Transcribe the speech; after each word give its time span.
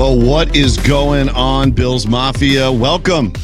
Well, 0.00 0.18
what 0.18 0.56
is 0.56 0.78
going 0.78 1.28
on, 1.28 1.72
Bills 1.72 2.06
Mafia? 2.06 2.72
Welcome. 2.72 3.34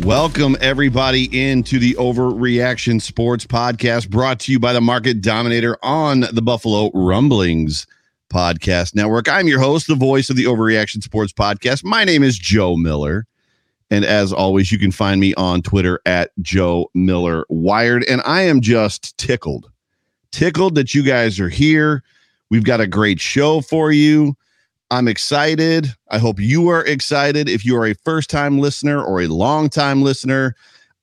Welcome, 0.00 0.54
everybody, 0.60 1.24
into 1.32 1.78
the 1.78 1.94
Overreaction 1.94 3.00
Sports 3.00 3.46
Podcast 3.46 4.10
brought 4.10 4.38
to 4.40 4.52
you 4.52 4.60
by 4.60 4.74
the 4.74 4.80
Market 4.82 5.22
Dominator 5.22 5.78
on 5.82 6.26
the 6.30 6.42
Buffalo 6.42 6.90
Rumblings 6.92 7.86
Podcast 8.28 8.94
Network. 8.94 9.26
I'm 9.26 9.48
your 9.48 9.58
host, 9.58 9.86
the 9.86 9.94
voice 9.94 10.28
of 10.28 10.36
the 10.36 10.44
Overreaction 10.44 11.02
Sports 11.02 11.32
Podcast. 11.32 11.82
My 11.82 12.04
name 12.04 12.22
is 12.22 12.38
Joe 12.38 12.76
Miller. 12.76 13.26
And 13.90 14.04
as 14.04 14.34
always, 14.34 14.70
you 14.70 14.78
can 14.78 14.92
find 14.92 15.18
me 15.18 15.32
on 15.36 15.62
Twitter 15.62 15.98
at 16.04 16.30
Joe 16.42 16.90
Miller 16.92 17.46
Wired. 17.48 18.04
And 18.04 18.20
I 18.26 18.42
am 18.42 18.60
just 18.60 19.16
tickled, 19.16 19.70
tickled 20.30 20.74
that 20.74 20.94
you 20.94 21.02
guys 21.02 21.40
are 21.40 21.48
here. 21.48 22.02
We've 22.50 22.64
got 22.64 22.82
a 22.82 22.86
great 22.86 23.18
show 23.18 23.62
for 23.62 23.92
you. 23.92 24.36
I'm 24.90 25.08
excited. 25.08 25.92
I 26.10 26.18
hope 26.18 26.38
you 26.38 26.68
are 26.68 26.84
excited. 26.84 27.48
If 27.48 27.64
you 27.64 27.76
are 27.76 27.86
a 27.86 27.94
first 27.94 28.30
time 28.30 28.58
listener 28.58 29.02
or 29.02 29.20
a 29.20 29.26
long 29.26 29.68
time 29.68 30.02
listener, 30.02 30.54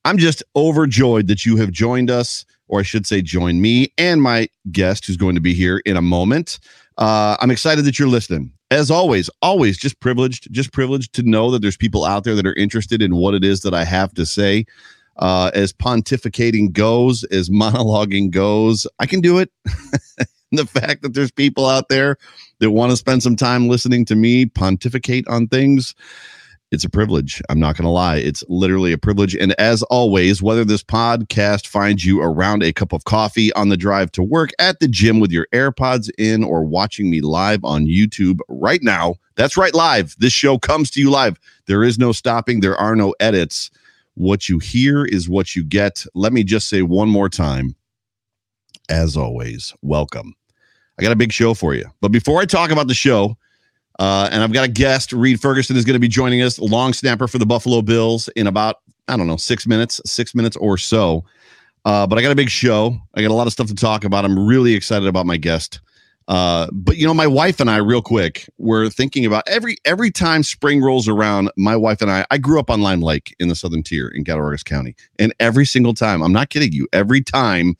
I'm 0.06 0.16
just 0.16 0.42
overjoyed 0.56 1.26
that 1.28 1.44
you 1.44 1.56
have 1.56 1.70
joined 1.70 2.10
us, 2.10 2.46
or 2.68 2.80
I 2.80 2.82
should 2.82 3.06
say, 3.06 3.20
join 3.20 3.60
me 3.60 3.92
and 3.98 4.22
my 4.22 4.48
guest 4.72 5.06
who's 5.06 5.18
going 5.18 5.34
to 5.34 5.40
be 5.40 5.52
here 5.52 5.82
in 5.84 5.96
a 5.96 6.02
moment. 6.02 6.58
Uh, 6.96 7.36
I'm 7.40 7.50
excited 7.50 7.84
that 7.84 7.98
you're 7.98 8.08
listening. 8.08 8.52
As 8.70 8.90
always, 8.90 9.28
always 9.42 9.76
just 9.76 10.00
privileged, 10.00 10.50
just 10.50 10.72
privileged 10.72 11.12
to 11.14 11.22
know 11.22 11.50
that 11.50 11.60
there's 11.60 11.76
people 11.76 12.04
out 12.04 12.24
there 12.24 12.34
that 12.34 12.46
are 12.46 12.54
interested 12.54 13.02
in 13.02 13.16
what 13.16 13.34
it 13.34 13.44
is 13.44 13.60
that 13.60 13.74
I 13.74 13.84
have 13.84 14.14
to 14.14 14.24
say. 14.24 14.64
Uh, 15.16 15.50
as 15.54 15.72
pontificating 15.72 16.72
goes, 16.72 17.22
as 17.24 17.50
monologuing 17.50 18.30
goes, 18.30 18.86
I 18.98 19.06
can 19.06 19.20
do 19.20 19.38
it. 19.38 19.50
the 20.52 20.66
fact 20.66 21.02
that 21.02 21.14
there's 21.14 21.30
people 21.30 21.66
out 21.66 21.88
there 21.88 22.16
that 22.60 22.70
want 22.70 22.90
to 22.90 22.96
spend 22.96 23.22
some 23.22 23.36
time 23.36 23.68
listening 23.68 24.04
to 24.06 24.14
me 24.14 24.46
pontificate 24.46 25.26
on 25.28 25.48
things, 25.48 25.94
it's 26.74 26.84
a 26.84 26.90
privilege. 26.90 27.40
I'm 27.48 27.60
not 27.60 27.76
going 27.76 27.84
to 27.84 27.90
lie. 27.90 28.16
It's 28.16 28.42
literally 28.48 28.92
a 28.92 28.98
privilege. 28.98 29.36
And 29.36 29.52
as 29.60 29.82
always, 29.84 30.42
whether 30.42 30.64
this 30.64 30.82
podcast 30.82 31.68
finds 31.68 32.04
you 32.04 32.20
around 32.20 32.62
a 32.62 32.72
cup 32.72 32.92
of 32.92 33.04
coffee 33.04 33.52
on 33.52 33.68
the 33.68 33.76
drive 33.76 34.10
to 34.12 34.22
work, 34.22 34.50
at 34.58 34.80
the 34.80 34.88
gym 34.88 35.20
with 35.20 35.30
your 35.30 35.46
AirPods 35.52 36.10
in, 36.18 36.42
or 36.42 36.64
watching 36.64 37.10
me 37.10 37.20
live 37.20 37.64
on 37.64 37.86
YouTube 37.86 38.40
right 38.48 38.82
now, 38.82 39.14
that's 39.36 39.56
right, 39.56 39.74
live. 39.74 40.16
This 40.18 40.32
show 40.32 40.58
comes 40.58 40.90
to 40.92 41.00
you 41.00 41.10
live. 41.10 41.38
There 41.66 41.84
is 41.84 41.98
no 41.98 42.12
stopping, 42.12 42.60
there 42.60 42.76
are 42.76 42.96
no 42.96 43.14
edits. 43.20 43.70
What 44.14 44.48
you 44.48 44.58
hear 44.58 45.04
is 45.04 45.28
what 45.28 45.56
you 45.56 45.64
get. 45.64 46.04
Let 46.14 46.32
me 46.32 46.44
just 46.44 46.68
say 46.68 46.82
one 46.82 47.08
more 47.08 47.28
time, 47.28 47.74
as 48.88 49.16
always, 49.16 49.74
welcome 49.82 50.34
I 50.98 51.02
got 51.02 51.12
a 51.12 51.16
big 51.16 51.32
show 51.32 51.54
for 51.54 51.74
you. 51.74 51.84
But 52.00 52.12
before 52.12 52.40
I 52.40 52.44
talk 52.44 52.70
about 52.70 52.88
the 52.88 52.94
show, 52.94 53.36
uh, 53.98 54.28
and 54.32 54.42
I've 54.42 54.52
got 54.52 54.64
a 54.64 54.70
guest, 54.70 55.12
Reid 55.12 55.40
Ferguson 55.40 55.76
is 55.76 55.84
going 55.84 55.94
to 55.94 56.00
be 56.00 56.08
joining 56.08 56.42
us, 56.42 56.58
long 56.58 56.92
snapper 56.92 57.28
for 57.28 57.38
the 57.38 57.46
Buffalo 57.46 57.82
Bills, 57.82 58.28
in 58.36 58.46
about, 58.46 58.80
I 59.08 59.16
don't 59.16 59.26
know, 59.26 59.36
six 59.36 59.66
minutes, 59.66 60.00
six 60.04 60.34
minutes 60.34 60.56
or 60.56 60.78
so. 60.78 61.24
Uh, 61.84 62.06
but 62.06 62.18
I 62.18 62.22
got 62.22 62.32
a 62.32 62.36
big 62.36 62.48
show. 62.48 62.96
I 63.14 63.22
got 63.22 63.30
a 63.30 63.34
lot 63.34 63.46
of 63.46 63.52
stuff 63.52 63.66
to 63.68 63.74
talk 63.74 64.04
about. 64.04 64.24
I'm 64.24 64.46
really 64.46 64.74
excited 64.74 65.06
about 65.06 65.26
my 65.26 65.36
guest. 65.36 65.80
Uh, 66.26 66.68
but 66.72 66.96
you 66.96 67.06
know, 67.06 67.12
my 67.12 67.26
wife 67.26 67.60
and 67.60 67.68
I, 67.68 67.76
real 67.76 68.00
quick, 68.00 68.48
we're 68.56 68.88
thinking 68.88 69.26
about 69.26 69.44
every 69.46 69.76
every 69.84 70.10
time 70.10 70.42
spring 70.42 70.80
rolls 70.80 71.06
around. 71.06 71.50
My 71.58 71.76
wife 71.76 72.00
and 72.00 72.10
I, 72.10 72.24
I 72.30 72.38
grew 72.38 72.58
up 72.58 72.70
on 72.70 72.80
Lime 72.80 73.02
Lake 73.02 73.36
in 73.38 73.48
the 73.48 73.54
Southern 73.54 73.82
Tier 73.82 74.08
in 74.08 74.24
Cattaraugus 74.24 74.62
County, 74.62 74.96
and 75.18 75.34
every 75.38 75.66
single 75.66 75.92
time, 75.92 76.22
I'm 76.22 76.32
not 76.32 76.48
kidding 76.48 76.72
you, 76.72 76.88
every 76.94 77.20
time 77.20 77.76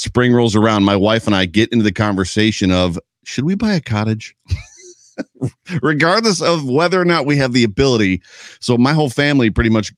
spring 0.00 0.32
rolls 0.32 0.56
around, 0.56 0.84
my 0.84 0.96
wife 0.96 1.26
and 1.26 1.36
I 1.36 1.44
get 1.44 1.70
into 1.72 1.84
the 1.84 1.92
conversation 1.92 2.72
of 2.72 2.98
should 3.24 3.44
we 3.44 3.54
buy 3.54 3.74
a 3.74 3.80
cottage? 3.80 4.34
Regardless 5.82 6.40
of 6.40 6.66
whether 6.66 6.98
or 6.98 7.04
not 7.04 7.26
we 7.26 7.36
have 7.36 7.52
the 7.52 7.64
ability. 7.64 8.22
So 8.60 8.78
my 8.78 8.94
whole 8.94 9.10
family 9.10 9.50
pretty 9.50 9.68
much 9.68 9.92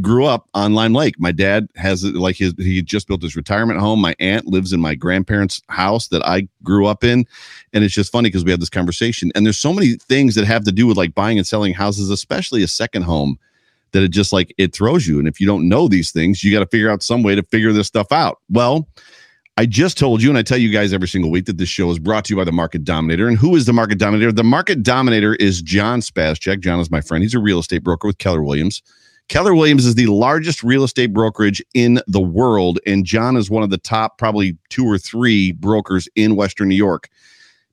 grew 0.00 0.24
up 0.26 0.48
on 0.54 0.74
Lime 0.74 0.92
Lake. 0.92 1.16
My 1.18 1.32
dad 1.32 1.66
has 1.74 2.04
like 2.04 2.36
his 2.36 2.54
he 2.58 2.80
just 2.82 3.08
built 3.08 3.22
his 3.22 3.34
retirement 3.34 3.80
home. 3.80 4.00
My 4.00 4.14
aunt 4.20 4.46
lives 4.46 4.72
in 4.72 4.80
my 4.80 4.94
grandparents' 4.94 5.60
house 5.68 6.06
that 6.08 6.24
I 6.24 6.46
grew 6.62 6.86
up 6.86 7.02
in. 7.02 7.26
And 7.72 7.82
it's 7.82 7.94
just 7.94 8.12
funny 8.12 8.28
because 8.28 8.44
we 8.44 8.52
have 8.52 8.60
this 8.60 8.70
conversation. 8.70 9.32
And 9.34 9.44
there's 9.44 9.58
so 9.58 9.72
many 9.72 9.94
things 9.94 10.36
that 10.36 10.44
have 10.44 10.62
to 10.64 10.72
do 10.72 10.86
with 10.86 10.96
like 10.96 11.16
buying 11.16 11.38
and 11.38 11.46
selling 11.46 11.74
houses, 11.74 12.10
especially 12.10 12.62
a 12.62 12.68
second 12.68 13.02
home 13.02 13.40
that 13.90 14.04
it 14.04 14.12
just 14.12 14.32
like 14.32 14.54
it 14.56 14.72
throws 14.72 15.08
you. 15.08 15.18
And 15.18 15.26
if 15.26 15.40
you 15.40 15.48
don't 15.48 15.68
know 15.68 15.88
these 15.88 16.12
things, 16.12 16.44
you 16.44 16.52
got 16.52 16.60
to 16.60 16.66
figure 16.66 16.90
out 16.90 17.02
some 17.02 17.24
way 17.24 17.34
to 17.34 17.42
figure 17.42 17.72
this 17.72 17.88
stuff 17.88 18.12
out. 18.12 18.38
Well, 18.48 18.86
I 19.58 19.66
just 19.66 19.98
told 19.98 20.22
you, 20.22 20.28
and 20.28 20.38
I 20.38 20.42
tell 20.42 20.56
you 20.56 20.70
guys 20.70 20.92
every 20.92 21.08
single 21.08 21.32
week 21.32 21.46
that 21.46 21.58
this 21.58 21.68
show 21.68 21.90
is 21.90 21.98
brought 21.98 22.24
to 22.26 22.32
you 22.32 22.36
by 22.36 22.44
the 22.44 22.52
Market 22.52 22.84
Dominator. 22.84 23.26
And 23.26 23.36
who 23.36 23.56
is 23.56 23.66
the 23.66 23.72
Market 23.72 23.98
Dominator? 23.98 24.30
The 24.30 24.44
Market 24.44 24.84
Dominator 24.84 25.34
is 25.34 25.62
John 25.62 25.98
Spascheck. 25.98 26.60
John 26.60 26.78
is 26.78 26.92
my 26.92 27.00
friend. 27.00 27.24
He's 27.24 27.34
a 27.34 27.40
real 27.40 27.58
estate 27.58 27.82
broker 27.82 28.06
with 28.06 28.18
Keller 28.18 28.40
Williams. 28.40 28.84
Keller 29.28 29.56
Williams 29.56 29.84
is 29.84 29.96
the 29.96 30.06
largest 30.06 30.62
real 30.62 30.84
estate 30.84 31.12
brokerage 31.12 31.60
in 31.74 32.00
the 32.06 32.20
world, 32.20 32.78
and 32.86 33.04
John 33.04 33.36
is 33.36 33.50
one 33.50 33.64
of 33.64 33.70
the 33.70 33.78
top, 33.78 34.16
probably 34.16 34.56
two 34.68 34.86
or 34.86 34.96
three 34.96 35.50
brokers 35.50 36.08
in 36.14 36.36
Western 36.36 36.68
New 36.68 36.76
York. 36.76 37.08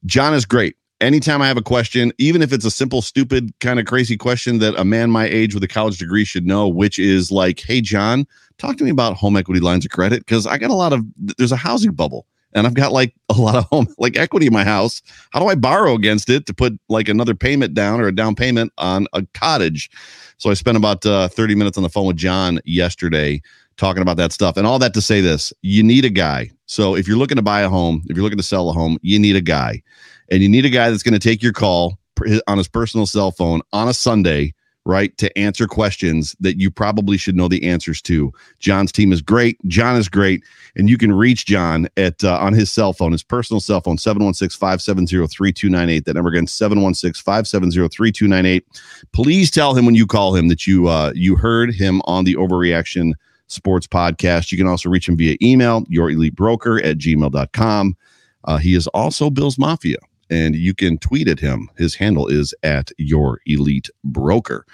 John 0.08 0.34
is 0.34 0.44
great. 0.44 0.78
Anytime 1.02 1.40
I 1.44 1.48
have 1.48 1.58
a 1.58 1.62
question, 1.62 2.12
even 2.18 2.42
if 2.42 2.52
it's 2.52 2.66
a 2.66 2.72
simple, 2.72 3.04
stupid, 3.04 3.54
kind 3.60 3.80
of 3.80 3.86
crazy 3.86 4.18
question 4.18 4.58
that 4.58 4.74
a 4.80 4.84
man 4.84 5.12
my 5.12 5.28
age 5.28 5.54
with 5.54 5.64
a 5.64 5.68
college 5.68 6.00
degree 6.00 6.26
should 6.26 6.48
know, 6.48 6.68
which 6.68 6.98
is 6.98 7.32
like, 7.32 7.60
hey, 7.60 7.80
John, 7.80 8.26
talk 8.58 8.78
to 8.78 8.84
me 8.84 8.90
about 8.90 9.16
home 9.16 9.38
equity 9.38 9.60
lines 9.60 9.86
of 9.86 9.92
credit 9.92 10.26
because 10.26 10.48
I 10.48 10.58
got 10.58 10.70
a 10.70 10.76
lot 10.76 10.94
of 10.94 11.04
there's 11.38 11.52
a 11.52 11.58
housing 11.58 11.92
bubble 11.92 12.26
and 12.54 12.66
I've 12.66 12.74
got 12.74 12.92
like 12.92 13.14
a 13.30 13.34
lot 13.34 13.56
of 13.56 13.66
home 13.72 13.88
like 13.98 14.18
equity 14.18 14.48
in 14.48 14.54
my 14.54 14.64
house. 14.64 15.02
How 15.32 15.40
do 15.40 15.48
I 15.48 15.56
borrow 15.56 15.94
against 15.94 16.30
it 16.30 16.46
to 16.48 16.54
put 16.54 16.80
like 16.90 17.10
another 17.10 17.36
payment 17.36 17.74
down 17.74 18.02
or 18.02 18.08
a 18.08 18.16
down 18.16 18.34
payment 18.34 18.74
on 18.78 19.08
a 19.14 19.24
cottage? 19.34 19.90
So 20.38 20.50
I 20.50 20.54
spent 20.54 20.78
about 20.78 21.06
uh, 21.06 21.28
30 21.28 21.56
minutes 21.56 21.78
on 21.78 21.84
the 21.84 21.90
phone 21.90 22.08
with 22.08 22.18
John 22.18 22.60
yesterday 22.66 23.42
talking 23.78 24.02
about 24.02 24.18
that 24.18 24.32
stuff 24.32 24.56
and 24.56 24.66
all 24.66 24.80
that 24.80 24.94
to 24.94 25.02
say 25.02 25.22
this 25.22 25.54
you 25.62 25.84
need 25.84 26.06
a 26.06 26.10
guy. 26.10 26.50
So 26.66 26.96
if 26.96 27.08
you're 27.08 27.18
looking 27.18 27.38
to 27.38 27.44
buy 27.44 27.62
a 27.62 27.70
home, 27.70 28.02
if 28.08 28.16
you're 28.16 28.24
looking 28.24 28.38
to 28.38 28.44
sell 28.44 28.70
a 28.70 28.74
home, 28.74 28.98
you 29.02 29.20
need 29.20 29.36
a 29.36 29.42
guy. 29.42 29.84
And 30.32 30.42
you 30.42 30.50
need 30.50 30.66
a 30.66 30.72
guy 30.72 30.90
that's 30.90 31.04
going 31.04 31.14
to 31.14 31.20
take 31.20 31.44
your 31.44 31.54
call 31.54 32.00
on 32.48 32.58
his 32.58 32.68
personal 32.68 33.06
cell 33.06 33.32
phone 33.32 33.62
on 33.74 33.88
a 33.88 33.94
Sunday 33.94 34.54
right? 34.86 35.18
To 35.18 35.36
answer 35.38 35.68
questions 35.68 36.36
that 36.40 36.60
you 36.60 36.70
probably 36.70 37.18
should 37.18 37.36
know 37.36 37.48
the 37.48 37.64
answers 37.68 38.02
to. 38.04 38.32
John's 38.60 38.92
team 38.92 39.12
is 39.12 39.22
great. 39.22 39.58
John 39.68 39.96
is 39.98 40.08
great. 40.08 40.44
And 40.76 40.90
you 40.90 40.98
can 40.98 41.12
reach 41.12 41.46
John 41.46 41.88
at 41.98 42.24
uh, 42.24 42.38
on 42.38 42.54
his 42.54 42.72
cell 42.72 42.94
phone, 42.94 43.12
his 43.12 43.24
personal 43.24 43.60
cell 43.60 43.82
phone, 43.82 43.98
716 43.98 44.58
570 44.60 45.28
3298. 45.28 46.06
That 46.06 46.14
number 46.14 46.30
again, 46.30 46.48
716 46.48 47.22
570 47.24 47.88
3298. 47.90 48.66
Please 49.12 49.50
tell 49.50 49.74
him 49.74 49.86
when 49.86 49.96
you 49.96 50.06
call 50.06 50.36
him 50.36 50.48
that 50.50 50.68
you 50.68 50.88
uh, 50.88 51.12
you 51.16 51.36
heard 51.36 51.74
him 51.74 52.02
on 52.06 52.24
the 52.24 52.36
Overreaction 52.36 53.14
Sports 53.48 53.88
Podcast. 53.88 54.52
You 54.52 54.58
can 54.58 54.68
also 54.68 54.90
reach 54.90 55.10
him 55.10 55.18
via 55.18 55.36
email, 55.42 55.84
your 55.90 56.12
elite 56.12 56.36
broker 56.36 56.82
at 56.84 56.98
gmail.com. 56.98 57.98
Uh, 58.44 58.58
he 58.58 58.76
is 58.76 58.86
also 58.88 59.32
Bill's 59.32 59.58
Mafia 59.58 59.98
and 60.30 60.56
you 60.56 60.74
can 60.74 60.98
tweet 60.98 61.28
at 61.28 61.40
him. 61.40 61.70
His 61.78 61.96
handle 61.96 62.28
is 62.28 62.54
at 62.64 62.92
your 62.98 63.40
elite 63.46 63.90
broker. 64.04 64.66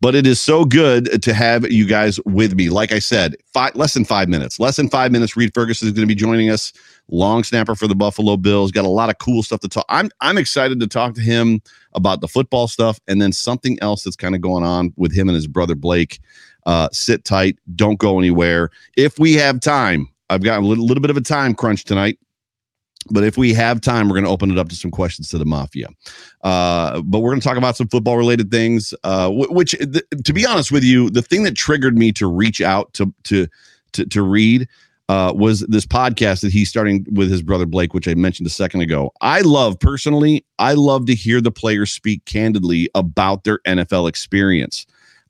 But 0.00 0.14
it 0.14 0.28
is 0.28 0.40
so 0.40 0.64
good 0.64 1.22
to 1.22 1.34
have 1.34 1.68
you 1.72 1.84
guys 1.84 2.20
with 2.24 2.54
me. 2.54 2.68
Like 2.68 2.92
I 2.92 3.00
said, 3.00 3.34
five, 3.52 3.74
less 3.74 3.94
than 3.94 4.04
five 4.04 4.28
minutes. 4.28 4.60
Less 4.60 4.76
than 4.76 4.88
five 4.88 5.10
minutes. 5.10 5.36
Reid 5.36 5.52
Ferguson 5.52 5.88
is 5.88 5.92
going 5.92 6.06
to 6.06 6.14
be 6.14 6.14
joining 6.14 6.50
us. 6.50 6.72
Long 7.08 7.42
snapper 7.42 7.74
for 7.74 7.88
the 7.88 7.96
Buffalo 7.96 8.36
Bills. 8.36 8.70
Got 8.70 8.84
a 8.84 8.88
lot 8.88 9.10
of 9.10 9.18
cool 9.18 9.42
stuff 9.42 9.58
to 9.60 9.68
talk. 9.68 9.84
I'm 9.88 10.10
I'm 10.20 10.38
excited 10.38 10.78
to 10.78 10.86
talk 10.86 11.14
to 11.14 11.20
him 11.20 11.60
about 11.94 12.20
the 12.20 12.28
football 12.28 12.68
stuff 12.68 13.00
and 13.08 13.20
then 13.20 13.32
something 13.32 13.76
else 13.82 14.04
that's 14.04 14.14
kind 14.14 14.36
of 14.36 14.40
going 14.40 14.62
on 14.62 14.92
with 14.96 15.12
him 15.12 15.28
and 15.28 15.34
his 15.34 15.48
brother 15.48 15.74
Blake. 15.74 16.20
Uh, 16.64 16.88
sit 16.92 17.24
tight. 17.24 17.58
Don't 17.74 17.98
go 17.98 18.18
anywhere. 18.18 18.70
If 18.96 19.18
we 19.18 19.34
have 19.34 19.58
time, 19.58 20.08
I've 20.30 20.42
got 20.42 20.60
a 20.60 20.66
little, 20.66 20.84
little 20.84 21.00
bit 21.00 21.10
of 21.10 21.16
a 21.16 21.22
time 21.22 21.54
crunch 21.54 21.84
tonight. 21.84 22.18
But 23.10 23.24
if 23.24 23.36
we 23.36 23.52
have 23.54 23.80
time, 23.80 24.08
we're 24.08 24.14
going 24.14 24.24
to 24.24 24.30
open 24.30 24.50
it 24.50 24.58
up 24.58 24.68
to 24.68 24.76
some 24.76 24.90
questions 24.90 25.28
to 25.30 25.38
the 25.38 25.44
mafia. 25.44 25.88
Uh, 26.42 27.02
but 27.02 27.20
we're 27.20 27.30
going 27.30 27.40
to 27.40 27.46
talk 27.46 27.56
about 27.56 27.76
some 27.76 27.88
football 27.88 28.16
related 28.16 28.50
things. 28.50 28.94
Uh, 29.04 29.30
which, 29.32 29.72
th- 29.72 30.04
to 30.24 30.32
be 30.32 30.46
honest 30.46 30.72
with 30.72 30.84
you, 30.84 31.10
the 31.10 31.22
thing 31.22 31.42
that 31.42 31.54
triggered 31.56 31.96
me 31.96 32.12
to 32.12 32.26
reach 32.26 32.60
out 32.60 32.92
to 32.94 33.12
to 33.24 33.46
to, 33.92 34.04
to 34.06 34.22
Reid 34.22 34.68
uh, 35.08 35.32
was 35.34 35.60
this 35.60 35.86
podcast 35.86 36.42
that 36.42 36.52
he's 36.52 36.68
starting 36.68 37.06
with 37.12 37.30
his 37.30 37.42
brother 37.42 37.66
Blake, 37.66 37.94
which 37.94 38.06
I 38.06 38.14
mentioned 38.14 38.46
a 38.46 38.50
second 38.50 38.82
ago. 38.82 39.12
I 39.20 39.40
love 39.40 39.78
personally, 39.78 40.44
I 40.58 40.74
love 40.74 41.06
to 41.06 41.14
hear 41.14 41.40
the 41.40 41.50
players 41.50 41.90
speak 41.90 42.24
candidly 42.26 42.90
about 42.94 43.44
their 43.44 43.58
NFL 43.60 44.08
experience. 44.08 44.86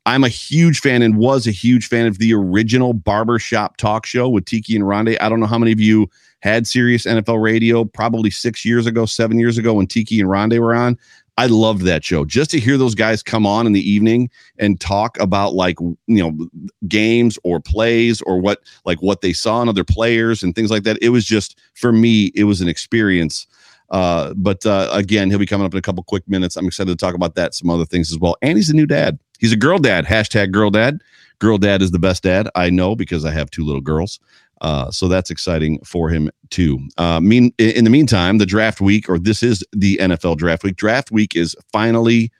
I'm 0.07 0.25
a 0.25 0.29
huge 0.29 0.81
fan 0.81 1.03
and 1.03 1.19
was 1.19 1.47
a 1.47 1.51
huge 1.51 1.87
fan 1.87 2.07
of 2.07 2.19
the 2.19 2.33
original 2.33 2.95
barbershop 2.95 3.77
talk 3.77 4.07
show 4.07 4.29
with 4.29 4.47
Tiki 4.47 4.75
and 4.75 4.85
Rondé. 4.85 5.19
I 5.21 5.29
don't 5.29 5.39
know 5.39 5.47
how 5.47 5.59
many 5.59 5.71
of 5.71 5.81
you 5.81 6.09
had 6.41 6.67
Sirius 6.67 7.05
NFL 7.05 7.43
radio 7.43 7.85
probably 7.85 8.31
six 8.31 8.65
years 8.65 8.87
ago, 8.87 9.07
seven 9.07 9.39
years 9.39 9.59
ago 9.59 9.75
when 9.75 9.87
Tiki 9.87 10.21
and 10.21 10.29
Rondé 10.29 10.59
were 10.59 10.75
on. 10.75 10.99
I 11.39 11.47
loved 11.47 11.83
that 11.83 12.05
show 12.05 12.25
just 12.25 12.51
to 12.51 12.59
hear 12.59 12.77
those 12.77 12.97
guys 12.97 13.23
come 13.23 13.47
on 13.47 13.65
in 13.69 13.73
the 13.73 13.89
evening 13.89 14.29
and 14.59 14.81
talk 14.81 15.17
about 15.21 15.55
like 15.55 15.79
you 15.81 15.97
know 16.09 16.49
games 16.89 17.39
or 17.45 17.61
plays 17.61 18.21
or 18.23 18.41
what 18.41 18.59
like 18.85 19.01
what 19.03 19.21
they 19.21 19.33
saw 19.33 19.63
in 19.63 19.69
other 19.69 19.85
players 19.85 20.43
and 20.43 20.55
things 20.55 20.69
like 20.69 20.83
that. 20.83 20.99
It 21.01 21.11
was 21.11 21.25
just 21.25 21.57
for 21.75 21.93
me, 21.93 22.33
it 22.35 22.45
was 22.45 22.61
an 22.61 22.69
experience. 22.69 23.47
Uh, 23.91 24.35
but 24.35 24.67
uh, 24.67 24.89
again, 24.93 25.31
he'll 25.31 25.39
be 25.39 25.47
coming 25.47 25.65
up 25.65 25.73
in 25.73 25.79
a 25.79 25.83
couple 25.83 26.03
quick 26.03 26.29
minutes. 26.29 26.57
I'm 26.57 26.67
excited 26.67 26.91
to 26.91 26.97
talk 26.97 27.15
about 27.15 27.37
that, 27.37 27.55
some 27.55 27.71
other 27.71 27.87
things 27.87 28.11
as 28.11 28.19
well. 28.19 28.37
And 28.43 28.59
he's 28.59 28.69
a 28.69 28.75
new 28.75 28.87
dad. 28.87 29.19
He's 29.39 29.53
a 29.53 29.57
girl 29.57 29.79
dad. 29.79 30.05
Hashtag 30.05 30.51
girl 30.51 30.71
dad. 30.71 31.01
Girl 31.39 31.57
dad 31.57 31.83
is 31.83 31.93
the 31.93 32.01
best 32.01 32.25
dad. 32.25 32.49
I 32.57 32.69
know 32.69 32.97
because 32.97 33.25
I 33.25 33.31
have 33.31 33.49
two 33.51 33.65
little 33.65 33.81
girls. 33.81 34.19
Uh, 34.61 34.91
so 34.91 35.09
that's 35.09 35.31
exciting 35.31 35.79
for 35.85 36.09
him 36.09 36.31
too. 36.51 36.79
Uh, 36.97 37.21
mean 37.21 37.53
in 37.59 37.85
the 37.85 37.91
meantime, 37.91 38.39
the 38.39 38.47
draft 38.47 38.81
week, 38.81 39.09
or 39.09 39.19
this 39.19 39.43
is 39.43 39.63
the 39.73 39.97
NFL 39.99 40.37
draft 40.37 40.65
week. 40.65 40.77
Draft 40.77 41.11
week 41.11 41.37
is 41.37 41.55
finally 41.73 42.31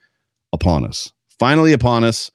upon 0.53 0.85
us. 0.85 1.11
Finally 1.39 1.73
upon 1.73 2.03
us. 2.03 2.31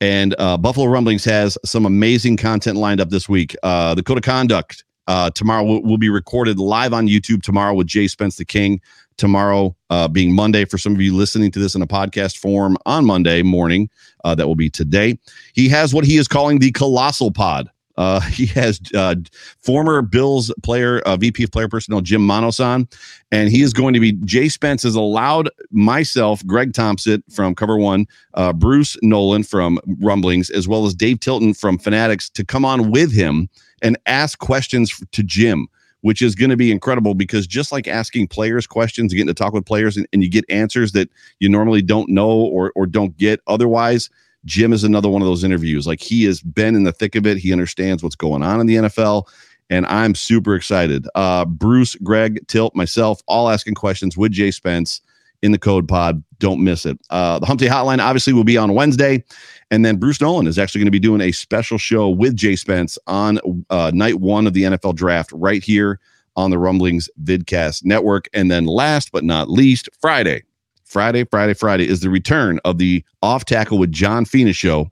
And 0.00 0.34
uh, 0.38 0.56
Buffalo 0.56 0.86
Rumblings 0.86 1.24
has 1.24 1.56
some 1.64 1.86
amazing 1.86 2.36
content 2.36 2.76
lined 2.76 3.00
up 3.00 3.10
this 3.10 3.28
week. 3.28 3.56
Uh, 3.62 3.94
the 3.94 4.02
Code 4.02 4.18
of 4.18 4.24
Conduct 4.24 4.84
uh, 5.06 5.30
tomorrow 5.30 5.64
will, 5.64 5.82
will, 5.82 5.98
be 5.98 6.08
recorded 6.08 6.58
live 6.58 6.92
on 6.92 7.06
YouTube 7.06 7.42
tomorrow 7.42 7.74
with 7.74 7.86
Jay 7.86 8.08
Spence 8.08 8.36
the 8.36 8.44
King. 8.44 8.80
Tomorrow 9.16 9.76
uh, 9.90 10.08
being 10.08 10.34
Monday 10.34 10.64
for 10.64 10.76
some 10.76 10.94
of 10.94 11.00
you 11.00 11.14
listening 11.14 11.52
to 11.52 11.60
this 11.60 11.76
in 11.76 11.82
a 11.82 11.86
podcast 11.86 12.36
form 12.36 12.76
on 12.84 13.04
Monday 13.04 13.42
morning, 13.42 13.88
uh, 14.24 14.34
that 14.34 14.48
will 14.48 14.56
be 14.56 14.68
today. 14.68 15.16
He 15.52 15.68
has 15.68 15.94
what 15.94 16.04
he 16.04 16.16
is 16.16 16.26
calling 16.26 16.58
the 16.58 16.72
Colossal 16.72 17.30
Pod. 17.30 17.70
Uh, 17.96 18.20
he 18.30 18.46
has 18.46 18.80
uh, 18.94 19.14
former 19.60 20.02
Bills 20.02 20.52
player, 20.62 21.00
uh, 21.00 21.16
VP 21.16 21.44
of 21.44 21.50
player 21.50 21.68
personnel, 21.68 22.00
Jim 22.00 22.26
Monos 22.26 22.60
on, 22.60 22.88
and 23.30 23.50
he 23.50 23.62
is 23.62 23.72
going 23.72 23.94
to 23.94 24.00
be. 24.00 24.12
Jay 24.24 24.48
Spence 24.48 24.82
has 24.82 24.94
allowed 24.94 25.48
myself, 25.70 26.44
Greg 26.46 26.72
Thompson 26.72 27.22
from 27.30 27.54
Cover 27.54 27.78
One, 27.78 28.06
uh, 28.34 28.52
Bruce 28.52 28.96
Nolan 29.02 29.42
from 29.42 29.78
Rumblings, 30.00 30.50
as 30.50 30.68
well 30.68 30.86
as 30.86 30.94
Dave 30.94 31.20
Tilton 31.20 31.54
from 31.54 31.78
Fanatics 31.78 32.30
to 32.30 32.44
come 32.44 32.64
on 32.64 32.90
with 32.90 33.12
him 33.12 33.48
and 33.82 33.98
ask 34.06 34.38
questions 34.38 35.00
to 35.12 35.22
Jim. 35.22 35.68
Which 36.00 36.20
is 36.20 36.34
going 36.34 36.50
to 36.50 36.56
be 36.56 36.70
incredible 36.70 37.14
because 37.14 37.46
just 37.46 37.72
like 37.72 37.88
asking 37.88 38.28
players 38.28 38.66
questions, 38.66 39.14
getting 39.14 39.26
to 39.26 39.32
talk 39.32 39.54
with 39.54 39.64
players, 39.64 39.96
and, 39.96 40.06
and 40.12 40.22
you 40.22 40.28
get 40.28 40.44
answers 40.50 40.92
that 40.92 41.08
you 41.40 41.48
normally 41.48 41.80
don't 41.80 42.10
know 42.10 42.28
or 42.28 42.72
or 42.76 42.84
don't 42.84 43.16
get 43.16 43.40
otherwise 43.46 44.10
Jim 44.44 44.72
is 44.72 44.84
another 44.84 45.08
one 45.08 45.22
of 45.22 45.26
those 45.26 45.44
interviews. 45.44 45.86
Like 45.86 46.00
he 46.00 46.24
has 46.24 46.40
been 46.40 46.74
in 46.74 46.84
the 46.84 46.92
thick 46.92 47.14
of 47.14 47.26
it. 47.26 47.38
He 47.38 47.52
understands 47.52 48.02
what's 48.02 48.16
going 48.16 48.42
on 48.42 48.60
in 48.60 48.66
the 48.66 48.76
NFL. 48.76 49.28
And 49.70 49.86
I'm 49.86 50.14
super 50.14 50.54
excited. 50.54 51.06
Uh, 51.14 51.44
Bruce, 51.44 51.94
Greg, 51.96 52.46
Tilt, 52.48 52.74
myself, 52.74 53.22
all 53.26 53.48
asking 53.48 53.74
questions 53.74 54.16
with 54.16 54.32
Jay 54.32 54.50
Spence 54.50 55.00
in 55.42 55.52
the 55.52 55.58
Code 55.58 55.88
Pod. 55.88 56.22
Don't 56.38 56.62
miss 56.62 56.84
it. 56.86 56.98
Uh, 57.10 57.38
the 57.38 57.46
Hump 57.46 57.60
Day 57.60 57.68
Hotline 57.68 57.98
obviously 57.98 58.32
will 58.32 58.44
be 58.44 58.56
on 58.56 58.74
Wednesday. 58.74 59.24
And 59.70 59.84
then 59.84 59.96
Bruce 59.96 60.20
Nolan 60.20 60.46
is 60.46 60.58
actually 60.58 60.80
going 60.80 60.86
to 60.86 60.92
be 60.92 61.00
doing 61.00 61.20
a 61.20 61.32
special 61.32 61.78
show 61.78 62.08
with 62.08 62.36
Jay 62.36 62.56
Spence 62.56 62.98
on 63.06 63.38
uh, 63.70 63.90
night 63.94 64.20
one 64.20 64.46
of 64.46 64.52
the 64.52 64.64
NFL 64.64 64.94
draft 64.94 65.32
right 65.32 65.62
here 65.62 65.98
on 66.36 66.50
the 66.50 66.58
Rumblings 66.58 67.08
Vidcast 67.22 67.84
Network. 67.84 68.28
And 68.34 68.50
then 68.50 68.66
last 68.66 69.12
but 69.12 69.24
not 69.24 69.50
least, 69.50 69.88
Friday, 70.00 70.42
Friday, 70.84 71.24
Friday, 71.24 71.54
Friday 71.54 71.88
is 71.88 72.00
the 72.00 72.10
return 72.10 72.60
of 72.64 72.78
the 72.78 73.04
Off 73.22 73.44
Tackle 73.44 73.78
with 73.78 73.92
John 73.92 74.24
Fina 74.24 74.52
show. 74.52 74.88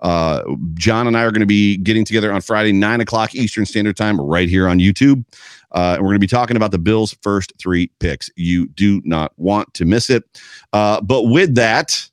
Uh, 0.00 0.42
John 0.74 1.06
and 1.06 1.16
I 1.16 1.22
are 1.22 1.30
going 1.30 1.40
to 1.40 1.46
be 1.46 1.76
getting 1.76 2.04
together 2.04 2.32
on 2.32 2.40
Friday, 2.40 2.72
nine 2.72 3.00
o'clock 3.00 3.34
Eastern 3.34 3.64
Standard 3.64 3.96
Time, 3.96 4.20
right 4.20 4.48
here 4.48 4.68
on 4.68 4.78
YouTube. 4.78 5.24
Uh, 5.70 5.94
and 5.94 6.02
we're 6.02 6.08
going 6.08 6.16
to 6.16 6.20
be 6.20 6.26
talking 6.26 6.56
about 6.56 6.72
the 6.72 6.78
Bills' 6.78 7.16
first 7.22 7.52
three 7.58 7.88
picks. 8.00 8.28
You 8.36 8.66
do 8.68 9.00
not 9.04 9.32
want 9.36 9.72
to 9.74 9.84
miss 9.84 10.10
it. 10.10 10.24
Uh, 10.72 11.00
but 11.00 11.24
with 11.24 11.54
that, 11.54 12.08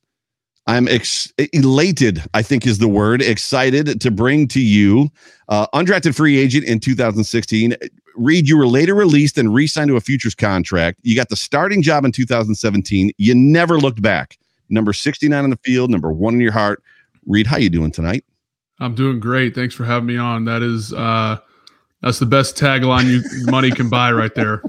I'm 0.68 0.88
ex- 0.88 1.34
elated, 1.52 2.24
I 2.36 2.44
think 2.44 2.68
is 2.68 2.78
the 2.78 2.88
word, 2.88 3.24
excited 3.24 4.00
to 4.02 4.12
bring 4.12 4.48
to 4.50 4.62
you 4.62 5.10
uh, 5.48 5.66
undrafted 5.74 6.16
free 6.16 6.38
agent 6.38 6.66
in 6.66 6.80
2016, 6.80 7.76
Reid, 8.16 8.48
you 8.48 8.57
were 8.57 8.68
later 8.68 8.95
released 8.95 9.38
and 9.38 9.54
re-signed 9.54 9.90
to 9.90 9.95
a 9.95 10.02
futures 10.02 10.36
contract. 10.36 11.00
You 11.04 11.16
got 11.16 11.30
the 11.30 11.36
starting 11.36 11.81
job 11.81 12.06
in 12.06 12.12
2017. 12.12 13.12
You 13.18 13.36
never 13.36 13.80
looked 13.80 14.02
back. 14.02 14.38
Number 14.69 14.94
69 14.94 15.44
in 15.44 15.50
the 15.50 15.57
field, 15.57 15.90
number 15.90 16.12
one 16.12 16.36
in 16.36 16.42
your 16.42 16.52
heart. 16.52 16.83
Reid, 17.26 17.48
how 17.48 17.57
you 17.57 17.69
doing 17.69 17.92
tonight? 17.92 18.24
I'm 18.80 18.95
doing 18.95 19.19
great. 19.19 19.56
Thanks 19.56 19.76
for 19.76 19.83
having 19.83 20.06
me 20.06 20.18
on. 20.18 20.45
That 20.45 20.62
is 20.62 20.94
uh 20.94 21.40
that's 22.02 22.19
the 22.19 22.26
best 22.26 22.56
tagline 22.56 23.10
you 23.10 23.22
money 23.52 23.72
can 23.72 23.90
buy 23.90 24.12
right 24.14 24.33
there. 24.33 24.64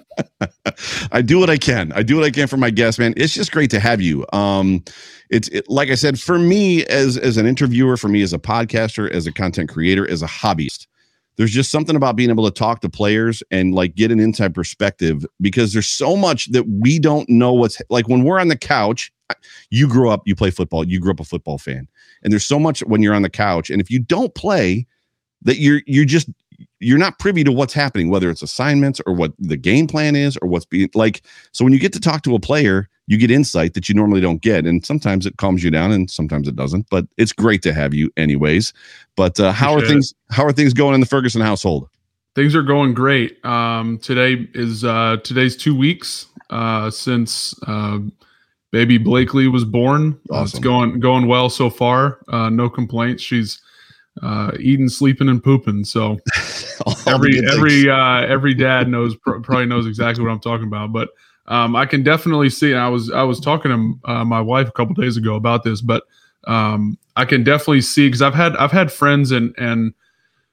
I 1.13 1.23
do 1.23 1.39
what 1.39 1.49
I 1.49 1.59
can. 1.59 1.93
I 1.93 2.03
do 2.03 2.17
what 2.17 2.25
I 2.25 2.31
can 2.31 2.49
for 2.49 2.57
my 2.57 2.71
guests, 2.71 2.99
man. 2.99 3.15
It's 3.17 3.33
just 3.33 3.53
great 3.53 3.71
to 3.71 3.79
have 3.79 4.01
you. 4.01 4.27
Um, 4.33 4.83
it's 5.31 5.47
it, 5.49 5.71
like 5.71 5.91
I 5.91 5.95
said, 5.95 6.19
for 6.19 6.41
me 6.41 6.85
as 6.87 7.17
as 7.17 7.37
an 7.37 7.47
interviewer, 7.47 7.97
for 7.97 8.09
me 8.09 8.23
as 8.23 8.33
a 8.33 8.39
podcaster, 8.39 9.09
as 9.09 9.29
a 9.29 9.33
content 9.33 9.69
creator, 9.69 10.09
as 10.11 10.23
a 10.23 10.27
hobbyist, 10.27 10.89
there's 11.37 11.51
just 11.51 11.71
something 11.71 11.97
about 11.97 12.17
being 12.17 12.31
able 12.31 12.45
to 12.45 12.51
talk 12.51 12.81
to 12.81 12.89
players 12.89 13.43
and 13.51 13.75
like 13.75 13.95
get 13.95 14.11
an 14.11 14.21
inside 14.21 14.55
perspective 14.55 15.25
because 15.41 15.73
there's 15.73 15.89
so 15.89 16.17
much 16.17 16.47
that 16.53 16.65
we 16.69 16.99
don't 16.99 17.29
know 17.29 17.53
what's 17.53 17.81
like 17.89 18.09
when 18.09 18.25
we're 18.25 18.39
on 18.39 18.49
the 18.49 18.59
couch 18.59 19.13
you 19.71 19.89
grew 19.89 20.11
up 20.11 20.23
you 20.27 20.35
play 20.35 20.51
football 20.51 20.87
you 20.87 21.01
grew 21.01 21.13
up 21.13 21.21
a 21.21 21.25
football 21.25 21.59
fan. 21.59 21.89
And 22.23 22.33
there's 22.33 22.47
so 22.47 22.59
much 22.59 22.81
when 22.81 23.03
you're 23.03 23.15
on 23.15 23.23
the 23.23 23.31
couch 23.31 23.71
and 23.71 23.81
if 23.81 23.91
you 23.91 23.99
don't 23.99 24.35
play 24.35 24.87
that 25.43 25.59
you're 25.59 25.83
you're 25.87 26.05
just 26.05 26.29
you're 26.79 26.99
not 26.99 27.19
privy 27.19 27.43
to 27.45 27.53
what's 27.53 27.73
happening 27.73 28.11
whether 28.11 28.29
it's 28.29 28.43
assignments 28.43 29.01
or 29.07 29.15
what 29.15 29.33
the 29.39 29.57
game 29.57 29.87
plan 29.87 30.17
is 30.17 30.37
or 30.43 30.49
what's 30.49 30.67
being 30.67 30.91
like 30.95 31.23
so 31.53 31.65
when 31.65 31.73
you 31.73 31.79
get 31.79 31.93
to 31.93 32.01
talk 32.01 32.23
to 32.23 32.35
a 32.35 32.41
player 32.41 32.89
you 33.11 33.19
get 33.19 33.29
insight 33.29 33.75
that 33.75 33.89
you 33.89 33.95
normally 33.95 34.21
don't 34.21 34.41
get. 34.41 34.67
And 34.67 34.87
sometimes 34.87 35.27
it 35.27 35.37
calms 35.37 35.65
you 35.65 35.71
down 35.71 35.91
and 35.91 36.09
sometimes 36.09 36.47
it 36.47 36.55
doesn't 36.55 36.89
but 36.91 37.07
it's 37.17 37.33
great 37.33 37.61
to 37.63 37.75
have 37.75 37.93
you 37.93 38.09
anyways. 38.17 38.73
But 39.17 39.41
uh, 39.41 39.53
how 39.53 39.75
are 39.75 39.81
things 39.81 40.15
how 40.31 40.45
are 40.45 40.53
things 40.53 40.73
going 40.73 40.95
in 40.95 41.01
the 41.01 41.07
ferguson 41.07 41.41
household? 41.41 41.89
Things 42.37 42.55
are 42.55 42.63
going 42.63 42.95
great. 42.95 43.45
Um, 43.45 43.99
today 43.99 44.49
is 44.55 44.85
uh, 44.85 45.17
today's 45.25 45.57
two 45.57 45.75
weeks 45.75 46.27
uh, 46.51 46.89
since 46.91 47.53
uh, 47.67 47.99
baby 48.71 48.97
blakely 48.97 49.49
was 49.49 49.65
born. 49.65 50.19
Awesome. 50.31 50.45
it's 50.45 50.59
going 50.61 51.01
going 51.01 51.27
well 51.27 51.51
so 51.51 51.69
far. 51.69 52.21
Uh, 52.29 52.49
no 52.49 52.71
complaints. 52.71 53.25
She's 53.25 53.61
uh, 54.23 54.53
eating 54.61 54.89
sleeping 54.89 55.29
and 55.29 55.43
pooping. 55.43 55.85
So 55.85 56.19
every 57.09 57.41
every 57.51 57.91
uh, 57.91 58.21
every 58.21 58.55
dad 58.55 58.87
knows 58.87 59.17
probably 59.17 59.67
knows 59.67 59.89
exactly 59.89 60.23
what 60.23 60.31
i'm 60.31 60.39
talking 60.39 60.69
about. 60.69 60.93
But 60.93 61.09
um, 61.51 61.75
I 61.75 61.85
can 61.85 62.05
definitely 62.05 62.49
see. 62.49 62.75
I 62.75 62.89
was 62.89 63.11
I 63.11 63.25
was 63.25 63.41
talking 63.41 63.71
to 63.73 64.11
uh, 64.11 64.25
my 64.25 64.41
wife 64.41 64.69
a 64.69 64.73
couple 64.73 64.95
days 64.95 65.17
ago 65.17 65.35
about 65.35 65.65
this, 65.65 65.81
but 65.81 66.05
um, 66.47 66.97
I 67.17 67.25
can 67.25 67.43
definitely 67.43 67.81
see 67.81 68.07
because 68.07 68.23
I've 68.23 68.35
had 68.35 68.57
I've 68.57 68.71
had 68.71 68.93
friends 68.93 69.33
and 69.33 69.53
and 69.59 69.93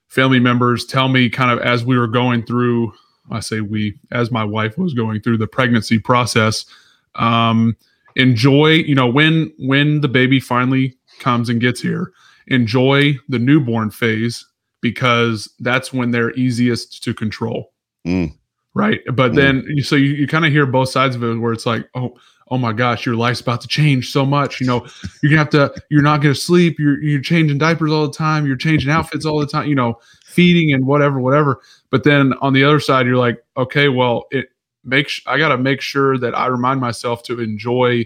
family 0.08 0.40
members 0.40 0.86
tell 0.86 1.08
me 1.08 1.30
kind 1.30 1.52
of 1.52 1.60
as 1.60 1.86
we 1.86 1.98
were 1.98 2.08
going 2.08 2.44
through. 2.44 2.94
I 3.30 3.42
say 3.42 3.62
we 3.62 4.00
as 4.12 4.32
my 4.32 4.44
wife 4.44 4.76
was 4.78 4.96
going 4.96 5.22
through 5.22 5.38
the 5.38 5.48
pregnancy 5.48 6.00
process. 6.00 6.66
Um, 7.14 7.78
enjoy, 8.16 8.70
you 8.72 8.96
know, 8.96 9.08
when 9.08 9.54
when 9.60 10.02
the 10.02 10.08
baby 10.08 10.40
finally 10.40 10.98
comes 11.20 11.48
and 11.48 11.62
gets 11.62 11.80
here, 11.80 12.12
enjoy 12.48 13.14
the 13.30 13.40
newborn 13.40 13.92
phase 13.92 14.48
because 14.82 15.54
that's 15.60 15.94
when 15.94 16.10
they're 16.10 16.34
easiest 16.34 17.04
to 17.04 17.14
control. 17.14 17.72
Mm. 18.06 18.34
Right. 18.78 19.02
But 19.14 19.34
then 19.34 19.66
you 19.68 19.82
so 19.82 19.96
you, 19.96 20.14
you 20.14 20.28
kind 20.28 20.46
of 20.46 20.52
hear 20.52 20.66
both 20.66 20.90
sides 20.90 21.16
of 21.16 21.24
it 21.24 21.36
where 21.36 21.52
it's 21.52 21.66
like, 21.66 21.90
oh, 21.96 22.16
oh 22.50 22.58
my 22.58 22.74
gosh, 22.74 23.06
your 23.06 23.16
life's 23.16 23.42
about 23.42 23.62
to 23.62 23.68
change 23.68 24.12
so 24.12 24.26
much. 24.26 24.62
You 24.62 24.68
know, 24.68 24.88
you're 25.22 25.32
gonna 25.32 25.38
have 25.38 25.50
to, 25.52 25.74
you're 25.90 26.04
not 26.04 26.22
gonna 26.22 26.36
sleep, 26.36 26.78
you're 26.80 27.02
you're 27.02 27.22
changing 27.22 27.58
diapers 27.58 27.92
all 27.92 28.08
the 28.08 28.14
time, 28.14 28.46
you're 28.46 28.56
changing 28.56 28.92
outfits 28.92 29.26
all 29.26 29.40
the 29.40 29.48
time, 29.48 29.68
you 29.68 29.76
know, 29.76 30.00
feeding 30.26 30.74
and 30.74 30.86
whatever, 30.86 31.20
whatever. 31.20 31.62
But 31.90 32.04
then 32.04 32.34
on 32.42 32.54
the 32.54 32.64
other 32.64 32.80
side, 32.80 33.06
you're 33.06 33.18
like, 33.18 33.44
okay, 33.58 33.90
well, 33.90 34.26
it 34.32 34.50
makes 34.84 35.22
I 35.26 35.38
gotta 35.38 35.58
make 35.58 35.82
sure 35.82 36.18
that 36.20 36.38
I 36.38 36.48
remind 36.48 36.80
myself 36.80 37.24
to 37.24 37.40
enjoy 37.40 38.06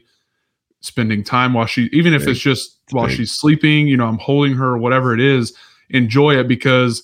spending 0.80 1.24
time 1.24 1.54
while 1.54 1.68
she 1.68 1.90
even 1.92 2.14
if 2.14 2.28
it's 2.28 2.40
just 2.40 2.80
while 2.92 3.08
she's 3.08 3.32
sleeping, 3.32 3.88
you 3.88 3.98
know, 3.98 4.08
I'm 4.08 4.18
holding 4.18 4.54
her, 4.56 4.78
whatever 4.78 5.14
it 5.14 5.20
is, 5.20 5.54
enjoy 5.90 6.38
it 6.38 6.48
because 6.48 7.04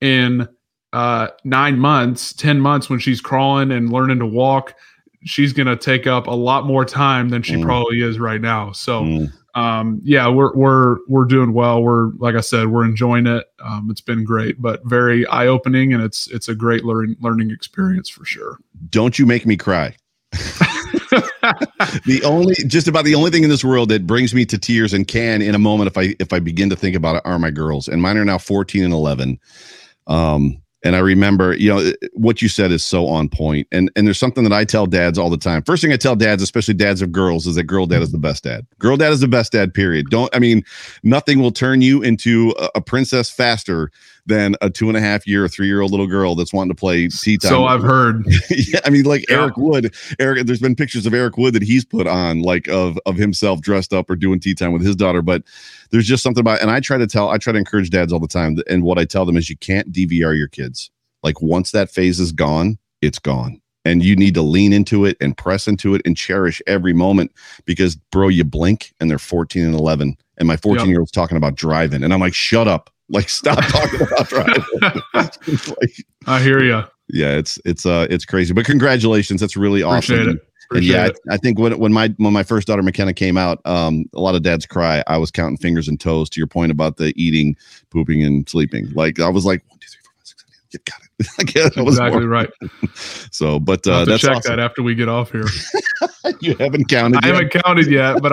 in 0.00 0.48
uh, 0.92 1.28
nine 1.44 1.78
months, 1.78 2.32
10 2.34 2.60
months 2.60 2.90
when 2.90 2.98
she's 2.98 3.20
crawling 3.20 3.70
and 3.70 3.92
learning 3.92 4.18
to 4.18 4.26
walk, 4.26 4.74
she's 5.24 5.52
going 5.52 5.66
to 5.66 5.76
take 5.76 6.06
up 6.06 6.26
a 6.26 6.34
lot 6.34 6.66
more 6.66 6.84
time 6.84 7.28
than 7.28 7.42
she 7.42 7.54
mm. 7.54 7.62
probably 7.62 8.02
is 8.02 8.18
right 8.18 8.40
now. 8.40 8.72
So, 8.72 9.02
mm. 9.02 9.32
um, 9.54 10.00
yeah, 10.02 10.28
we're, 10.28 10.54
we're, 10.54 10.98
we're 11.08 11.24
doing 11.24 11.52
well. 11.52 11.82
We're, 11.82 12.10
like 12.18 12.34
I 12.34 12.40
said, 12.40 12.68
we're 12.68 12.84
enjoying 12.84 13.26
it. 13.26 13.46
Um, 13.60 13.88
it's 13.90 14.00
been 14.00 14.24
great, 14.24 14.60
but 14.60 14.84
very 14.84 15.26
eye 15.28 15.46
opening 15.46 15.94
and 15.94 16.02
it's, 16.02 16.30
it's 16.30 16.48
a 16.48 16.54
great 16.54 16.84
learning, 16.84 17.16
learning 17.20 17.50
experience 17.50 18.08
for 18.08 18.24
sure. 18.24 18.58
Don't 18.90 19.18
you 19.18 19.24
make 19.24 19.46
me 19.46 19.56
cry. 19.56 19.96
the 22.06 22.22
only 22.24 22.54
just 22.66 22.88
about 22.88 23.04
the 23.04 23.14
only 23.14 23.30
thing 23.30 23.44
in 23.44 23.50
this 23.50 23.64
world 23.64 23.90
that 23.90 24.06
brings 24.06 24.34
me 24.34 24.46
to 24.46 24.56
tears 24.56 24.94
and 24.94 25.06
can 25.06 25.42
in 25.42 25.54
a 25.54 25.58
moment 25.58 25.88
if 25.88 25.98
I 25.98 26.14
if 26.20 26.32
I 26.32 26.38
begin 26.38 26.70
to 26.70 26.76
think 26.76 26.96
about 26.96 27.16
it 27.16 27.22
are 27.26 27.38
my 27.38 27.50
girls 27.50 27.86
and 27.86 28.00
mine 28.00 28.16
are 28.16 28.24
now 28.24 28.38
14 28.38 28.82
and 28.82 28.94
11 28.94 29.38
um 30.06 30.62
and 30.84 30.96
I 30.96 30.98
remember, 30.98 31.54
you 31.54 31.68
know, 31.68 31.92
what 32.12 32.42
you 32.42 32.48
said 32.48 32.72
is 32.72 32.82
so 32.82 33.06
on 33.06 33.28
point. 33.28 33.68
And 33.70 33.90
and 33.94 34.06
there's 34.06 34.18
something 34.18 34.44
that 34.44 34.52
I 34.52 34.64
tell 34.64 34.86
dads 34.86 35.18
all 35.18 35.30
the 35.30 35.36
time. 35.36 35.62
First 35.62 35.82
thing 35.82 35.92
I 35.92 35.96
tell 35.96 36.16
dads, 36.16 36.42
especially 36.42 36.74
dads 36.74 37.02
of 37.02 37.12
girls, 37.12 37.46
is 37.46 37.54
that 37.54 37.64
girl 37.64 37.86
dad 37.86 38.02
is 38.02 38.12
the 38.12 38.18
best 38.18 38.44
dad. 38.44 38.66
Girl 38.78 38.96
dad 38.96 39.12
is 39.12 39.20
the 39.20 39.28
best 39.28 39.52
dad. 39.52 39.74
Period. 39.74 40.10
Don't. 40.10 40.34
I 40.34 40.38
mean, 40.38 40.64
nothing 41.02 41.40
will 41.40 41.52
turn 41.52 41.82
you 41.82 42.02
into 42.02 42.54
a, 42.58 42.70
a 42.76 42.80
princess 42.80 43.30
faster 43.30 43.90
than 44.26 44.54
a 44.60 44.70
two 44.70 44.88
and 44.88 44.96
a 44.96 45.00
half 45.00 45.26
year 45.26 45.48
three 45.48 45.66
year 45.66 45.80
old 45.80 45.90
little 45.90 46.06
girl 46.06 46.34
that's 46.34 46.52
wanting 46.52 46.74
to 46.74 46.78
play 46.78 47.08
tea 47.08 47.38
time. 47.38 47.50
So 47.50 47.64
I've 47.64 47.82
heard. 47.82 48.24
yeah, 48.50 48.80
I 48.84 48.90
mean, 48.90 49.04
like 49.04 49.28
yeah. 49.28 49.42
Eric 49.42 49.56
Wood. 49.56 49.94
Eric, 50.18 50.46
there's 50.46 50.60
been 50.60 50.76
pictures 50.76 51.06
of 51.06 51.14
Eric 51.14 51.36
Wood 51.36 51.54
that 51.54 51.62
he's 51.62 51.84
put 51.84 52.06
on, 52.06 52.40
like 52.40 52.68
of 52.68 52.98
of 53.06 53.16
himself 53.16 53.60
dressed 53.60 53.92
up 53.92 54.08
or 54.08 54.16
doing 54.16 54.40
tea 54.40 54.54
time 54.54 54.72
with 54.72 54.84
his 54.84 54.96
daughter. 54.96 55.22
But 55.22 55.42
there's 55.90 56.06
just 56.06 56.22
something 56.22 56.40
about, 56.40 56.60
and 56.60 56.70
I 56.70 56.80
try 56.80 56.98
to 56.98 57.06
tell, 57.06 57.30
I 57.30 57.38
try 57.38 57.52
to 57.52 57.58
encourage 57.58 57.90
dads 57.90 58.12
all 58.12 58.20
the 58.20 58.28
time, 58.28 58.56
and 58.68 58.82
what 58.82 58.98
I 58.98 59.04
tell 59.04 59.24
them 59.24 59.36
is, 59.36 59.50
you 59.50 59.56
can't 59.56 59.92
DVR 59.92 60.36
your 60.36 60.48
kids. 60.48 60.90
Like 61.22 61.40
once 61.40 61.70
that 61.72 61.90
phase 61.90 62.18
is 62.20 62.32
gone, 62.32 62.78
it's 63.00 63.18
gone 63.18 63.60
and 63.84 64.04
you 64.04 64.14
need 64.14 64.34
to 64.34 64.42
lean 64.42 64.72
into 64.72 65.04
it 65.04 65.16
and 65.20 65.36
press 65.36 65.66
into 65.66 65.94
it 65.94 66.02
and 66.04 66.16
cherish 66.16 66.62
every 66.66 66.92
moment 66.92 67.32
because 67.64 67.96
bro 67.96 68.28
you 68.28 68.44
blink 68.44 68.92
and 69.00 69.10
they're 69.10 69.18
14 69.18 69.64
and 69.64 69.74
11 69.74 70.16
and 70.38 70.48
my 70.48 70.56
14 70.56 70.88
year 70.88 71.00
old's 71.00 71.10
talking 71.10 71.36
about 71.36 71.54
driving 71.54 72.02
and 72.02 72.12
i'm 72.12 72.20
like 72.20 72.34
shut 72.34 72.68
up 72.68 72.90
like, 73.12 73.28
stop 73.28 73.64
talking 73.66 74.00
about 74.00 74.28
driving. 74.28 74.62
like, 75.14 76.04
I 76.26 76.42
hear 76.42 76.62
you. 76.62 76.82
Yeah, 77.08 77.36
it's 77.36 77.58
it's 77.64 77.84
uh 77.84 78.06
it's 78.10 78.24
crazy, 78.24 78.54
but 78.54 78.64
congratulations. 78.64 79.40
That's 79.40 79.56
really 79.56 79.82
awesome. 79.82 80.14
Appreciate 80.14 80.36
it. 80.36 80.42
and 80.70 80.84
yeah, 80.84 81.10
I, 81.28 81.34
I, 81.34 81.36
think 81.36 81.58
when 81.58 81.78
when 81.78 81.92
my 81.92 82.14
when 82.16 82.32
my 82.32 82.42
first 82.42 82.66
daughter 82.66 82.82
McKenna 82.82 83.12
came 83.12 83.36
out, 83.36 83.60
um, 83.66 84.06
a 84.14 84.20
lot 84.20 84.34
of 84.34 84.42
dads 84.42 84.64
cry. 84.64 85.04
I 85.06 85.18
was 85.18 85.30
counting 85.30 85.58
fingers 85.58 85.88
and 85.88 86.00
toes. 86.00 86.30
To 86.30 86.40
your 86.40 86.46
point 86.46 86.72
about 86.72 86.96
the 86.96 87.12
eating, 87.22 87.54
pooping, 87.90 88.22
and 88.22 88.48
sleeping, 88.48 88.90
like 88.94 89.20
I 89.20 89.28
was 89.28 89.44
like 89.44 89.62
one, 89.68 89.78
two, 89.78 89.88
three, 89.90 90.01
four, 90.72 90.92
five, 90.98 91.08
six, 91.08 91.18
seven, 91.18 91.42
eight. 91.42 91.54
Yeah, 91.54 91.68
got 91.68 91.76
it. 91.76 91.88
exactly 91.88 92.26
right. 92.26 92.50
so, 93.30 93.58
but 93.58 93.86
uh, 93.86 94.04
that's 94.04 94.22
check 94.22 94.36
awesome. 94.36 94.56
that 94.56 94.62
after 94.62 94.82
we 94.82 94.94
get 94.94 95.08
off 95.08 95.30
here. 95.30 95.46
you 96.40 96.56
haven't 96.56 96.88
counted. 96.88 97.24
I 97.24 97.28
yet. 97.28 97.34
haven't 97.34 97.62
counted 97.62 97.86
yet, 97.90 98.22
but 98.22 98.32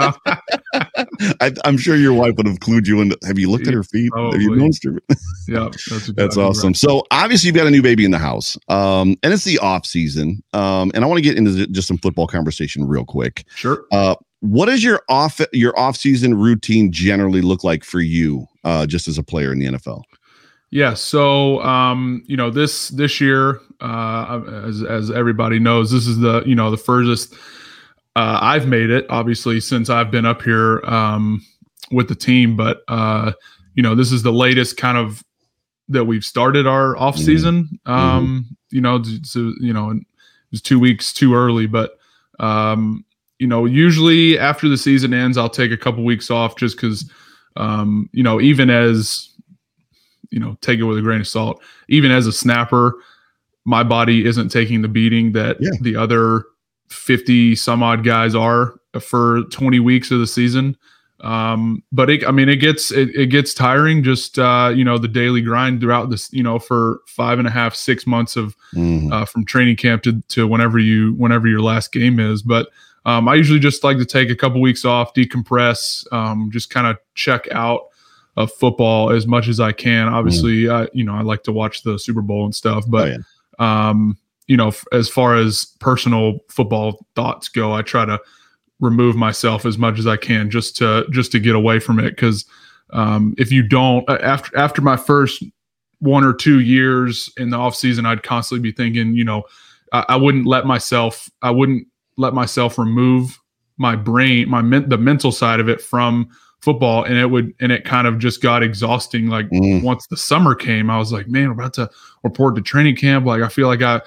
I, 1.41 1.51
am 1.65 1.77
sure 1.77 1.95
your 1.95 2.13
wife 2.13 2.35
would 2.37 2.47
have 2.47 2.59
clued 2.59 2.87
you 2.87 3.01
in. 3.01 3.13
Have 3.25 3.39
you 3.39 3.49
looked 3.49 3.67
at 3.67 3.73
her 3.73 3.83
feet? 3.83 4.11
Probably. 4.11 4.39
Have 4.39 4.41
you 4.41 4.55
noticed 4.55 4.83
her? 4.85 4.99
yeah, 5.47 5.59
that's, 5.59 5.87
exactly 5.87 6.13
that's 6.15 6.37
awesome. 6.37 6.69
Right. 6.69 6.77
So 6.77 7.03
obviously 7.11 7.47
you've 7.47 7.55
got 7.55 7.67
a 7.67 7.71
new 7.71 7.81
baby 7.81 8.05
in 8.05 8.11
the 8.11 8.19
house, 8.19 8.57
um, 8.67 9.17
and 9.23 9.33
it's 9.33 9.43
the 9.43 9.59
off 9.59 9.85
season, 9.85 10.43
um, 10.53 10.91
and 10.93 11.03
I 11.03 11.07
want 11.07 11.17
to 11.17 11.23
get 11.23 11.37
into 11.37 11.67
just 11.67 11.87
some 11.87 11.97
football 11.97 12.27
conversation 12.27 12.87
real 12.87 13.05
quick. 13.05 13.45
Sure. 13.55 13.85
Uh, 13.91 14.15
what 14.41 14.67
does 14.67 14.83
your 14.83 15.01
off 15.09 15.41
your 15.51 15.77
off 15.77 15.97
season 15.97 16.33
routine 16.33 16.91
generally 16.91 17.41
look 17.41 17.63
like 17.63 17.83
for 17.83 17.99
you, 17.99 18.47
uh, 18.63 18.85
just 18.85 19.07
as 19.07 19.17
a 19.17 19.23
player 19.23 19.51
in 19.51 19.59
the 19.59 19.65
NFL? 19.65 20.03
Yeah. 20.71 20.93
So, 20.93 21.61
um, 21.63 22.23
you 22.27 22.37
know, 22.37 22.49
this 22.49 22.89
this 22.89 23.19
year, 23.19 23.59
uh, 23.81 24.41
as 24.65 24.83
as 24.83 25.11
everybody 25.11 25.59
knows, 25.59 25.91
this 25.91 26.05
is 26.07 26.19
the 26.19 26.43
you 26.45 26.55
know 26.55 26.69
the 26.69 26.77
furthest 26.77 27.33
uh, 28.15 28.39
I've 28.41 28.67
made 28.67 28.89
it. 28.89 29.05
Obviously, 29.09 29.59
since 29.59 29.89
I've 29.89 30.11
been 30.11 30.25
up 30.25 30.41
here 30.41 30.81
um, 30.85 31.45
with 31.91 32.07
the 32.07 32.15
team, 32.15 32.55
but 32.55 32.83
uh, 32.87 33.31
you 33.73 33.83
know, 33.83 33.95
this 33.95 34.11
is 34.11 34.23
the 34.23 34.33
latest 34.33 34.77
kind 34.77 34.97
of 34.97 35.23
that 35.87 36.05
we've 36.05 36.23
started 36.23 36.67
our 36.67 36.95
off 36.97 37.15
mm-hmm. 37.15 37.25
season. 37.25 37.63
Mm-hmm. 37.85 37.91
Um, 37.91 38.27
mm-hmm. 38.27 38.75
You 38.75 38.81
know, 38.81 39.01
so, 39.23 39.53
you 39.59 39.73
know, 39.73 39.91
it 39.91 40.03
was 40.51 40.61
two 40.61 40.79
weeks 40.79 41.11
too 41.11 41.33
early, 41.33 41.65
but 41.65 41.97
um, 42.39 43.03
you 43.39 43.47
know, 43.47 43.65
usually 43.65 44.37
after 44.37 44.69
the 44.69 44.77
season 44.77 45.13
ends, 45.13 45.37
I'll 45.37 45.49
take 45.49 45.71
a 45.71 45.77
couple 45.77 46.03
weeks 46.03 46.29
off 46.29 46.55
just 46.57 46.75
because, 46.75 47.09
um, 47.55 48.09
you 48.13 48.21
know, 48.21 48.39
even 48.39 48.69
as 48.69 49.28
you 50.31 50.39
know 50.39 50.57
take 50.61 50.79
it 50.79 50.83
with 50.83 50.97
a 50.97 51.01
grain 51.01 51.21
of 51.21 51.27
salt. 51.27 51.61
Even 51.87 52.11
as 52.11 52.27
a 52.27 52.33
snapper, 52.33 52.95
my 53.65 53.83
body 53.83 54.25
isn't 54.25 54.49
taking 54.49 54.81
the 54.81 54.87
beating 54.87 55.31
that 55.33 55.57
yeah. 55.59 55.71
the 55.81 55.95
other 55.95 56.45
50 56.89 57.55
some 57.55 57.83
odd 57.83 58.03
guys 58.03 58.35
are 58.35 58.79
for 58.99 59.43
20 59.51 59.79
weeks 59.79 60.11
of 60.11 60.19
the 60.19 60.27
season. 60.27 60.75
Um, 61.21 61.83
but 61.91 62.09
it, 62.09 62.25
I 62.25 62.31
mean, 62.31 62.47
it 62.47 62.57
gets 62.57 62.91
it, 62.91 63.09
it 63.13 63.27
gets 63.27 63.53
tiring. 63.53 64.03
Just 64.03 64.39
uh, 64.39 64.71
you 64.73 64.85
know, 64.85 64.97
the 64.97 65.07
daily 65.07 65.41
grind 65.41 65.81
throughout 65.81 66.09
this, 66.09 66.31
you 66.31 66.43
know, 66.43 66.59
for 66.59 67.01
five 67.07 67.39
and 67.39 67.47
a 67.47 67.51
half, 67.51 67.75
six 67.75 68.07
months 68.07 68.37
of 68.37 68.55
mm-hmm. 68.73 69.11
uh, 69.11 69.25
from 69.25 69.45
training 69.45 69.75
camp 69.75 70.03
to 70.03 70.21
to 70.29 70.47
whenever 70.47 70.79
you 70.79 71.13
whenever 71.15 71.47
your 71.47 71.61
last 71.61 71.91
game 71.91 72.19
is. 72.19 72.41
But 72.41 72.69
um, 73.05 73.27
I 73.27 73.35
usually 73.35 73.59
just 73.59 73.83
like 73.83 73.97
to 73.97 74.05
take 74.05 74.29
a 74.29 74.35
couple 74.35 74.61
weeks 74.61 74.85
off, 74.85 75.13
decompress, 75.13 76.11
um, 76.13 76.49
just 76.51 76.69
kind 76.69 76.87
of 76.87 76.97
check 77.15 77.47
out 77.51 77.88
of 78.37 78.51
football 78.53 79.11
as 79.11 79.27
much 79.27 79.47
as 79.47 79.59
I 79.59 79.71
can. 79.71 80.07
Obviously, 80.07 80.63
mm. 80.63 80.71
I 80.71 80.89
you 80.93 81.03
know 81.03 81.15
I 81.15 81.21
like 81.21 81.43
to 81.43 81.51
watch 81.51 81.83
the 81.83 81.97
Super 81.99 82.21
Bowl 82.21 82.45
and 82.45 82.55
stuff, 82.55 82.85
but 82.87 83.09
oh, 83.09 83.17
yeah. 83.59 83.89
um, 83.89 84.17
you 84.47 84.57
know, 84.57 84.69
f- 84.69 84.85
as 84.91 85.07
far 85.09 85.35
as 85.35 85.65
personal 85.79 86.39
football 86.49 87.05
thoughts 87.15 87.49
go, 87.49 87.73
I 87.73 87.83
try 87.83 88.05
to 88.05 88.19
remove 88.79 89.15
myself 89.15 89.65
as 89.65 89.77
much 89.77 89.99
as 89.99 90.07
I 90.07 90.17
can 90.17 90.49
just 90.49 90.75
to 90.77 91.05
just 91.11 91.31
to 91.33 91.39
get 91.39 91.55
away 91.55 91.79
from 91.79 91.99
it 91.99 92.11
because 92.11 92.45
um, 92.91 93.35
if 93.37 93.51
you 93.51 93.61
don't 93.61 94.09
after 94.09 94.57
after 94.57 94.81
my 94.81 94.97
first 94.97 95.43
one 95.99 96.23
or 96.23 96.33
two 96.33 96.61
years 96.61 97.31
in 97.37 97.49
the 97.49 97.57
off 97.57 97.75
season, 97.75 98.05
I'd 98.05 98.23
constantly 98.23 98.63
be 98.63 98.75
thinking, 98.75 99.13
you 99.13 99.23
know, 99.23 99.43
I, 99.93 100.05
I 100.09 100.15
wouldn't 100.15 100.45
let 100.45 100.65
myself 100.65 101.29
I 101.41 101.51
wouldn't 101.51 101.87
let 102.17 102.33
myself 102.33 102.77
remove 102.77 103.39
my 103.77 103.95
brain 103.95 104.49
my 104.49 104.61
men- 104.61 104.89
the 104.89 104.97
mental 104.97 105.31
side 105.31 105.59
of 105.59 105.69
it 105.69 105.81
from 105.81 106.29
football 106.61 107.03
and 107.03 107.17
it 107.17 107.27
would 107.27 107.53
and 107.61 107.71
it 107.71 107.85
kind 107.85 108.05
of 108.05 108.19
just 108.19 108.41
got 108.41 108.61
exhausting 108.63 109.27
like 109.27 109.49
mm. 109.49 109.81
once 109.81 110.07
the 110.07 110.17
summer 110.17 110.53
came 110.53 110.89
i 110.89 110.97
was 110.97 111.11
like 111.11 111.27
man 111.27 111.47
we're 111.47 111.53
about 111.53 111.73
to 111.73 111.89
report 112.23 112.55
to 112.55 112.61
training 112.61 112.95
camp 112.95 113.25
like 113.25 113.41
i 113.41 113.47
feel 113.47 113.67
like 113.67 113.81
i 113.81 114.01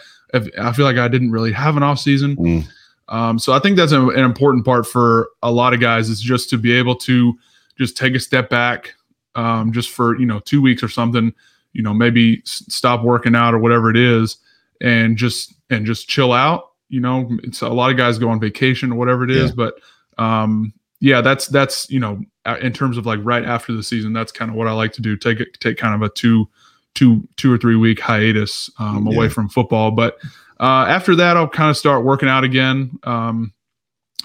i 0.61 0.73
feel 0.73 0.85
like 0.85 0.99
i 0.99 1.09
didn't 1.09 1.31
really 1.31 1.53
have 1.53 1.77
an 1.77 1.83
off 1.83 1.99
season 1.99 2.37
mm. 2.37 2.65
um, 3.09 3.39
so 3.39 3.55
i 3.55 3.59
think 3.59 3.77
that's 3.77 3.93
a, 3.93 4.09
an 4.09 4.25
important 4.25 4.65
part 4.67 4.87
for 4.87 5.31
a 5.43 5.51
lot 5.51 5.73
of 5.73 5.81
guys 5.81 6.11
is 6.11 6.21
just 6.21 6.51
to 6.51 6.59
be 6.59 6.73
able 6.73 6.95
to 6.95 7.35
just 7.79 7.97
take 7.97 8.15
a 8.15 8.21
step 8.21 8.51
back 8.51 8.95
um, 9.35 9.73
just 9.73 9.89
for 9.89 10.19
you 10.19 10.27
know 10.27 10.41
two 10.41 10.61
weeks 10.61 10.83
or 10.83 10.89
something 10.89 11.33
you 11.73 11.83
know 11.83 11.95
maybe 11.95 12.41
s- 12.41 12.65
stop 12.69 13.03
working 13.03 13.35
out 13.35 13.55
or 13.55 13.59
whatever 13.59 13.89
it 13.89 13.97
is 13.97 14.37
and 14.83 15.17
just 15.17 15.55
and 15.71 15.87
just 15.87 16.07
chill 16.07 16.35
out 16.35 16.73
you 16.91 17.01
know 17.01 17.31
it's 17.45 17.63
a 17.63 17.69
lot 17.69 17.91
of 17.91 17.97
guys 17.97 18.19
go 18.19 18.29
on 18.29 18.39
vacation 18.39 18.93
or 18.93 18.97
whatever 18.97 19.25
it 19.25 19.31
is 19.31 19.51
yeah. 19.51 19.55
but 19.57 19.75
um 20.23 20.75
yeah, 21.03 21.21
that's 21.21 21.49
that's 21.49 21.91
you 21.91 21.99
know 21.99 22.23
in 22.61 22.73
terms 22.73 22.97
of 22.97 23.07
like 23.07 23.21
right 23.23 23.45
after 23.45 23.73
the 23.73 23.83
season, 23.83 24.13
that's 24.13 24.33
kind 24.33 24.51
of 24.51 24.57
what 24.57 24.69
I 24.69 24.73
like 24.73 24.93
to 24.95 25.03
do. 25.03 25.17
Take 25.17 25.41
it, 25.41 25.59
take 25.61 25.77
kind 25.79 25.95
of 25.95 26.03
a 26.03 26.13
two, 26.13 26.49
two, 26.95 27.27
two 27.37 27.53
or 27.53 27.59
three 27.59 27.77
week 27.77 28.01
hiatus 28.01 28.71
um, 28.79 29.07
yeah. 29.07 29.15
away 29.15 29.29
from 29.29 29.49
football. 29.49 29.91
But 29.91 30.19
uh, 30.61 30.87
after 30.89 31.15
that, 31.17 31.37
I'll 31.37 31.49
kind 31.49 31.71
of 31.71 31.77
start 31.77 32.05
working 32.05 32.29
out 32.29 32.45
again. 32.45 32.99
Um, 33.05 33.53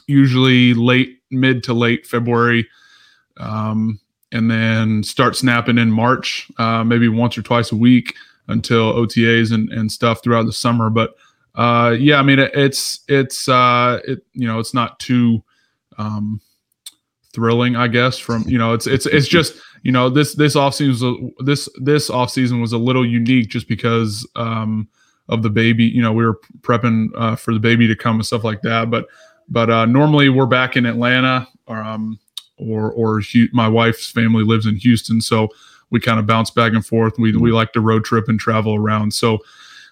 usually 0.07 0.73
late, 0.73 1.19
mid 1.31 1.63
to 1.63 1.73
late 1.73 2.07
February. 2.07 2.67
um, 3.39 3.99
and 4.31 4.51
then 4.51 5.03
start 5.03 5.35
snapping 5.35 5.77
in 5.77 5.91
March, 5.91 6.49
uh, 6.57 6.83
maybe 6.83 7.07
once 7.07 7.37
or 7.37 7.41
twice 7.41 7.71
a 7.71 7.75
week 7.75 8.15
until 8.47 8.93
OTAs 8.93 9.53
and, 9.53 9.69
and 9.71 9.91
stuff 9.91 10.23
throughout 10.23 10.45
the 10.45 10.53
summer. 10.53 10.89
But 10.89 11.15
uh, 11.55 11.95
yeah, 11.97 12.19
I 12.19 12.23
mean, 12.23 12.39
it, 12.39 12.51
it's 12.53 12.99
it's 13.07 13.47
uh, 13.47 13.99
it 14.05 14.25
you 14.33 14.47
know 14.47 14.59
it's 14.59 14.73
not 14.73 14.99
too 14.99 15.43
um, 15.97 16.41
thrilling, 17.37 17.75
I 17.75 17.87
guess. 17.87 18.17
From 18.17 18.43
you 18.47 18.57
know, 18.57 18.73
it's 18.73 18.87
it's 18.87 19.05
it's 19.05 19.27
just 19.27 19.53
you 19.83 19.91
know 19.91 20.09
this 20.09 20.33
this 20.33 20.55
off 20.55 20.73
season 20.73 21.31
this 21.39 21.69
this 21.79 22.09
off 22.09 22.31
season 22.31 22.59
was 22.59 22.73
a 22.73 22.79
little 22.79 23.05
unique 23.05 23.49
just 23.49 23.67
because 23.67 24.27
um, 24.35 24.87
of 25.29 25.43
the 25.43 25.51
baby. 25.51 25.85
You 25.85 26.01
know, 26.01 26.11
we 26.11 26.25
were 26.25 26.39
prepping 26.61 27.09
uh, 27.15 27.35
for 27.35 27.53
the 27.53 27.59
baby 27.59 27.87
to 27.87 27.95
come 27.95 28.15
and 28.15 28.25
stuff 28.25 28.43
like 28.43 28.63
that. 28.63 28.89
But 28.89 29.07
but 29.47 29.69
uh, 29.69 29.85
normally 29.85 30.29
we're 30.29 30.47
back 30.47 30.75
in 30.75 30.87
Atlanta, 30.87 31.47
or 31.67 31.77
um, 31.77 32.19
or 32.57 32.91
or 32.91 33.21
my 33.53 33.67
wife's 33.67 34.09
family 34.09 34.43
lives 34.43 34.65
in 34.65 34.77
Houston, 34.77 35.21
so 35.21 35.49
we 35.91 35.99
kind 35.99 36.19
of 36.19 36.25
bounce 36.25 36.49
back 36.49 36.73
and 36.73 36.83
forth. 36.83 37.13
We 37.19 37.37
we 37.37 37.51
like 37.51 37.71
to 37.73 37.81
road 37.81 38.03
trip 38.03 38.27
and 38.27 38.39
travel 38.39 38.75
around, 38.75 39.13
so. 39.13 39.39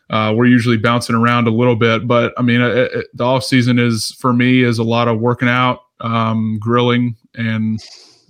Uh, 0.07 0.31
we're 0.31 0.45
usually 0.45 0.77
bouncing 0.77 1.15
around 1.15 1.47
a 1.47 1.51
little 1.51 1.75
bit, 1.75 2.07
but 2.07 2.31
I 2.37 2.43
mean, 2.43 2.61
it, 2.61 2.77
it, 2.93 3.07
the 3.15 3.23
off 3.23 3.43
season 3.43 3.79
is 3.79 4.11
for 4.19 4.33
me 4.33 4.61
is 4.61 4.77
a 4.77 4.83
lot 4.83 5.07
of 5.07 5.19
working 5.19 5.49
out, 5.49 5.79
um, 5.99 6.59
grilling, 6.59 7.15
and 7.37 7.79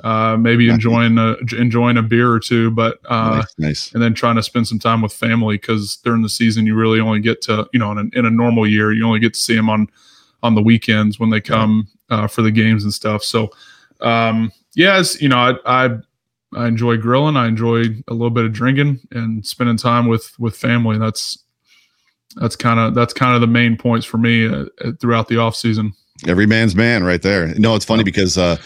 uh, 0.04 0.36
maybe 0.38 0.70
enjoying 0.70 1.18
a, 1.18 1.36
enjoying 1.58 1.98
a 1.98 2.02
beer 2.02 2.30
or 2.30 2.40
two, 2.40 2.70
but 2.72 3.00
uh, 3.06 3.38
nice, 3.38 3.56
nice, 3.58 3.92
and 3.94 4.04
then 4.04 4.14
trying 4.14 4.36
to 4.36 4.44
spend 4.44 4.68
some 4.68 4.80
time 4.80 5.02
with 5.02 5.14
family 5.14 5.56
because 5.56 5.98
during 6.04 6.22
the 6.22 6.30
season 6.30 6.66
you 6.66 6.76
really 6.76 7.00
only 7.00 7.20
get 7.20 7.42
to 7.42 7.68
you 7.72 7.80
know 7.80 7.92
in 7.92 7.98
a, 7.98 8.20
in 8.20 8.26
a, 8.26 8.30
normal 8.30 8.68
year 8.68 8.92
you 8.92 9.06
only 9.06 9.20
get 9.20 9.34
to 9.34 9.40
see 9.40 9.56
them 9.56 9.70
on 9.70 9.88
on 10.44 10.56
the 10.56 10.62
weekends 10.62 11.20
when 11.20 11.30
they 11.30 11.42
come 11.42 11.88
uh, 12.10 12.28
for 12.28 12.42
the 12.42 12.52
games 12.52 12.84
and 12.84 12.94
stuff. 12.94 13.24
So 13.24 13.50
um, 14.02 14.52
yes, 14.76 15.22
you 15.22 15.30
know 15.30 15.38
I, 15.66 15.86
I 15.86 15.98
I 16.56 16.68
enjoy 16.68 16.98
grilling, 16.98 17.38
I 17.38 17.48
enjoy 17.48 17.84
a 18.08 18.14
little 18.14 18.30
bit 18.30 18.46
of 18.46 18.54
drinking 18.54 19.00
and 19.12 19.46
spending 19.46 19.78
time 19.78 20.08
with 20.08 20.38
with 20.40 20.58
family. 20.58 20.98
That's 20.98 21.38
that's 22.36 22.56
kind 22.56 22.80
of 22.80 22.96
that's 22.96 23.14
kind 23.14 23.34
of 23.34 23.42
the 23.42 23.48
main 23.48 23.78
points 23.78 24.06
for 24.06 24.18
me 24.18 24.48
uh, 24.48 24.66
throughout 25.00 25.30
the 25.30 25.38
off 25.38 25.56
season. 25.56 25.94
Every 26.28 26.46
man's 26.46 26.76
man, 26.76 27.04
right 27.04 27.22
there. 27.22 27.48
No, 27.56 27.76
it's 27.76 27.86
funny 27.86 28.04
because 28.04 28.38
uh, 28.38 28.58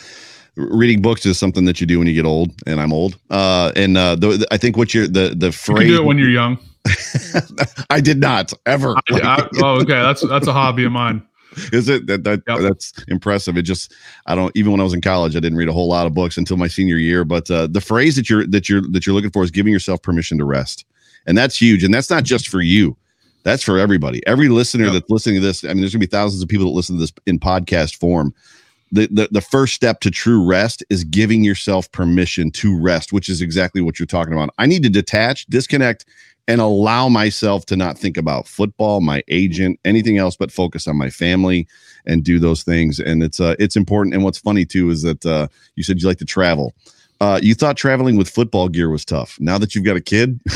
reading 0.56 1.02
books 1.02 1.26
is 1.26 1.38
something 1.38 1.66
that 1.66 1.80
you 1.80 1.88
do 1.88 2.00
when 2.00 2.08
you 2.08 2.14
get 2.14 2.26
old, 2.26 2.52
and 2.66 2.80
I'm 2.80 2.94
old. 2.94 3.18
Uh, 3.30 3.72
and 3.76 3.98
uh, 3.98 4.16
the, 4.16 4.38
the, 4.38 4.48
I 4.52 4.58
think 4.58 4.78
what 4.78 4.94
you're 4.94 5.08
the 5.08 5.34
the 5.36 5.52
phrase 5.52 5.88
you 5.88 5.98
do 5.98 6.02
it 6.02 6.06
when 6.06 6.18
you're 6.18 6.30
young. 6.30 6.58
I 7.90 8.02
did 8.02 8.20
not 8.20 8.54
ever. 8.66 8.96
I, 8.96 9.02
I, 9.12 9.50
oh, 9.62 9.82
okay. 9.82 10.02
That's 10.02 10.22
that's 10.28 10.48
a 10.48 10.54
hobby 10.54 10.86
of 10.86 10.92
mine. 10.92 11.22
Is 11.74 11.90
it 11.90 12.06
that, 12.08 12.24
that 12.24 12.44
yep. 12.48 12.60
that's 12.60 12.94
impressive? 13.08 13.58
It 13.58 13.64
just 13.64 13.94
I 14.26 14.36
don't 14.36 14.56
even 14.56 14.72
when 14.72 14.80
I 14.80 14.84
was 14.84 14.94
in 14.94 15.02
college 15.02 15.36
I 15.36 15.40
didn't 15.40 15.58
read 15.58 15.68
a 15.68 15.74
whole 15.74 15.88
lot 15.88 16.06
of 16.06 16.14
books 16.14 16.38
until 16.38 16.58
my 16.58 16.68
senior 16.68 16.98
year. 16.98 17.26
But 17.26 17.50
uh, 17.50 17.68
the 17.68 17.82
phrase 17.82 18.16
that 18.16 18.30
you're 18.30 18.46
that 18.48 18.70
you're 18.70 18.82
that 18.82 19.06
you're 19.06 19.16
looking 19.16 19.32
for 19.32 19.44
is 19.44 19.52
giving 19.52 19.74
yourself 19.74 20.02
permission 20.02 20.38
to 20.38 20.46
rest, 20.46 20.86
and 21.26 21.38
that's 21.38 21.60
huge. 21.60 21.84
And 21.84 21.94
that's 21.94 22.10
not 22.10 22.24
just 22.24 22.48
for 22.48 22.62
you. 22.62 22.96
That's 23.44 23.64
for 23.64 23.80
everybody. 23.80 24.26
Every 24.28 24.50
listener 24.50 24.86
yep. 24.86 24.94
that's 24.94 25.10
listening 25.10 25.36
to 25.36 25.42
this. 25.42 25.64
I 25.64 25.70
mean, 25.70 25.80
there's 25.80 25.94
gonna 25.94 26.02
be 26.02 26.08
thousands 26.08 26.44
of 26.44 26.50
people 26.50 26.66
that 26.66 26.76
listen 26.76 26.96
to 26.96 27.02
this 27.02 27.14
in 27.26 27.40
podcast 27.40 27.96
form 27.96 28.34
the, 28.92 29.08
the 29.12 29.30
the 29.32 29.42
first 29.42 29.74
step 29.74 30.00
to 30.02 30.12
true 30.12 30.44
rest 30.44 30.84
is 30.90 31.04
giving 31.04 31.44
yourself 31.44 31.92
permission 31.92 32.52
to 32.52 32.80
rest 32.80 33.14
which 33.14 33.30
is 33.30 33.42
exactly 33.42 33.82
what 33.82 34.00
you're 34.00 34.06
talking 34.06 34.34
about. 34.34 34.50
I 34.58 34.66
need 34.66 34.84
to 34.84 34.90
detach 34.90 35.46
disconnect 35.48 36.06
and 36.48 36.60
allow 36.60 37.10
myself 37.10 37.66
to 37.68 37.76
not 37.76 37.98
think 37.98 38.18
about 38.18 38.48
football 38.48 39.02
my 39.02 39.24
agent 39.28 39.80
anything 39.86 40.18
else 40.18 40.36
but 40.36 40.52
focus 40.52 40.88
on 40.88 40.98
my 40.98 41.10
family 41.10 41.68
and 42.06 42.24
do 42.24 42.40
those 42.40 42.64
things. 42.64 43.00
And 43.00 43.22
it's 43.24 43.40
uh 43.40 43.56
it's 43.60 43.76
important. 43.76 44.16
And 44.16 44.24
what's 44.24 44.40
funny 44.40 44.66
too 44.66 44.90
is 44.90 45.02
that 45.04 45.26
uh 45.26 45.48
you 45.76 45.84
said 45.84 46.02
you 46.02 46.08
like 46.08 46.18
to 46.20 46.26
travel. 46.26 46.74
Uh 47.22 47.40
you 47.42 47.54
thought 47.54 47.78
traveling 47.78 48.18
with 48.18 48.30
football 48.30 48.70
gear 48.70 48.90
was 48.90 49.06
tough. 49.06 49.38
Now 49.40 49.58
that 49.58 49.76
you've 49.76 49.86
got 49.86 49.98
a 49.98 50.02
kid 50.02 50.40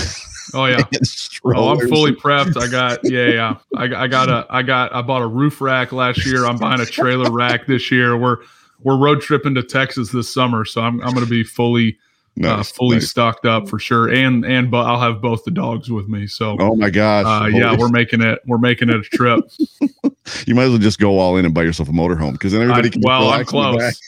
Oh 0.54 0.66
yeah. 0.66 0.84
oh, 1.46 1.70
I'm 1.70 1.88
fully 1.88 2.14
prepped. 2.14 2.62
I 2.62 2.68
got 2.68 3.00
yeah, 3.04 3.28
yeah. 3.28 3.56
I, 3.76 4.04
I 4.04 4.08
got 4.08 4.30
a 4.30 4.46
I 4.50 4.62
got 4.62 4.94
I 4.94 5.02
bought 5.02 5.22
a 5.22 5.28
roof 5.28 5.62
rack 5.62 5.92
last 5.92 6.26
year. 6.26 6.46
I'm 6.46 6.58
buying 6.58 6.80
a 6.80 6.86
trailer 6.86 7.32
rack 7.32 7.66
this 7.68 7.92
year. 7.92 8.18
We're 8.18 8.38
we're 8.84 8.98
road 8.98 9.22
tripping 9.22 9.56
to 9.56 9.64
Texas 9.64 10.12
this 10.12 10.32
summer, 10.34 10.66
so 10.66 10.82
I'm 10.82 11.02
I'm 11.02 11.14
going 11.14 11.26
to 11.26 11.30
be 11.30 11.44
fully 11.44 11.98
uh, 12.38 12.48
nice, 12.48 12.72
uh, 12.72 12.74
fully 12.76 12.98
nice. 12.98 13.10
stocked 13.10 13.46
up 13.46 13.68
for 13.68 13.80
sure. 13.80 14.10
And 14.10 14.46
and 14.46 14.70
but 14.70 14.86
I'll 14.86 15.00
have 15.00 15.22
both 15.22 15.44
the 15.44 15.52
dogs 15.52 15.90
with 15.90 16.08
me. 16.08 16.28
So 16.28 16.58
oh 16.60 16.76
my 16.76 16.90
gosh, 16.90 17.26
uh, 17.26 17.48
yeah, 17.48 17.76
we're 17.78 17.90
making 17.90 18.22
it 18.22 18.40
we're 18.46 18.58
making 18.58 18.90
it 18.90 18.96
a 18.96 19.02
trip. 19.02 19.46
you 20.46 20.56
might 20.56 20.64
as 20.64 20.70
well 20.70 20.78
just 20.78 21.00
go 21.00 21.20
all 21.20 21.38
in 21.38 21.46
and 21.46 21.54
buy 21.54 21.64
yourself 21.64 21.90
a 21.90 21.92
motorhome 21.92 22.34
because 22.34 22.52
then 22.52 22.62
everybody 22.62 22.90
I, 22.90 22.92
can. 22.92 23.02
Well, 23.04 23.30
I'm 23.30 23.46
close. 23.46 24.00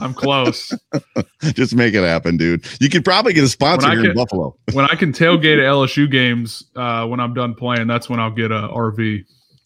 I'm 0.00 0.14
close. 0.14 0.72
Just 1.42 1.74
make 1.74 1.94
it 1.94 2.02
happen, 2.02 2.36
dude. 2.36 2.64
You 2.80 2.88
could 2.88 3.04
probably 3.04 3.32
get 3.32 3.44
a 3.44 3.48
sponsor 3.48 3.90
here 3.90 4.00
can, 4.00 4.10
in 4.10 4.16
Buffalo. 4.16 4.56
when 4.72 4.84
I 4.86 4.94
can 4.94 5.12
tailgate 5.12 5.58
at 5.58 5.64
LSU 5.64 6.10
games 6.10 6.64
uh, 6.76 7.06
when 7.06 7.20
I'm 7.20 7.34
done 7.34 7.54
playing, 7.54 7.86
that's 7.86 8.08
when 8.08 8.20
I'll 8.20 8.30
get 8.30 8.50
a 8.50 8.68
RV. 8.68 9.24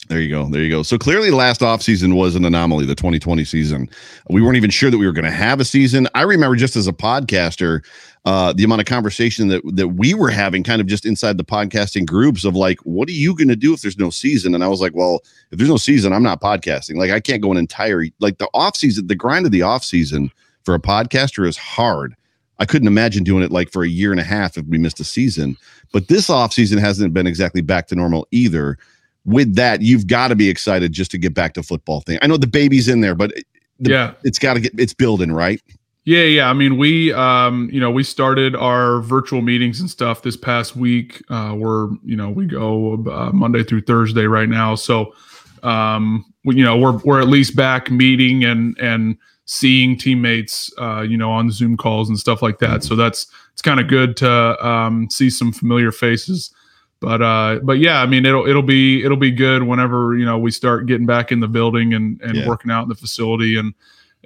There 0.09 0.21
you 0.21 0.29
go. 0.29 0.49
There 0.49 0.61
you 0.61 0.71
go. 0.71 0.83
So 0.83 0.99
clearly, 0.99 1.31
last 1.31 1.63
offseason 1.63 2.15
was 2.15 2.35
an 2.37 2.45
anomaly, 2.45 2.85
the 2.85 2.95
2020 2.95 3.45
season. 3.45 3.89
We 4.29 4.43
weren't 4.43 4.57
even 4.57 4.71
sure 4.71 4.91
that 4.91 4.99
we 4.99 5.07
were 5.07 5.13
going 5.13 5.25
to 5.25 5.31
have 5.31 5.61
a 5.61 5.65
season. 5.65 6.09
I 6.15 6.23
remember 6.23 6.57
just 6.57 6.77
as 6.77 6.87
a 6.87 6.93
podcaster, 6.93 7.83
uh, 8.25 8.55
the 8.55 8.65
amount 8.65 8.81
of 8.81 8.87
conversation 8.87 9.49
that 9.49 9.63
that 9.77 9.89
we 9.89 10.15
were 10.15 10.31
having 10.31 10.63
kind 10.63 10.81
of 10.81 10.87
just 10.87 11.05
inside 11.05 11.37
the 11.37 11.45
podcasting 11.45 12.07
groups 12.07 12.45
of 12.45 12.57
like 12.57 12.79
what 12.81 13.09
are 13.09 13.13
you 13.13 13.35
going 13.35 13.49
to 13.49 13.57
do 13.57 13.75
if 13.75 13.83
there's 13.83 13.99
no 13.99 14.11
season? 14.11 14.55
And 14.55 14.65
i 14.65 14.69
was 14.69 14.81
like 14.81 14.95
well 14.95 15.21
if 15.51 15.59
there's 15.59 15.71
no 15.71 15.77
season 15.77 16.13
i'm 16.13 16.23
not 16.23 16.41
podcasting. 16.41 16.97
Like 16.97 17.11
i 17.11 17.21
can't 17.21 17.43
go 17.43 17.53
an 17.53 17.59
entire 17.59 18.05
like 18.21 18.39
the 18.39 18.49
off 18.55 18.77
season 18.77 19.07
the 19.07 19.15
grind 19.15 19.45
of 19.47 19.53
the 19.53 19.63
off 19.63 19.85
season 19.85 20.31
for 20.65 20.75
a 20.75 20.81
podcaster 20.81 21.47
is 21.47 21.59
hard. 21.59 22.15
I 22.59 22.65
couldn't 22.65 22.89
imagine 22.89 23.25
doing 23.25 23.43
it 23.43 23.51
like 23.51 23.71
for 23.71 23.83
a 23.83 23.89
year 23.89 24.11
and 24.11 24.21
a 24.21 24.25
half 24.25 24.57
if 24.57 24.65
we 24.67 24.79
missed 24.79 25.01
a 25.01 25.05
season. 25.05 25.57
But 25.93 26.09
this 26.09 26.31
off 26.31 26.53
season 26.53 26.79
hasn't 26.79 27.13
been 27.13 27.27
exactly 27.27 27.61
back 27.61 27.89
to 27.89 27.95
normal 27.95 28.27
either. 28.31 28.79
With 29.27 29.55
that 29.57 29.83
you've 29.83 30.07
got 30.07 30.29
to 30.29 30.35
be 30.35 30.49
excited 30.49 30.93
just 30.93 31.11
to 31.11 31.19
get 31.19 31.35
back 31.35 31.55
to 31.55 31.63
football 31.63 32.01
thing. 32.01 32.19
I 32.23 32.27
know 32.27 32.37
the 32.39 32.47
baby's 32.47 32.89
in 32.89 33.01
there 33.03 33.15
but 33.15 33.33
the, 33.81 33.91
yeah. 33.91 34.13
it's 34.23 34.39
got 34.39 34.55
to 34.55 34.61
get 34.61 34.79
it's 34.79 34.95
building 34.95 35.33
right 35.33 35.61
yeah, 36.05 36.25
yeah. 36.25 36.51
I 36.51 36.53
mean, 36.53 36.77
we, 36.77 37.13
um, 37.15 37.71
you 37.73 37.81
know, 37.81 37.91
we 37.91 38.03
started 38.03 38.55
our 38.55 39.01
virtual 39.01 39.41
meetings 39.41 39.81
and 39.81 39.89
stuff 39.89 40.23
this 40.23 40.37
past 40.37 40.77
week. 40.77 41.23
Uh, 41.31 41.55
we're, 41.57 41.89
you 42.05 42.17
know, 42.17 42.29
we 42.29 42.45
go 42.45 42.95
uh, 43.11 43.31
Monday 43.33 43.65
through 43.65 43.83
Thursday 43.83 44.27
right 44.27 44.49
now. 44.49 44.75
So, 44.75 45.15
um, 45.63 46.27
we, 46.45 46.57
you 46.57 46.65
know, 46.65 46.77
we're 46.77 46.99
we're 46.99 47.21
at 47.21 47.29
least 47.29 47.57
back 47.57 47.91
meeting 47.91 48.45
and 48.45 48.77
and 48.79 49.17
seeing 49.47 49.97
teammates, 49.97 50.71
uh, 50.79 51.01
you 51.01 51.17
know, 51.17 51.31
on 51.31 51.51
Zoom 51.51 51.77
calls 51.77 52.11
and 52.11 52.19
stuff 52.19 52.43
like 52.43 52.59
that. 52.59 52.85
So 52.85 52.97
that's 52.97 53.27
it's 53.53 53.63
kind 53.63 53.81
of 53.81 53.89
good 53.89 54.15
to 54.19 54.67
um, 54.67 55.09
see 55.11 55.31
some 55.31 55.53
familiar 55.53 55.91
faces. 55.91 56.53
But 57.01 57.23
uh, 57.23 57.61
but 57.63 57.79
yeah, 57.79 58.03
I 58.03 58.07
mean, 58.07 58.27
it'll 58.27 58.47
it'll 58.47 58.63
be 58.63 59.03
it'll 59.03 59.17
be 59.17 59.31
good 59.31 59.63
whenever 59.63 60.17
you 60.17 60.27
know 60.27 60.37
we 60.37 60.51
start 60.51 60.85
getting 60.85 61.07
back 61.07 61.33
in 61.33 61.41
the 61.41 61.49
building 61.49 61.95
and 61.95 62.21
and 62.21 62.37
yeah. 62.37 62.49
working 62.49 62.71
out 62.71 62.83
in 62.83 62.89
the 62.91 62.95
facility 62.95 63.57
and 63.57 63.73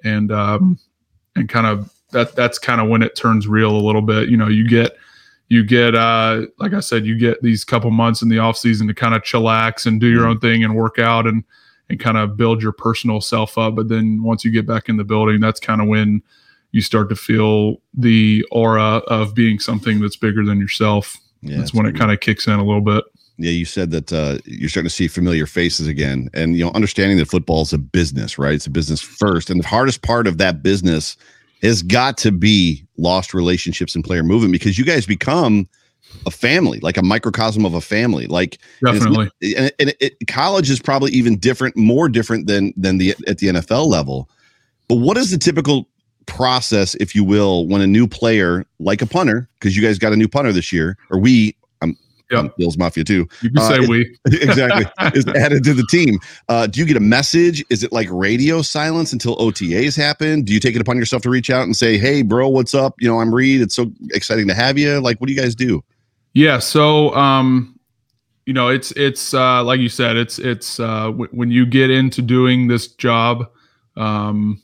and 0.05 0.33
um, 0.33 0.79
and 1.39 1.49
kind 1.49 1.67
of 1.67 1.93
that 2.11 2.35
that's 2.35 2.59
kind 2.59 2.81
of 2.81 2.89
when 2.89 3.03
it 3.03 3.17
turns 3.17 3.47
real 3.47 3.71
a 3.71 3.79
little 3.79 4.03
bit. 4.03 4.29
You 4.29 4.37
know, 4.37 4.49
you 4.49 4.69
get 4.69 4.97
you 5.49 5.65
get 5.65 5.95
uh 5.95 6.47
like 6.59 6.75
I 6.75 6.81
said, 6.81 7.07
you 7.07 7.19
get 7.19 7.43
these 7.43 7.65
couple 7.65 7.91
months 7.91 8.23
in 8.23 8.29
the 8.29 8.39
off 8.39 8.57
season 8.57 8.87
to 8.89 8.95
kind 8.95 9.15
of 9.15 9.23
chillax 9.23 9.87
and 9.87 10.01
do 10.01 10.09
your 10.09 10.23
mm-hmm. 10.23 10.31
own 10.31 10.41
thing 10.41 10.65
and 10.65 10.77
work 10.77 10.99
out 10.99 11.27
and 11.27 11.45
and 11.91 11.99
kind 11.99 12.19
of 12.19 12.37
build 12.37 12.63
your 12.63 12.73
personal 12.73 13.21
self 13.21 13.57
up. 13.57 13.75
But 13.75 13.89
then 13.89 14.23
once 14.23 14.45
you 14.45 14.51
get 14.51 14.67
back 14.67 14.89
in 14.89 14.97
the 14.97 15.05
building, 15.05 15.41
that's 15.41 15.61
kind 15.61 15.81
of 15.81 15.89
when 15.89 16.23
you 16.73 16.83
start 16.83 17.09
to 17.09 17.17
feel 17.17 17.81
the 17.95 18.45
aura 18.51 18.99
of 19.09 19.35
being 19.35 19.59
something 19.59 20.01
that's 20.01 20.17
bigger 20.17 20.45
than 20.45 20.61
yourself. 20.61 21.17
Yeah, 21.41 21.59
that's 21.59 21.73
when 21.73 21.87
it 21.87 21.97
kind 21.97 22.13
of 22.13 22.21
kicks 22.21 22.47
in 22.47 22.55
a 22.55 22.65
little 22.65 22.83
bit. 22.83 23.05
Yeah, 23.39 23.53
you 23.53 23.65
said 23.65 23.93
that 23.93 24.13
uh, 24.13 24.39
you're 24.45 24.69
starting 24.69 24.89
to 24.89 24.95
see 24.95 25.07
familiar 25.07 25.47
faces 25.47 25.87
again, 25.87 26.29
and 26.35 26.57
you 26.57 26.65
know, 26.65 26.73
understanding 26.73 27.19
that 27.19 27.29
football 27.29 27.63
is 27.63 27.73
a 27.73 27.79
business, 27.79 28.37
right? 28.37 28.55
It's 28.55 28.67
a 28.67 28.71
business 28.71 29.01
first, 29.01 29.49
and 29.49 29.63
the 29.63 29.69
hardest 29.69 30.03
part 30.03 30.27
of 30.27 30.39
that 30.39 30.63
business 30.63 31.17
has 31.63 31.83
got 31.83 32.17
to 32.19 32.33
be 32.33 32.85
lost 32.97 33.35
relationships 33.35 33.95
and 33.95 34.05
player 34.05 34.23
movement 34.23 34.53
because 34.53 34.79
you 34.79 34.85
guys 34.85 35.07
become 35.07 35.69
a 36.27 36.31
family, 36.31 36.81
like 36.81 36.97
a 36.97 37.03
microcosm 37.03 37.65
of 37.65 37.75
a 37.75 37.81
family. 37.81 38.27
Like 38.27 38.59
definitely, 38.85 39.31
and, 39.57 39.73
and 39.79 39.95
it, 40.01 40.17
college 40.27 40.71
is 40.71 40.81
probably 40.81 41.13
even 41.13 41.39
different, 41.39 41.77
more 41.77 42.09
different 42.09 42.47
than 42.47 42.73
than 42.77 42.99
the 42.99 43.15
at 43.27 43.39
the 43.39 43.49
NFL 43.49 43.87
level. 43.87 44.29
But 44.89 44.97
what 44.97 45.17
is 45.17 45.31
the 45.31 45.39
typical 45.39 45.89
process, 46.27 46.95
if 46.97 47.15
you 47.15 47.25
will, 47.25 47.67
when 47.67 47.81
a 47.81 47.87
new 47.87 48.07
player, 48.07 48.65
like 48.79 49.03
a 49.03 49.07
punter, 49.07 49.49
because 49.59 49.77
you 49.77 49.83
guys 49.83 49.99
got 49.99 50.13
a 50.13 50.17
new 50.17 50.29
punter 50.29 50.53
this 50.53 50.73
year, 50.73 50.97
or 51.11 51.19
we 51.19 51.57
yep. 52.31 52.57
Bills 52.57 52.79
Mafia 52.79 53.05
too. 53.05 53.29
You 53.43 53.51
can 53.51 53.59
uh, 53.59 53.69
say 53.69 53.87
we 53.87 54.17
exactly 54.27 54.87
is 55.15 55.27
added 55.37 55.65
to 55.65 55.75
the 55.75 55.87
team. 55.91 56.19
Uh, 56.49 56.67
do 56.67 56.81
you 56.81 56.87
get 56.87 56.97
a 56.97 57.01
message? 57.01 57.65
Is 57.71 57.83
it 57.83 57.93
like 57.93 58.09
radio 58.11 58.63
silence 58.63 59.13
until 59.13 59.37
OTAs 59.37 59.97
happen? 59.97 60.43
Do 60.43 60.53
you 60.53 60.61
take 60.61 60.75
it 60.75 60.81
upon 60.81 60.97
yourself 60.97 61.23
to 61.23 61.31
reach 61.31 61.51
out 61.51 61.63
and 61.65 61.77
say, 61.77 61.99
"Hey, 61.99 62.23
bro, 62.23 62.49
what's 62.49 62.75
up? 62.75 62.95
You 63.01 63.09
know, 63.09 63.21
I'm 63.21 63.35
Reid. 63.35 63.61
It's 63.61 63.75
so 63.75 63.91
exciting 64.11 64.49
to 64.49 64.55
have 64.55 64.79
you." 64.79 65.01
Like, 65.01 65.21
what 65.21 65.29
do 65.29 65.33
you 65.33 65.41
guys 65.41 65.55
do? 65.55 65.83
Yeah, 66.35 66.59
so 66.59 67.15
um, 67.15 67.79
you 68.47 68.55
know, 68.55 68.69
it's 68.69 68.93
it's 68.93 69.35
uh, 69.35 69.63
like 69.63 69.81
you 69.81 69.89
said, 69.89 70.17
it's 70.17 70.39
it's 70.39 70.81
uh, 70.81 71.07
w- 71.07 71.29
when 71.33 71.51
you 71.51 71.67
get 71.67 71.91
into 71.91 72.23
doing 72.23 72.69
this 72.69 72.89
job, 72.89 73.51
um, 73.97 74.63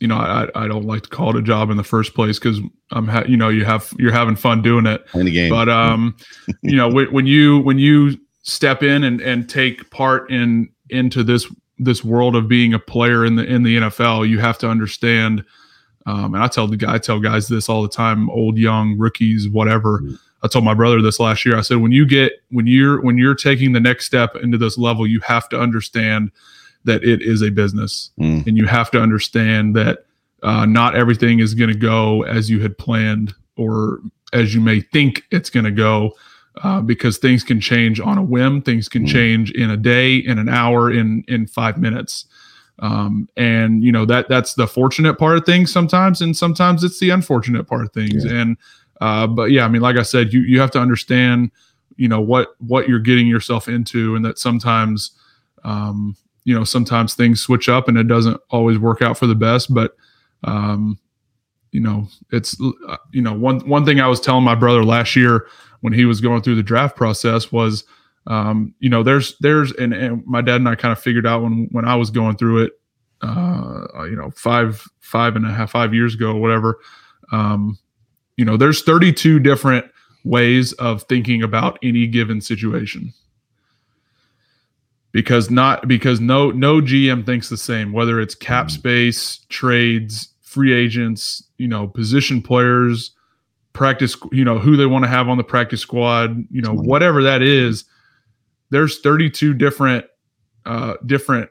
you 0.00 0.08
know, 0.08 0.16
I, 0.16 0.48
I 0.54 0.68
don't 0.68 0.84
like 0.84 1.02
to 1.04 1.08
call 1.08 1.30
it 1.30 1.36
a 1.36 1.42
job 1.42 1.70
in 1.70 1.76
the 1.76 1.84
first 1.84 2.14
place 2.14 2.38
because 2.38 2.60
I'm, 2.90 3.08
ha- 3.08 3.24
you 3.26 3.36
know, 3.36 3.48
you 3.48 3.64
have 3.64 3.92
you're 3.98 4.12
having 4.12 4.36
fun 4.36 4.62
doing 4.62 4.86
it. 4.86 5.04
In 5.14 5.24
the 5.24 5.32
game, 5.32 5.50
but 5.50 5.68
um, 5.68 6.16
you 6.62 6.76
know, 6.76 6.88
when, 6.88 7.12
when 7.12 7.26
you 7.26 7.60
when 7.60 7.78
you 7.78 8.18
step 8.42 8.82
in 8.82 9.04
and 9.04 9.20
and 9.20 9.48
take 9.48 9.90
part 9.90 10.30
in 10.30 10.68
into 10.90 11.24
this 11.24 11.50
this 11.78 12.04
world 12.04 12.36
of 12.36 12.48
being 12.48 12.74
a 12.74 12.78
player 12.78 13.24
in 13.24 13.36
the 13.36 13.44
in 13.44 13.62
the 13.62 13.76
NFL, 13.78 14.28
you 14.28 14.38
have 14.38 14.58
to 14.58 14.68
understand. 14.68 15.44
Um, 16.04 16.34
and 16.34 16.42
I 16.42 16.46
tell 16.46 16.68
the 16.68 16.76
guy, 16.76 16.94
I 16.94 16.98
tell 16.98 17.18
guys 17.18 17.48
this 17.48 17.68
all 17.68 17.82
the 17.82 17.88
time, 17.88 18.30
old, 18.30 18.56
young, 18.56 18.96
rookies, 18.96 19.48
whatever. 19.48 20.00
Mm-hmm. 20.00 20.14
I 20.42 20.48
told 20.48 20.64
my 20.64 20.74
brother 20.74 21.02
this 21.02 21.18
last 21.18 21.44
year. 21.44 21.56
I 21.56 21.62
said, 21.62 21.78
when 21.78 21.90
you 21.90 22.06
get 22.06 22.32
when 22.50 22.66
you're 22.66 23.00
when 23.00 23.18
you're 23.18 23.34
taking 23.34 23.72
the 23.72 23.80
next 23.80 24.06
step 24.06 24.36
into 24.36 24.58
this 24.58 24.78
level, 24.78 25.06
you 25.06 25.20
have 25.20 25.48
to 25.48 25.58
understand 25.58 26.30
that 26.86 27.04
it 27.04 27.22
is 27.22 27.42
a 27.42 27.50
business, 27.50 28.10
mm. 28.18 28.46
and 28.46 28.56
you 28.56 28.66
have 28.66 28.90
to 28.92 29.00
understand 29.00 29.76
that 29.76 30.06
uh, 30.42 30.66
not 30.66 30.94
everything 30.96 31.40
is 31.40 31.54
going 31.54 31.70
to 31.70 31.78
go 31.78 32.22
as 32.22 32.50
you 32.50 32.60
had 32.60 32.76
planned 32.78 33.34
or 33.56 34.00
as 34.32 34.54
you 34.54 34.60
may 34.60 34.80
think 34.80 35.22
it's 35.30 35.50
going 35.50 35.64
to 35.64 35.70
go. 35.70 36.12
Uh, 36.64 36.80
because 36.80 37.18
things 37.18 37.44
can 37.44 37.60
change 37.60 38.00
on 38.00 38.16
a 38.16 38.22
whim. 38.22 38.62
Things 38.62 38.88
can 38.88 39.04
mm. 39.04 39.08
change 39.08 39.50
in 39.50 39.68
a 39.68 39.76
day, 39.76 40.16
in 40.16 40.38
an 40.38 40.48
hour, 40.48 40.90
in 40.90 41.22
in 41.28 41.46
five 41.46 41.76
minutes. 41.76 42.24
Um, 42.78 43.28
and 43.36 43.82
you 43.82 43.92
know 43.92 44.04
that 44.06 44.28
that's 44.28 44.54
the 44.54 44.66
fortunate 44.66 45.18
part 45.18 45.36
of 45.36 45.44
things 45.44 45.72
sometimes, 45.72 46.20
and 46.20 46.36
sometimes 46.36 46.84
it's 46.84 46.98
the 46.98 47.10
unfortunate 47.10 47.64
part 47.64 47.84
of 47.84 47.92
things. 47.92 48.24
Yeah. 48.24 48.32
And 48.32 48.56
uh, 49.00 49.26
but 49.26 49.50
yeah, 49.50 49.64
I 49.64 49.68
mean, 49.68 49.82
like 49.82 49.96
I 49.96 50.02
said, 50.02 50.32
you 50.32 50.40
you 50.40 50.60
have 50.60 50.70
to 50.72 50.78
understand, 50.78 51.50
you 51.96 52.08
know 52.08 52.20
what 52.20 52.54
what 52.58 52.88
you're 52.88 52.98
getting 52.98 53.26
yourself 53.26 53.68
into, 53.68 54.14
and 54.14 54.24
that 54.24 54.38
sometimes, 54.38 55.12
um, 55.64 56.16
you 56.46 56.54
know, 56.54 56.62
sometimes 56.62 57.14
things 57.14 57.42
switch 57.42 57.68
up, 57.68 57.88
and 57.88 57.98
it 57.98 58.06
doesn't 58.06 58.40
always 58.50 58.78
work 58.78 59.02
out 59.02 59.18
for 59.18 59.26
the 59.26 59.34
best. 59.34 59.74
But 59.74 59.96
um, 60.44 60.96
you 61.72 61.80
know, 61.80 62.06
it's 62.30 62.56
uh, 62.88 62.96
you 63.12 63.20
know 63.20 63.34
one 63.34 63.68
one 63.68 63.84
thing 63.84 64.00
I 64.00 64.06
was 64.06 64.20
telling 64.20 64.44
my 64.44 64.54
brother 64.54 64.84
last 64.84 65.16
year 65.16 65.48
when 65.80 65.92
he 65.92 66.04
was 66.04 66.20
going 66.20 66.42
through 66.42 66.54
the 66.54 66.62
draft 66.62 66.94
process 66.94 67.50
was, 67.50 67.82
um, 68.28 68.72
you 68.78 68.88
know, 68.88 69.02
there's 69.02 69.36
there's 69.40 69.72
and, 69.72 69.92
and 69.92 70.24
my 70.24 70.40
dad 70.40 70.56
and 70.56 70.68
I 70.68 70.76
kind 70.76 70.92
of 70.92 71.00
figured 71.00 71.26
out 71.26 71.42
when 71.42 71.66
when 71.72 71.84
I 71.84 71.96
was 71.96 72.10
going 72.10 72.36
through 72.36 72.62
it, 72.62 72.72
uh, 73.22 74.04
you 74.04 74.14
know, 74.14 74.30
five 74.36 74.86
five 75.00 75.34
and 75.34 75.44
a 75.44 75.52
half 75.52 75.72
five 75.72 75.92
years 75.92 76.14
ago, 76.14 76.36
whatever. 76.36 76.78
Um, 77.32 77.76
you 78.36 78.44
know, 78.44 78.56
there's 78.56 78.84
32 78.84 79.40
different 79.40 79.86
ways 80.22 80.74
of 80.74 81.02
thinking 81.04 81.42
about 81.42 81.76
any 81.82 82.06
given 82.06 82.40
situation 82.40 83.12
because 85.12 85.50
not 85.50 85.88
because 85.88 86.20
no 86.20 86.50
no 86.50 86.80
GM 86.80 87.24
thinks 87.24 87.48
the 87.48 87.56
same 87.56 87.92
whether 87.92 88.20
it's 88.20 88.34
cap 88.34 88.66
mm. 88.66 88.70
space, 88.72 89.40
trades, 89.48 90.28
free 90.42 90.72
agents, 90.72 91.42
you 91.58 91.68
know, 91.68 91.86
position 91.86 92.42
players, 92.42 93.12
practice, 93.72 94.16
you 94.32 94.44
know, 94.44 94.58
who 94.58 94.76
they 94.76 94.86
want 94.86 95.04
to 95.04 95.08
have 95.08 95.28
on 95.28 95.36
the 95.36 95.44
practice 95.44 95.80
squad, 95.80 96.44
you 96.50 96.62
know, 96.62 96.72
whatever 96.72 97.22
that 97.22 97.42
is. 97.42 97.84
There's 98.70 99.00
32 99.00 99.54
different 99.54 100.06
uh 100.64 100.94
different 101.06 101.50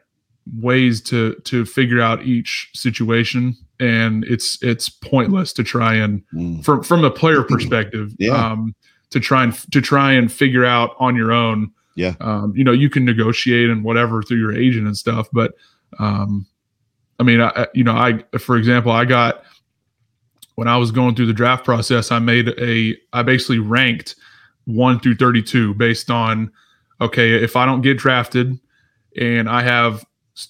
ways 0.60 1.02
to 1.02 1.36
to 1.46 1.66
figure 1.66 2.02
out 2.02 2.24
each 2.24 2.70
situation 2.74 3.56
and 3.80 4.24
it's 4.26 4.62
it's 4.62 4.90
pointless 4.90 5.52
to 5.54 5.64
try 5.64 5.96
and 5.96 6.22
mm. 6.34 6.64
from 6.64 6.84
from 6.84 7.04
a 7.04 7.10
player 7.10 7.44
perspective 7.50 8.14
yeah. 8.20 8.52
um 8.52 8.76
to 9.10 9.20
try 9.20 9.44
and 9.44 9.54
to 9.72 9.82
try 9.82 10.12
and 10.12 10.32
figure 10.32 10.66
out 10.66 10.96
on 11.00 11.16
your 11.16 11.32
own 11.32 11.72
yeah 11.96 12.14
um 12.22 12.54
you 12.56 12.64
know 12.64 12.72
you 12.72 12.90
can 12.90 13.06
negotiate 13.06 13.70
and 13.70 13.84
whatever 13.84 14.22
through 14.22 14.38
your 14.38 14.54
agent 14.54 14.86
and 14.86 14.98
stuff 14.98 15.28
but 15.34 15.54
um 16.00 16.46
i 17.20 17.24
mean 17.24 17.42
i 17.42 17.68
you 17.74 17.84
know 17.84 17.94
i 17.94 18.24
for 18.38 18.58
example 18.58 18.92
i 18.92 19.06
got 19.06 19.44
when 20.56 20.68
i 20.68 20.78
was 20.78 20.92
going 20.92 21.16
through 21.16 21.26
the 21.26 21.34
draft 21.34 21.66
process 21.66 22.12
i 22.12 22.20
made 22.20 22.50
a 22.60 22.96
i 23.14 23.24
basically 23.24 23.60
ranked 23.60 24.16
1 24.66 25.00
through 25.00 25.16
32 25.16 25.74
based 25.76 26.10
on 26.10 26.52
okay 27.02 27.34
if 27.34 27.56
i 27.56 27.66
don't 27.66 27.82
get 27.82 27.98
drafted 27.98 28.60
and 29.18 29.50
i 29.50 29.62
have 29.62 30.06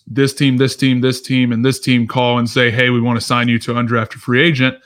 this 0.07 0.33
team, 0.33 0.57
this 0.57 0.75
team, 0.75 1.01
this 1.01 1.21
team, 1.21 1.51
and 1.51 1.63
this 1.63 1.79
team 1.79 2.07
call 2.07 2.39
and 2.39 2.49
say, 2.49 2.71
"Hey, 2.71 2.89
we 2.89 2.99
want 2.99 3.19
to 3.19 3.25
sign 3.25 3.47
you 3.47 3.59
to 3.59 3.73
undrafted 3.73 4.13
free 4.15 4.41
agent." 4.41 4.77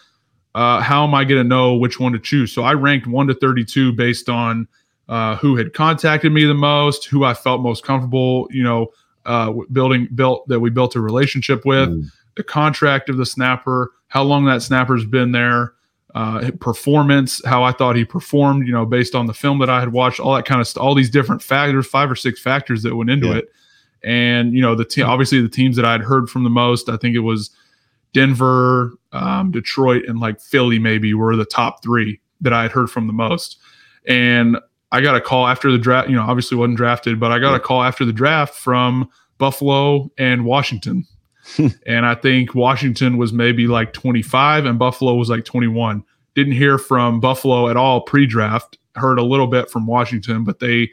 Uh, 0.56 0.82
how 0.82 1.06
am 1.06 1.13
I 1.13 1.24
going 1.24 1.41
to 1.41 1.48
know 1.48 1.76
which 1.76 2.00
one 2.00 2.12
to 2.13 2.19
choose? 2.19 2.52
So 2.52 2.63
I 2.63 2.74
ranked 2.74 3.08
one 3.08 3.28
to 3.28 3.34
thirty-two 3.34 3.93
based 3.93 4.30
on 4.30 4.67
uh, 5.10 5.36
who 5.38 5.58
had 5.58 5.74
contacted 5.74 6.32
me 6.32 6.45
the 6.45 6.54
most, 6.54 7.06
who 7.06 7.24
I 7.26 7.34
felt 7.34 7.62
most 7.62 7.84
comfortable, 7.84 8.48
you 8.52 8.63
know, 8.63 8.93
uh, 9.26 9.52
building 9.72 10.08
built 10.13 10.48
that 10.48 10.60
we 10.60 10.69
built 10.69 10.95
a 10.95 11.02
relationship 11.02 11.65
with, 11.65 11.89
mm. 11.89 12.06
the 12.38 12.43
contract 12.43 13.10
of 13.10 13.17
the 13.17 13.26
snapper, 13.26 13.91
how 14.08 14.24
long 14.24 14.45
that 14.45 14.62
snapper's 14.62 15.04
been 15.06 15.32
there, 15.32 15.74
uh, 16.13 16.52
performance, 16.60 17.41
how 17.43 17.63
I 17.63 17.72
thought 17.72 17.95
he 17.95 18.06
performed, 18.06 18.67
you 18.67 18.74
know, 18.74 18.86
based 18.86 19.15
on 19.15 19.26
the 19.26 19.34
film 19.34 19.58
that 19.60 19.69
I 19.69 19.80
had 19.80 19.91
watched, 19.91 20.19
all 20.19 20.36
that 20.36 20.45
kind 20.45 20.62
of 20.62 20.67
stuff, 20.67 20.84
all 20.84 20.93
these 20.93 21.10
different 21.10 21.41
factors, 21.41 21.88
five 21.88 22.10
or 22.10 22.15
six 22.15 22.39
factors 22.39 22.84
that 22.84 22.95
went 22.95 23.10
into 23.10 23.28
yeah. 23.28 23.38
it. 23.38 23.50
And 24.04 24.54
you 24.54 24.62
know, 24.62 24.76
the 24.76 24.86
team 24.86 25.08
obviously 25.08 25.41
the 25.41 25.50
teams 25.50 25.76
that 25.76 25.86
I 25.86 25.91
had 25.91 26.02
heard 26.02 26.30
from 26.30 26.43
the 26.43 26.50
most, 26.52 26.88
I 26.88 26.98
think 26.98 27.15
it 27.15 27.19
was 27.19 27.50
Denver, 28.13 28.93
um, 29.12 29.52
Detroit, 29.52 30.04
and 30.08 30.19
like 30.19 30.39
Philly 30.39 30.78
maybe 30.78 31.15
were 31.15 31.36
the 31.36 31.45
top 31.45 31.84
three 31.84 32.19
that 32.41 32.54
I 32.54 32.62
had 32.62 32.72
heard 32.72 32.91
from 32.91 33.08
the 33.08 33.13
most. 33.13 33.58
And 34.08 34.58
I 34.91 35.02
got 35.02 35.15
a 35.15 35.21
call 35.21 35.47
after 35.47 35.71
the 35.71 35.78
draft. 35.78 36.10
You 36.10 36.15
know, 36.15 36.23
obviously 36.23 36.58
wasn't 36.58 36.78
drafted, 36.78 37.19
but 37.19 37.32
I 37.32 37.39
got 37.39 37.56
a 37.56 37.60
call 37.60 37.84
after 37.84 38.06
the 38.06 38.13
draft 38.13 38.56
from 38.56 39.10
Buffalo 39.38 40.12
and 40.17 40.45
Washington. 40.45 41.06
and 41.86 42.06
I 42.06 42.15
think 42.15 42.54
Washington 42.54 43.17
was 43.17 43.34
maybe 43.34 43.67
like 43.67 43.93
25 43.93 44.65
and 44.65 44.78
Buffalo 44.78 45.15
was 45.15 45.30
like 45.30 45.45
21. 45.45 46.04
Didn't 46.36 46.54
hear 46.54 46.78
from 46.78 47.19
Buffalo 47.19 47.69
at 47.69 47.78
all 47.78 48.02
pre-draft. 48.02 48.78
Heard 48.95 49.19
a 49.19 49.23
little 49.23 49.47
bit 49.47 49.69
from 49.69 49.88
Washington, 49.88 50.43
but 50.43 50.60
they 50.60 50.91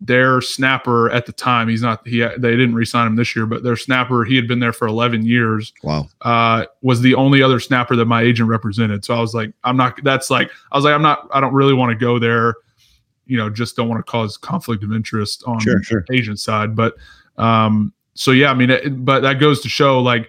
their 0.00 0.40
snapper 0.40 1.10
at 1.10 1.24
the 1.24 1.32
time 1.32 1.68
he's 1.68 1.80
not 1.80 2.06
he 2.06 2.18
they 2.18 2.50
didn't 2.50 2.74
resign 2.74 3.06
him 3.06 3.16
this 3.16 3.34
year 3.34 3.46
but 3.46 3.62
their 3.62 3.76
snapper 3.76 4.24
he 4.24 4.36
had 4.36 4.46
been 4.46 4.58
there 4.58 4.72
for 4.72 4.86
11 4.86 5.24
years 5.24 5.72
wow 5.82 6.06
uh, 6.22 6.66
was 6.82 7.00
the 7.00 7.14
only 7.14 7.42
other 7.42 7.60
snapper 7.60 7.96
that 7.96 8.04
my 8.04 8.20
agent 8.20 8.48
represented 8.48 9.04
so 9.04 9.14
i 9.14 9.20
was 9.20 9.34
like 9.34 9.52
i'm 9.62 9.76
not 9.76 9.98
that's 10.02 10.30
like 10.30 10.50
i 10.72 10.76
was 10.76 10.84
like 10.84 10.92
i'm 10.92 11.00
not 11.00 11.28
i 11.32 11.40
don't 11.40 11.54
really 11.54 11.72
want 11.72 11.90
to 11.90 11.96
go 11.96 12.18
there 12.18 12.54
you 13.26 13.36
know 13.36 13.50
just 13.50 13.76
don't 13.76 13.88
want 13.88 14.04
to 14.04 14.10
cause 14.10 14.36
conflict 14.36 14.82
of 14.82 14.92
interest 14.92 15.42
on 15.46 15.60
sure, 15.60 15.82
sure. 15.82 16.04
agent 16.12 16.38
side 16.38 16.74
but 16.76 16.94
um 17.36 17.92
so 18.14 18.30
yeah 18.30 18.50
i 18.50 18.54
mean 18.54 18.70
it, 18.70 19.04
but 19.04 19.20
that 19.20 19.40
goes 19.40 19.60
to 19.60 19.68
show 19.68 20.00
like 20.00 20.28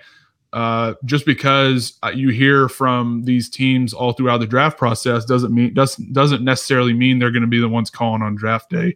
uh, 0.54 0.94
just 1.04 1.26
because 1.26 2.00
uh, 2.02 2.12
you 2.16 2.30
hear 2.30 2.70
from 2.70 3.24
these 3.24 3.50
teams 3.50 3.94
all 3.94 4.14
throughout 4.14 4.38
the 4.38 4.48
draft 4.48 4.78
process 4.78 5.26
doesn't 5.26 5.54
mean 5.54 5.74
doesn't 5.74 6.14
doesn't 6.14 6.46
necessarily 6.46 6.94
mean 6.94 7.20
they're 7.20 7.30
going 7.30 7.42
to 7.42 7.48
be 7.48 7.60
the 7.60 7.68
ones 7.68 7.90
calling 7.90 8.22
on 8.22 8.36
draft 8.36 8.70
day. 8.70 8.96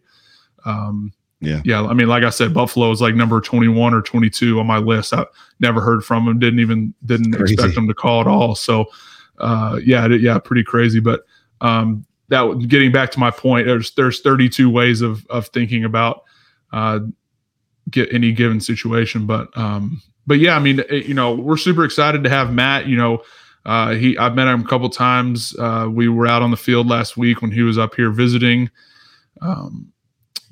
Um, 0.64 1.12
yeah. 1.40 1.62
Yeah. 1.64 1.84
I 1.84 1.94
mean, 1.94 2.08
like 2.08 2.22
I 2.22 2.30
said, 2.30 2.52
Buffalo 2.52 2.90
is 2.90 3.00
like 3.00 3.14
number 3.14 3.40
21 3.40 3.94
or 3.94 4.02
22 4.02 4.60
on 4.60 4.66
my 4.66 4.78
list. 4.78 5.12
I 5.14 5.24
never 5.58 5.80
heard 5.80 6.04
from 6.04 6.26
them 6.26 6.38
Didn't 6.38 6.60
even, 6.60 6.94
didn't 7.04 7.34
expect 7.34 7.74
them 7.74 7.88
to 7.88 7.94
call 7.94 8.20
at 8.20 8.26
all. 8.26 8.54
So, 8.54 8.86
uh, 9.38 9.80
yeah, 9.82 10.06
yeah, 10.08 10.38
pretty 10.38 10.62
crazy. 10.62 11.00
But, 11.00 11.22
um, 11.62 12.04
that 12.30 12.66
getting 12.66 12.90
back 12.90 13.10
to 13.12 13.20
my 13.20 13.30
point, 13.30 13.66
there's, 13.66 13.92
there's 13.94 14.20
32 14.20 14.70
ways 14.70 15.02
of, 15.02 15.26
of 15.26 15.48
thinking 15.48 15.84
about, 15.84 16.24
uh, 16.72 17.00
get 17.90 18.12
any 18.12 18.32
given 18.32 18.60
situation. 18.60 19.26
But, 19.26 19.56
um, 19.56 20.00
but 20.26 20.38
yeah, 20.38 20.56
I 20.56 20.60
mean, 20.60 20.80
it, 20.88 21.06
you 21.06 21.14
know, 21.14 21.34
we're 21.34 21.56
super 21.56 21.84
excited 21.84 22.24
to 22.24 22.30
have 22.30 22.52
Matt, 22.52 22.86
you 22.86 22.96
know, 22.96 23.22
uh, 23.66 23.94
he, 23.94 24.16
I've 24.16 24.34
met 24.34 24.48
him 24.48 24.62
a 24.62 24.66
couple 24.66 24.88
times. 24.88 25.54
Uh, 25.58 25.88
we 25.90 26.08
were 26.08 26.26
out 26.26 26.42
on 26.42 26.50
the 26.50 26.56
field 26.56 26.88
last 26.88 27.16
week 27.16 27.42
when 27.42 27.50
he 27.50 27.62
was 27.62 27.76
up 27.76 27.94
here 27.94 28.10
visiting. 28.10 28.70
Um, 29.42 29.92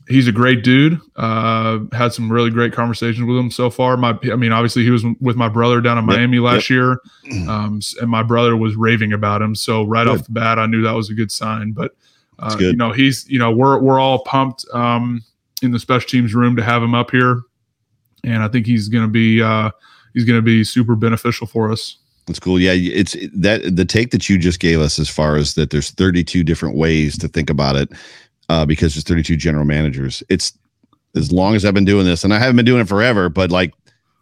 he's 0.08 0.26
a 0.26 0.32
great 0.32 0.64
dude. 0.64 1.00
Uh, 1.16 1.80
had 1.92 2.12
some 2.12 2.30
really 2.32 2.50
great 2.50 2.72
conversations 2.72 3.26
with 3.26 3.36
him 3.36 3.50
so 3.50 3.70
far. 3.70 3.96
My, 3.96 4.18
I 4.32 4.36
mean, 4.36 4.52
obviously 4.52 4.82
he 4.82 4.90
was 4.90 5.04
with 5.20 5.36
my 5.36 5.48
brother 5.48 5.80
down 5.80 5.98
in 5.98 6.04
Miami 6.04 6.38
yep, 6.38 6.44
last 6.44 6.70
yep. 6.70 6.76
year, 6.76 7.00
um, 7.48 7.80
and 8.00 8.10
my 8.10 8.22
brother 8.22 8.56
was 8.56 8.74
raving 8.76 9.12
about 9.12 9.42
him. 9.42 9.54
So 9.54 9.84
right 9.84 10.04
good. 10.04 10.18
off 10.18 10.26
the 10.26 10.32
bat, 10.32 10.58
I 10.58 10.66
knew 10.66 10.82
that 10.82 10.92
was 10.92 11.10
a 11.10 11.14
good 11.14 11.30
sign. 11.30 11.72
But 11.72 11.92
uh, 12.38 12.56
you 12.58 12.76
know, 12.76 12.92
he's 12.92 13.28
you 13.28 13.38
know 13.38 13.50
we're 13.50 13.78
we're 13.78 14.00
all 14.00 14.24
pumped 14.24 14.64
um, 14.72 15.22
in 15.62 15.70
the 15.70 15.78
special 15.78 16.08
teams 16.08 16.34
room 16.34 16.56
to 16.56 16.62
have 16.62 16.82
him 16.82 16.94
up 16.94 17.10
here, 17.10 17.42
and 18.24 18.42
I 18.42 18.48
think 18.48 18.66
he's 18.66 18.88
going 18.88 19.04
to 19.04 19.10
be 19.10 19.42
uh, 19.42 19.70
he's 20.14 20.24
going 20.24 20.38
to 20.38 20.42
be 20.42 20.64
super 20.64 20.96
beneficial 20.96 21.46
for 21.46 21.70
us. 21.70 21.98
That's 22.26 22.38
cool. 22.38 22.60
Yeah, 22.60 22.72
it's 22.74 23.16
that 23.34 23.74
the 23.74 23.86
take 23.86 24.10
that 24.10 24.28
you 24.28 24.36
just 24.36 24.60
gave 24.60 24.80
us 24.80 24.98
as 24.98 25.08
far 25.08 25.36
as 25.36 25.54
that 25.54 25.70
there's 25.70 25.90
32 25.92 26.44
different 26.44 26.76
ways 26.76 27.16
to 27.18 27.28
think 27.28 27.48
about 27.48 27.74
it 27.74 27.90
uh, 28.48 28.64
because 28.64 28.94
there's 28.94 29.04
32 29.04 29.37
general 29.37 29.64
managers. 29.64 30.22
It's 30.28 30.52
as 31.14 31.32
long 31.32 31.54
as 31.54 31.64
I've 31.64 31.74
been 31.74 31.84
doing 31.84 32.06
this, 32.06 32.24
and 32.24 32.32
I 32.32 32.38
haven't 32.38 32.56
been 32.56 32.64
doing 32.64 32.80
it 32.82 32.88
forever, 32.88 33.28
but 33.28 33.50
like 33.50 33.74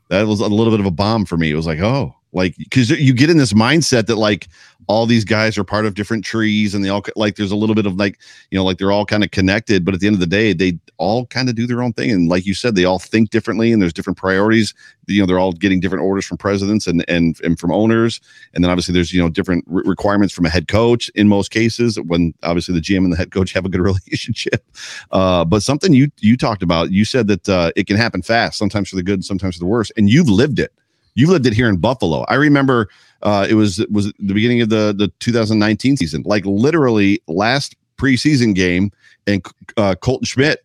that 0.09 0.27
was 0.27 0.41
a 0.41 0.49
little 0.49 0.73
bit 0.73 0.81
of 0.81 0.87
a 0.87 0.91
bomb 0.91 1.25
for 1.25 1.37
me. 1.37 1.51
It 1.51 1.57
was 1.57 1.67
like, 1.67 1.81
oh, 1.81 2.16
like 2.37 2.57
because 2.59 2.90
you 2.90 3.12
get 3.12 3.31
in 3.31 3.38
this 3.38 3.53
mindset 3.53 4.07
that 4.07 4.16
like 4.16 4.49
all 4.87 5.07
these 5.07 5.25
guys 5.25 5.59
are 5.59 5.64
part 5.64 5.85
of 5.85 5.94
different 5.94 6.25
trees 6.25 6.75
and 6.75 6.85
they 6.85 6.88
all 6.88 7.03
like 7.16 7.35
there's 7.35 7.51
a 7.51 7.57
little 7.57 7.75
bit 7.75 7.87
of 7.87 7.96
like 7.96 8.18
you 8.51 8.59
know 8.59 8.64
like 8.64 8.79
they're 8.79 8.92
all 8.92 9.05
kind 9.05 9.25
of 9.25 9.33
connected 9.33 9.85
but 9.85 9.94
at 9.94 10.01
the 10.01 10.07
end 10.07 10.14
of 10.14 10.20
the 10.20 10.27
day 10.27 10.53
they 10.53 10.79
all 10.99 11.27
kind 11.27 11.49
of 11.49 11.55
do 11.55 11.66
their 11.66 11.83
own 11.83 11.92
thing. 11.92 12.11
And 12.11 12.29
like 12.29 12.46
you 12.46 12.55
said 12.55 12.75
they 12.75 12.85
all 12.85 12.99
think 12.99 13.31
differently 13.31 13.72
and 13.72 13.81
there's 13.81 13.92
different 13.92 14.18
priorities. 14.18 14.75
You 15.07 15.20
know 15.20 15.27
they're 15.27 15.38
all 15.38 15.53
getting 15.53 15.81
different 15.81 16.05
orders 16.05 16.27
from 16.27 16.38
presidents 16.38 16.87
and 16.87 17.05
and, 17.09 17.38
and 17.42 17.59
from 17.59 17.72
owners. 17.72 18.20
And 18.55 18.62
then 18.62 18.70
obviously 18.70 18.94
there's 18.94 19.12
you 19.12 19.22
know 19.22 19.29
different 19.29 19.64
re- 19.66 19.83
requirements 19.87 20.35
from 20.35 20.46
a 20.46 20.51
head 20.51 20.68
coach 20.68 21.09
in 21.11 21.29
most 21.29 21.51
cases 21.51 21.99
when 22.01 22.35
obviously 22.42 22.75
the 22.75 22.81
gm 22.81 22.99
and 22.99 23.12
the 23.12 23.16
head 23.16 23.31
coach 23.31 23.53
have 23.55 23.64
a 23.64 23.68
good 23.68 23.81
relationship. 23.81 24.64
Uh, 25.11 25.44
but 25.44 25.62
something 25.62 25.92
you 25.92 26.11
you 26.20 26.37
talked 26.37 26.62
about 26.62 26.90
you 26.90 27.05
said 27.05 27.29
that 27.29 27.49
uh, 27.49 27.70
it 27.77 27.87
can 27.87 27.96
happen 27.96 28.22
fast 28.22 28.59
sometimes 28.59 28.88
for 28.88 28.96
the 28.96 29.03
good 29.03 29.25
sometimes 29.25 29.57
for 29.57 29.61
the 29.61 29.66
worst 29.66 29.92
and 29.96 30.11
you've 30.11 30.29
lived 30.29 30.59
it 30.59 30.72
you 31.17 31.27
lived 31.27 31.47
it 31.47 31.53
here 31.53 31.69
in 31.69 31.79
buffalo. 31.79 32.25
I 32.29 32.35
remember 32.35 32.89
uh, 33.23 33.47
it 33.49 33.55
was 33.55 33.81
it 33.81 33.91
was 33.91 34.13
the 34.19 34.35
beginning 34.35 34.61
of 34.61 34.69
the 34.69 34.95
the 34.97 35.09
2019 35.19 35.97
season, 35.97 36.23
like 36.25 36.45
literally 36.47 37.21
last 37.27 37.75
preseason 37.99 38.55
game, 38.55 38.93
and 39.27 39.45
uh, 39.77 39.97
Colton 39.97 40.27
Schmidt 40.27 40.65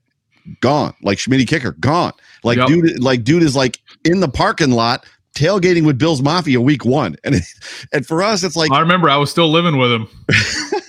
gone, 0.60 0.94
like 1.02 1.18
Schmitty 1.18 1.48
kicker 1.48 1.72
gone, 1.74 2.14
like 2.44 2.58
yep. 2.58 2.68
dude, 2.68 3.02
like 3.02 3.24
dude 3.24 3.42
is 3.42 3.56
like 3.56 3.80
in 4.06 4.20
the 4.20 4.30
parking 4.30 4.72
lot 4.72 5.06
tailgating 5.36 5.86
with 5.86 5.98
Bills 5.98 6.22
Mafia 6.22 6.60
week 6.62 6.86
one, 6.86 7.16
and 7.24 7.36
and 7.94 8.06
for 8.06 8.22
us 8.22 8.44
it's 8.44 8.56
like 8.56 8.72
I 8.72 8.80
remember 8.80 9.10
I 9.10 9.18
was 9.18 9.32
still 9.32 9.50
living 9.50 9.78
with 9.78 9.92
him. 9.92 10.08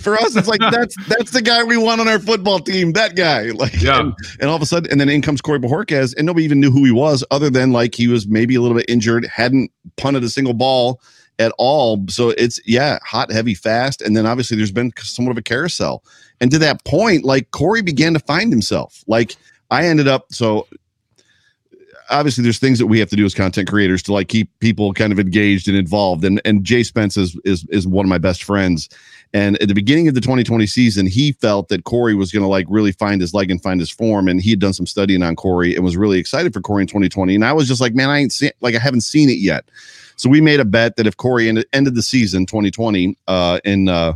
for 0.00 0.16
us, 0.16 0.36
it's 0.36 0.48
like 0.48 0.60
that's 0.60 0.96
that's 1.06 1.30
the 1.30 1.42
guy 1.42 1.64
we 1.64 1.76
want 1.76 2.00
on 2.00 2.08
our 2.08 2.18
football 2.18 2.58
team. 2.58 2.92
That 2.92 3.16
guy, 3.16 3.50
like, 3.50 3.80
yeah. 3.80 4.00
And, 4.00 4.14
and 4.40 4.50
all 4.50 4.56
of 4.56 4.62
a 4.62 4.66
sudden, 4.66 4.90
and 4.90 5.00
then 5.00 5.08
in 5.08 5.22
comes 5.22 5.40
Corey 5.40 5.58
Bojorquez, 5.58 6.14
and 6.16 6.26
nobody 6.26 6.44
even 6.44 6.60
knew 6.60 6.70
who 6.70 6.84
he 6.84 6.92
was, 6.92 7.24
other 7.30 7.50
than 7.50 7.72
like 7.72 7.94
he 7.94 8.08
was 8.08 8.26
maybe 8.26 8.54
a 8.54 8.60
little 8.60 8.76
bit 8.76 8.86
injured, 8.88 9.26
hadn't 9.26 9.70
punted 9.96 10.22
a 10.24 10.28
single 10.28 10.54
ball 10.54 11.00
at 11.38 11.52
all. 11.58 12.04
So 12.08 12.30
it's 12.30 12.60
yeah, 12.66 12.98
hot, 13.02 13.30
heavy, 13.30 13.54
fast, 13.54 14.02
and 14.02 14.16
then 14.16 14.26
obviously 14.26 14.56
there's 14.56 14.72
been 14.72 14.92
somewhat 14.98 15.32
of 15.32 15.38
a 15.38 15.42
carousel. 15.42 16.02
And 16.40 16.50
to 16.50 16.58
that 16.58 16.84
point, 16.84 17.24
like 17.24 17.50
Corey 17.50 17.82
began 17.82 18.14
to 18.14 18.20
find 18.20 18.52
himself. 18.52 19.02
Like 19.06 19.36
I 19.70 19.86
ended 19.86 20.08
up 20.08 20.26
so 20.32 20.66
obviously 22.10 22.42
there's 22.42 22.58
things 22.58 22.78
that 22.78 22.86
we 22.86 22.98
have 22.98 23.10
to 23.10 23.16
do 23.16 23.24
as 23.24 23.34
content 23.34 23.68
creators 23.68 24.02
to 24.04 24.12
like 24.12 24.28
keep 24.28 24.50
people 24.60 24.92
kind 24.92 25.12
of 25.12 25.18
engaged 25.18 25.68
and 25.68 25.76
involved. 25.76 26.24
And 26.24 26.40
and 26.44 26.64
Jay 26.64 26.82
Spence 26.82 27.16
is 27.16 27.38
is 27.44 27.66
is 27.70 27.86
one 27.86 28.04
of 28.04 28.10
my 28.10 28.18
best 28.18 28.42
friends. 28.42 28.88
And 29.34 29.60
at 29.60 29.68
the 29.68 29.74
beginning 29.74 30.08
of 30.08 30.14
the 30.14 30.20
2020 30.20 30.66
season, 30.66 31.06
he 31.06 31.32
felt 31.32 31.68
that 31.68 31.84
Corey 31.84 32.14
was 32.14 32.32
going 32.32 32.42
to 32.42 32.48
like 32.48 32.66
really 32.68 32.92
find 32.92 33.20
his 33.20 33.34
leg 33.34 33.50
and 33.50 33.62
find 33.62 33.80
his 33.80 33.90
form. 33.90 34.28
And 34.28 34.40
he 34.40 34.50
had 34.50 34.58
done 34.58 34.72
some 34.72 34.86
studying 34.86 35.22
on 35.22 35.36
Corey 35.36 35.74
and 35.74 35.84
was 35.84 35.96
really 35.96 36.18
excited 36.18 36.52
for 36.52 36.60
Corey 36.60 36.82
in 36.82 36.86
2020. 36.86 37.34
And 37.34 37.44
I 37.44 37.52
was 37.52 37.68
just 37.68 37.80
like, 37.80 37.94
man, 37.94 38.08
I 38.08 38.18
ain't 38.18 38.32
seen 38.32 38.50
like 38.60 38.74
I 38.74 38.78
haven't 38.78 39.02
seen 39.02 39.28
it 39.28 39.38
yet. 39.38 39.64
So 40.16 40.28
we 40.28 40.40
made 40.40 40.60
a 40.60 40.64
bet 40.64 40.96
that 40.96 41.06
if 41.06 41.16
Corey 41.16 41.48
ended, 41.48 41.66
ended 41.72 41.94
the 41.94 42.02
season 42.02 42.46
2020 42.46 43.16
uh, 43.28 43.60
in 43.64 43.88
uh, 43.88 44.14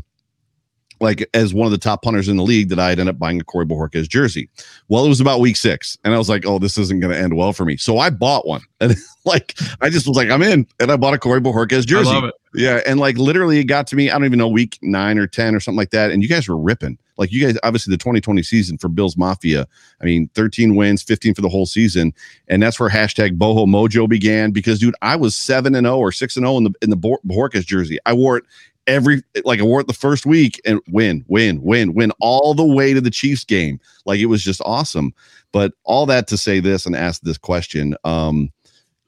like 1.02 1.28
as 1.34 1.52
one 1.52 1.66
of 1.66 1.72
the 1.72 1.78
top 1.78 2.02
punters 2.02 2.28
in 2.28 2.36
the 2.36 2.42
league 2.44 2.68
that 2.68 2.78
I'd 2.78 2.98
end 2.98 3.08
up 3.08 3.18
buying 3.18 3.40
a 3.40 3.44
Corey 3.44 3.66
Bojorquez 3.66 4.08
jersey. 4.08 4.48
Well, 4.88 5.04
it 5.04 5.08
was 5.08 5.20
about 5.20 5.40
week 5.40 5.56
six, 5.56 5.98
and 6.04 6.14
I 6.14 6.18
was 6.18 6.28
like, 6.28 6.46
oh, 6.46 6.58
this 6.58 6.78
isn't 6.78 7.00
going 7.00 7.12
to 7.12 7.18
end 7.18 7.36
well 7.36 7.52
for 7.52 7.64
me. 7.64 7.76
So 7.76 7.98
I 7.98 8.08
bought 8.08 8.46
one, 8.46 8.62
and 8.80 8.94
like 9.24 9.58
I 9.80 9.90
just 9.90 10.06
was 10.06 10.16
like, 10.16 10.30
I'm 10.30 10.42
in, 10.42 10.66
and 10.80 10.90
I 10.90 10.96
bought 10.96 11.12
a 11.12 11.18
Corey 11.18 11.40
Bojorquez 11.40 11.86
jersey. 11.86 12.10
I 12.10 12.14
love 12.14 12.24
it. 12.24 12.34
Yeah, 12.54 12.80
and 12.86 13.00
like 13.00 13.18
literally, 13.18 13.58
it 13.58 13.64
got 13.64 13.86
to 13.88 13.96
me. 13.96 14.10
I 14.10 14.14
don't 14.14 14.26
even 14.26 14.38
know 14.38 14.48
week 14.48 14.78
nine 14.80 15.18
or 15.18 15.26
ten 15.26 15.54
or 15.54 15.60
something 15.60 15.78
like 15.78 15.90
that, 15.90 16.10
and 16.10 16.22
you 16.22 16.28
guys 16.28 16.48
were 16.48 16.56
ripping. 16.56 16.98
Like 17.18 17.32
you 17.32 17.44
guys, 17.44 17.58
obviously, 17.62 17.92
the 17.92 17.98
2020 17.98 18.42
season 18.42 18.78
for 18.78 18.88
Bills 18.88 19.16
Mafia. 19.16 19.66
I 20.00 20.04
mean, 20.04 20.28
13 20.34 20.76
wins, 20.76 21.02
15 21.02 21.34
for 21.34 21.42
the 21.42 21.48
whole 21.48 21.66
season, 21.66 22.12
and 22.48 22.62
that's 22.62 22.80
where 22.80 22.88
hashtag 22.88 23.38
Boho 23.38 23.66
Mojo 23.66 24.08
began. 24.08 24.50
Because 24.50 24.78
dude, 24.78 24.94
I 25.02 25.16
was 25.16 25.36
seven 25.36 25.74
and 25.74 25.86
zero 25.86 25.98
or 25.98 26.12
six 26.12 26.36
and 26.36 26.44
zero 26.44 26.54
oh 26.54 26.58
in 26.58 26.64
the 26.64 26.72
in 26.82 26.90
the 26.90 26.96
Bojorquez 26.96 27.66
jersey. 27.66 27.98
I 28.06 28.12
wore 28.12 28.38
it 28.38 28.44
every 28.86 29.22
like 29.44 29.60
wore 29.62 29.82
the 29.82 29.92
first 29.92 30.26
week 30.26 30.60
and 30.64 30.80
win, 30.88 31.24
win, 31.28 31.62
win, 31.62 31.94
win 31.94 32.12
all 32.20 32.54
the 32.54 32.64
way 32.64 32.94
to 32.94 33.00
the 33.00 33.10
Chiefs 33.10 33.44
game. 33.44 33.78
Like 34.06 34.20
it 34.20 34.26
was 34.26 34.42
just 34.42 34.60
awesome. 34.64 35.12
But 35.52 35.72
all 35.84 36.06
that 36.06 36.28
to 36.28 36.36
say 36.36 36.60
this 36.60 36.86
and 36.86 36.96
ask 36.96 37.22
this 37.22 37.38
question. 37.38 37.96
Um 38.04 38.50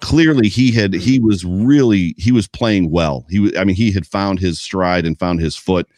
clearly 0.00 0.48
he 0.48 0.70
had 0.70 0.92
he 0.92 1.18
was 1.18 1.44
really 1.44 2.14
he 2.18 2.32
was 2.32 2.46
playing 2.46 2.90
well. 2.90 3.24
He 3.30 3.40
was 3.40 3.56
I 3.56 3.64
mean 3.64 3.76
he 3.76 3.90
had 3.90 4.06
found 4.06 4.38
his 4.38 4.60
stride 4.60 5.06
and 5.06 5.18
found 5.18 5.40
his 5.40 5.56
foot. 5.56 5.88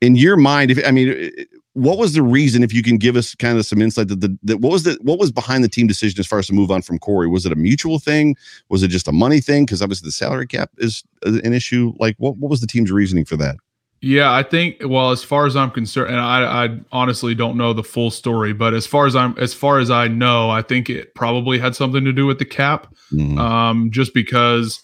In 0.00 0.14
your 0.14 0.36
mind, 0.36 0.70
if 0.70 0.86
I 0.86 0.90
mean 0.90 1.30
what 1.74 1.98
was 1.98 2.14
the 2.14 2.22
reason 2.22 2.62
if 2.62 2.72
you 2.72 2.82
can 2.82 2.96
give 2.96 3.16
us 3.16 3.34
kind 3.34 3.58
of 3.58 3.64
some 3.64 3.80
insight 3.80 4.08
that 4.08 4.20
the 4.20 4.36
that 4.42 4.60
what 4.60 4.72
was 4.72 4.82
the 4.82 4.98
what 5.02 5.18
was 5.18 5.30
behind 5.30 5.62
the 5.62 5.68
team 5.68 5.86
decision 5.86 6.18
as 6.18 6.26
far 6.26 6.38
as 6.38 6.46
to 6.48 6.52
move 6.52 6.70
on 6.70 6.82
from 6.82 6.98
Corey? 6.98 7.28
Was 7.28 7.46
it 7.46 7.52
a 7.52 7.56
mutual 7.56 7.98
thing? 7.98 8.36
Was 8.68 8.82
it 8.82 8.88
just 8.88 9.08
a 9.08 9.12
money 9.12 9.40
thing? 9.40 9.64
Because 9.64 9.82
obviously 9.82 10.08
the 10.08 10.12
salary 10.12 10.46
cap 10.46 10.70
is 10.78 11.04
an 11.22 11.52
issue. 11.52 11.92
Like 11.98 12.16
what 12.18 12.36
what 12.36 12.50
was 12.50 12.60
the 12.60 12.66
team's 12.66 12.90
reasoning 12.90 13.24
for 13.24 13.36
that? 13.36 13.56
Yeah, 14.00 14.32
I 14.32 14.44
think 14.44 14.76
well, 14.84 15.10
as 15.10 15.24
far 15.24 15.46
as 15.46 15.56
I'm 15.56 15.72
concerned, 15.72 16.12
and 16.12 16.20
I, 16.20 16.64
I 16.64 16.80
honestly 16.92 17.34
don't 17.34 17.56
know 17.56 17.72
the 17.72 17.82
full 17.82 18.12
story, 18.12 18.52
but 18.52 18.72
as 18.72 18.86
far 18.86 19.06
as 19.06 19.16
I'm 19.16 19.36
as 19.38 19.52
far 19.52 19.80
as 19.80 19.90
I 19.90 20.06
know, 20.06 20.50
I 20.50 20.62
think 20.62 20.88
it 20.88 21.14
probably 21.16 21.58
had 21.58 21.74
something 21.74 22.04
to 22.04 22.12
do 22.12 22.24
with 22.24 22.38
the 22.38 22.44
cap. 22.44 22.94
Mm-hmm. 23.12 23.38
Um, 23.38 23.90
just 23.90 24.14
because 24.14 24.80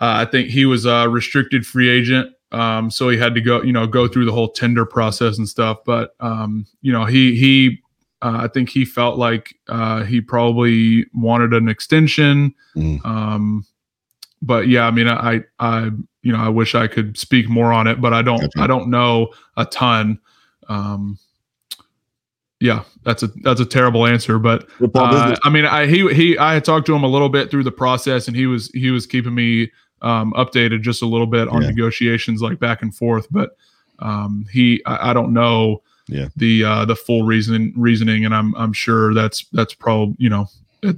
uh, 0.00 0.24
I 0.24 0.24
think 0.24 0.48
he 0.48 0.64
was 0.64 0.86
a 0.86 1.08
restricted 1.08 1.64
free 1.64 1.88
agent 1.88 2.32
um, 2.52 2.90
so 2.90 3.08
he 3.08 3.16
had 3.16 3.34
to 3.34 3.40
go, 3.40 3.62
you 3.62 3.72
know, 3.72 3.86
go 3.86 4.08
through 4.08 4.24
the 4.24 4.32
whole 4.32 4.50
tender 4.50 4.84
process 4.84 5.38
and 5.38 5.48
stuff. 5.48 5.78
But 5.84 6.14
um, 6.20 6.66
you 6.82 6.92
know, 6.92 7.04
he 7.04 7.36
he 7.36 7.80
uh, 8.22 8.40
I 8.42 8.48
think 8.48 8.68
he 8.68 8.84
felt 8.84 9.18
like 9.18 9.54
uh, 9.68 10.04
he 10.04 10.20
probably 10.20 11.06
wanted 11.14 11.54
an 11.54 11.68
extension. 11.68 12.54
Mm. 12.76 13.04
Um, 13.04 13.66
but 14.42 14.68
yeah, 14.68 14.86
I 14.86 14.90
mean, 14.90 15.08
I 15.08 15.42
I 15.58 15.90
you 16.22 16.32
know 16.32 16.38
I 16.38 16.48
wish 16.48 16.74
I 16.74 16.86
could 16.86 17.16
speak 17.16 17.48
more 17.48 17.72
on 17.72 17.86
it, 17.86 18.00
but 18.00 18.12
I 18.12 18.22
don't 18.22 18.50
I 18.58 18.66
don't 18.66 18.88
know 18.88 19.30
a 19.56 19.64
ton. 19.64 20.18
Um, 20.68 21.18
yeah, 22.60 22.82
that's 23.04 23.22
a 23.22 23.28
that's 23.42 23.60
a 23.60 23.66
terrible 23.66 24.06
answer, 24.06 24.38
but 24.38 24.68
uh, 24.94 25.36
I 25.44 25.48
mean, 25.48 25.64
I 25.64 25.86
he 25.86 26.12
he 26.12 26.36
I 26.36 26.54
had 26.54 26.64
talked 26.64 26.86
to 26.86 26.94
him 26.94 27.04
a 27.04 27.08
little 27.08 27.30
bit 27.30 27.50
through 27.50 27.64
the 27.64 27.72
process, 27.72 28.28
and 28.28 28.36
he 28.36 28.46
was 28.46 28.68
he 28.72 28.90
was 28.90 29.06
keeping 29.06 29.34
me 29.34 29.70
um, 30.02 30.32
updated 30.32 30.82
just 30.82 31.02
a 31.02 31.06
little 31.06 31.26
bit 31.26 31.48
on 31.48 31.62
yeah. 31.62 31.68
negotiations, 31.68 32.42
like 32.42 32.58
back 32.58 32.82
and 32.82 32.94
forth. 32.94 33.26
But 33.30 33.56
um, 33.98 34.46
he, 34.52 34.82
I, 34.86 35.10
I, 35.10 35.12
don't 35.12 35.32
know 35.32 35.82
yeah. 36.08 36.28
the 36.36 36.64
uh, 36.64 36.84
the 36.84 36.96
full 36.96 37.24
reason 37.24 37.72
reasoning, 37.76 38.24
and 38.24 38.34
I'm 38.34 38.54
I'm 38.56 38.72
sure 38.72 39.14
that's 39.14 39.44
that's 39.52 39.74
probably 39.74 40.16
you 40.18 40.30
know 40.30 40.46
it, 40.82 40.96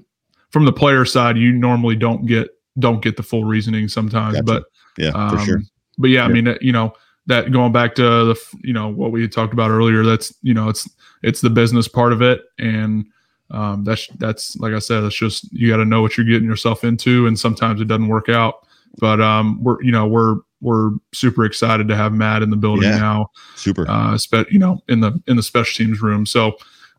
from 0.50 0.64
the 0.64 0.72
player 0.72 1.04
side, 1.04 1.36
you 1.36 1.52
normally 1.52 1.96
don't 1.96 2.26
get 2.26 2.50
don't 2.78 3.02
get 3.02 3.16
the 3.16 3.22
full 3.22 3.44
reasoning 3.44 3.88
sometimes, 3.88 4.34
gotcha. 4.34 4.44
but 4.44 4.64
yeah, 4.96 5.10
um, 5.10 5.30
for 5.30 5.44
sure. 5.44 5.62
But 5.98 6.10
yeah, 6.10 6.20
yeah, 6.20 6.24
I 6.24 6.28
mean, 6.28 6.56
you 6.60 6.72
know 6.72 6.94
that 7.26 7.52
going 7.52 7.72
back 7.72 7.94
to 7.96 8.02
the 8.02 8.40
you 8.62 8.72
know 8.72 8.88
what 8.88 9.12
we 9.12 9.26
talked 9.28 9.52
about 9.52 9.70
earlier, 9.70 10.04
that's 10.04 10.34
you 10.42 10.54
know 10.54 10.68
it's 10.68 10.88
it's 11.22 11.40
the 11.40 11.50
business 11.50 11.88
part 11.88 12.12
of 12.12 12.22
it, 12.22 12.42
and 12.58 13.06
um, 13.50 13.84
that's 13.84 14.08
that's 14.18 14.56
like 14.56 14.72
I 14.72 14.78
said, 14.78 15.04
it's 15.04 15.16
just 15.16 15.52
you 15.52 15.68
got 15.68 15.76
to 15.76 15.84
know 15.84 16.02
what 16.02 16.16
you're 16.16 16.26
getting 16.26 16.48
yourself 16.48 16.84
into, 16.84 17.26
and 17.26 17.38
sometimes 17.38 17.80
it 17.80 17.88
doesn't 17.88 18.08
work 18.08 18.28
out. 18.28 18.66
But 18.98 19.20
um, 19.20 19.62
we're 19.62 19.82
you 19.82 19.92
know 19.92 20.06
we're 20.06 20.36
we're 20.60 20.92
super 21.12 21.44
excited 21.44 21.88
to 21.88 21.96
have 21.96 22.12
Matt 22.12 22.42
in 22.42 22.50
the 22.50 22.56
building 22.56 22.90
yeah, 22.90 22.98
now. 22.98 23.26
Super. 23.56 23.84
Uh, 23.88 24.16
spe- 24.18 24.50
you 24.50 24.58
know 24.58 24.80
in 24.88 25.00
the 25.00 25.20
in 25.26 25.36
the 25.36 25.42
special 25.42 25.84
teams 25.84 26.00
room. 26.02 26.26
So 26.26 26.56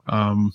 um, 0.08 0.52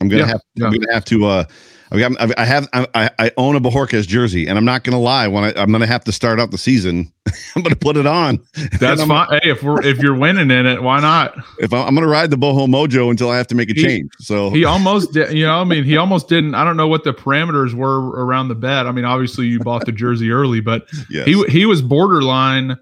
I'm 0.00 0.08
gonna 0.08 0.22
yeah, 0.22 0.28
have 0.28 0.40
yeah. 0.54 0.66
I'm 0.66 0.72
gonna 0.72 0.92
have 0.92 1.04
to 1.06 1.26
uh 1.26 1.44
I, 1.92 1.96
mean, 1.96 2.16
I 2.36 2.44
have 2.44 2.68
I, 2.72 3.10
I 3.18 3.30
own 3.36 3.54
a 3.54 3.60
Bojorquez 3.60 4.06
jersey, 4.06 4.46
and 4.46 4.58
I'm 4.58 4.64
not 4.64 4.82
gonna 4.82 5.00
lie. 5.00 5.28
When 5.28 5.44
I, 5.44 5.52
am 5.60 5.70
gonna 5.70 5.86
have 5.86 6.04
to 6.04 6.12
start 6.12 6.40
out 6.40 6.50
the 6.50 6.58
season, 6.58 7.12
I'm 7.56 7.62
gonna 7.62 7.76
put 7.76 7.96
it 7.96 8.06
on. 8.06 8.40
That's 8.80 9.04
fine. 9.04 9.28
Hey, 9.30 9.50
if 9.50 9.62
we're 9.62 9.82
if 9.82 9.98
you're 9.98 10.16
winning 10.16 10.50
in 10.50 10.66
it, 10.66 10.82
why 10.82 11.00
not? 11.00 11.36
If 11.58 11.72
I, 11.72 11.86
am 11.86 11.94
gonna 11.94 12.08
ride 12.08 12.30
the 12.30 12.36
boho 12.36 12.66
mojo 12.66 13.10
until 13.10 13.30
I 13.30 13.36
have 13.36 13.46
to 13.48 13.54
make 13.54 13.70
a 13.70 13.74
he, 13.74 13.82
change. 13.82 14.10
So 14.18 14.50
he 14.50 14.64
almost 14.64 15.12
did. 15.12 15.32
You 15.32 15.46
know, 15.46 15.60
I 15.60 15.64
mean, 15.64 15.84
he 15.84 15.96
almost 15.96 16.28
didn't. 16.28 16.54
I 16.54 16.64
don't 16.64 16.76
know 16.76 16.88
what 16.88 17.04
the 17.04 17.12
parameters 17.12 17.72
were 17.72 18.00
around 18.24 18.48
the 18.48 18.56
bet. 18.56 18.86
I 18.86 18.92
mean, 18.92 19.04
obviously 19.04 19.46
you 19.46 19.60
bought 19.60 19.86
the 19.86 19.92
jersey 19.92 20.30
early, 20.30 20.60
but 20.60 20.88
yes. 21.10 21.26
he 21.26 21.42
he 21.44 21.66
was 21.66 21.82
borderline 21.82 22.76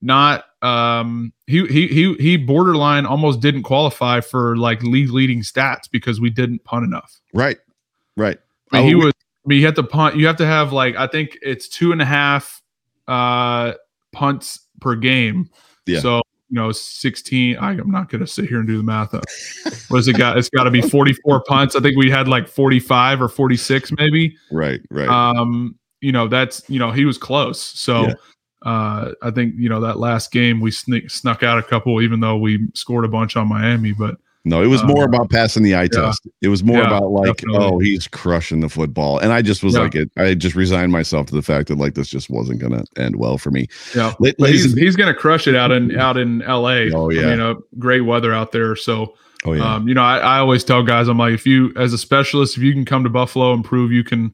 not 0.00 0.44
um 0.62 1.32
he 1.46 1.66
he 1.66 1.86
he 1.88 2.14
he 2.14 2.36
borderline 2.36 3.06
almost 3.06 3.40
didn't 3.40 3.62
qualify 3.62 4.20
for 4.20 4.56
like 4.56 4.82
league 4.82 5.10
leading 5.10 5.42
stats 5.42 5.88
because 5.90 6.20
we 6.20 6.30
didn't 6.30 6.64
punt 6.64 6.84
enough. 6.84 7.20
Right. 7.32 7.58
Right. 8.16 8.38
I 8.72 8.78
mean, 8.78 8.84
oh, 8.84 8.88
he 8.88 8.94
was. 8.94 9.12
I 9.12 9.48
mean, 9.48 9.60
you 9.60 9.66
have 9.66 9.74
to 9.76 9.82
punt. 9.82 10.16
You 10.16 10.26
have 10.26 10.36
to 10.36 10.46
have 10.46 10.72
like 10.72 10.96
I 10.96 11.06
think 11.06 11.38
it's 11.42 11.68
two 11.68 11.92
and 11.92 12.02
a 12.02 12.04
half 12.04 12.62
uh, 13.06 13.72
punts 14.12 14.66
per 14.80 14.94
game. 14.94 15.48
Yeah. 15.86 16.00
So 16.00 16.16
you 16.50 16.56
know, 16.56 16.72
sixteen. 16.72 17.56
I, 17.56 17.72
am 17.72 17.90
not 17.90 18.10
going 18.10 18.20
to 18.20 18.26
sit 18.26 18.46
here 18.46 18.58
and 18.58 18.66
do 18.66 18.76
the 18.76 18.82
math. 18.82 19.14
Up. 19.14 19.24
What 19.88 19.98
has 19.98 20.08
it 20.08 20.16
got? 20.16 20.36
It's 20.38 20.50
got 20.50 20.64
to 20.64 20.70
be 20.70 20.82
44 20.82 21.42
punts. 21.44 21.76
I 21.76 21.80
think 21.80 21.96
we 21.96 22.10
had 22.10 22.28
like 22.28 22.48
45 22.48 23.22
or 23.22 23.28
46, 23.28 23.92
maybe. 23.92 24.36
Right. 24.50 24.80
Right. 24.90 25.08
Um. 25.08 25.78
You 26.00 26.12
know, 26.12 26.28
that's 26.28 26.62
you 26.68 26.78
know 26.78 26.90
he 26.92 27.04
was 27.04 27.18
close. 27.18 27.60
So. 27.60 28.08
Yeah. 28.08 28.14
Uh, 28.62 29.12
I 29.22 29.30
think 29.30 29.54
you 29.56 29.68
know 29.68 29.80
that 29.82 30.00
last 30.00 30.32
game 30.32 30.58
we 30.58 30.72
sneak, 30.72 31.10
snuck 31.10 31.44
out 31.44 31.58
a 31.58 31.62
couple, 31.62 32.02
even 32.02 32.18
though 32.18 32.36
we 32.36 32.66
scored 32.74 33.04
a 33.04 33.08
bunch 33.08 33.36
on 33.36 33.48
Miami. 33.48 33.92
But 33.92 34.16
No, 34.48 34.62
it 34.62 34.68
was 34.68 34.82
more 34.84 35.02
uh, 35.02 35.06
about 35.06 35.30
passing 35.30 35.62
the 35.62 35.74
eye 35.74 35.82
yeah. 35.82 36.06
test. 36.06 36.26
It 36.40 36.48
was 36.48 36.64
more 36.64 36.78
yeah, 36.78 36.86
about 36.86 37.10
like, 37.10 37.36
definitely. 37.36 37.66
oh, 37.66 37.78
he's 37.78 38.08
crushing 38.08 38.60
the 38.60 38.68
football, 38.68 39.18
and 39.18 39.32
I 39.32 39.42
just 39.42 39.62
was 39.62 39.74
yeah. 39.74 39.80
like, 39.80 39.94
it. 39.94 40.10
I 40.16 40.34
just 40.34 40.56
resigned 40.56 40.90
myself 40.90 41.26
to 41.26 41.34
the 41.34 41.42
fact 41.42 41.68
that 41.68 41.76
like 41.76 41.94
this 41.94 42.08
just 42.08 42.30
wasn't 42.30 42.60
going 42.60 42.72
to 42.72 42.84
end 43.00 43.16
well 43.16 43.36
for 43.36 43.50
me. 43.50 43.66
Yeah, 43.94 44.14
L- 44.24 44.46
he's 44.46 44.74
he's 44.74 44.96
going 44.96 45.12
to 45.12 45.18
crush 45.18 45.46
it 45.46 45.54
out 45.54 45.70
in 45.70 45.96
out 45.98 46.16
in 46.16 46.40
L.A. 46.42 46.90
Oh 46.92 47.10
yeah, 47.10 47.30
you 47.30 47.36
know, 47.36 47.60
great 47.78 48.00
weather 48.00 48.32
out 48.32 48.52
there. 48.52 48.74
So, 48.74 49.14
oh 49.44 49.52
yeah, 49.52 49.74
um, 49.74 49.86
you 49.86 49.94
know, 49.94 50.02
I, 50.02 50.18
I 50.18 50.38
always 50.38 50.64
tell 50.64 50.82
guys, 50.82 51.08
I'm 51.08 51.18
like, 51.18 51.34
if 51.34 51.46
you 51.46 51.72
as 51.76 51.92
a 51.92 51.98
specialist, 51.98 52.56
if 52.56 52.62
you 52.62 52.72
can 52.72 52.86
come 52.86 53.04
to 53.04 53.10
Buffalo 53.10 53.52
and 53.52 53.62
prove 53.62 53.92
you 53.92 54.02
can 54.02 54.32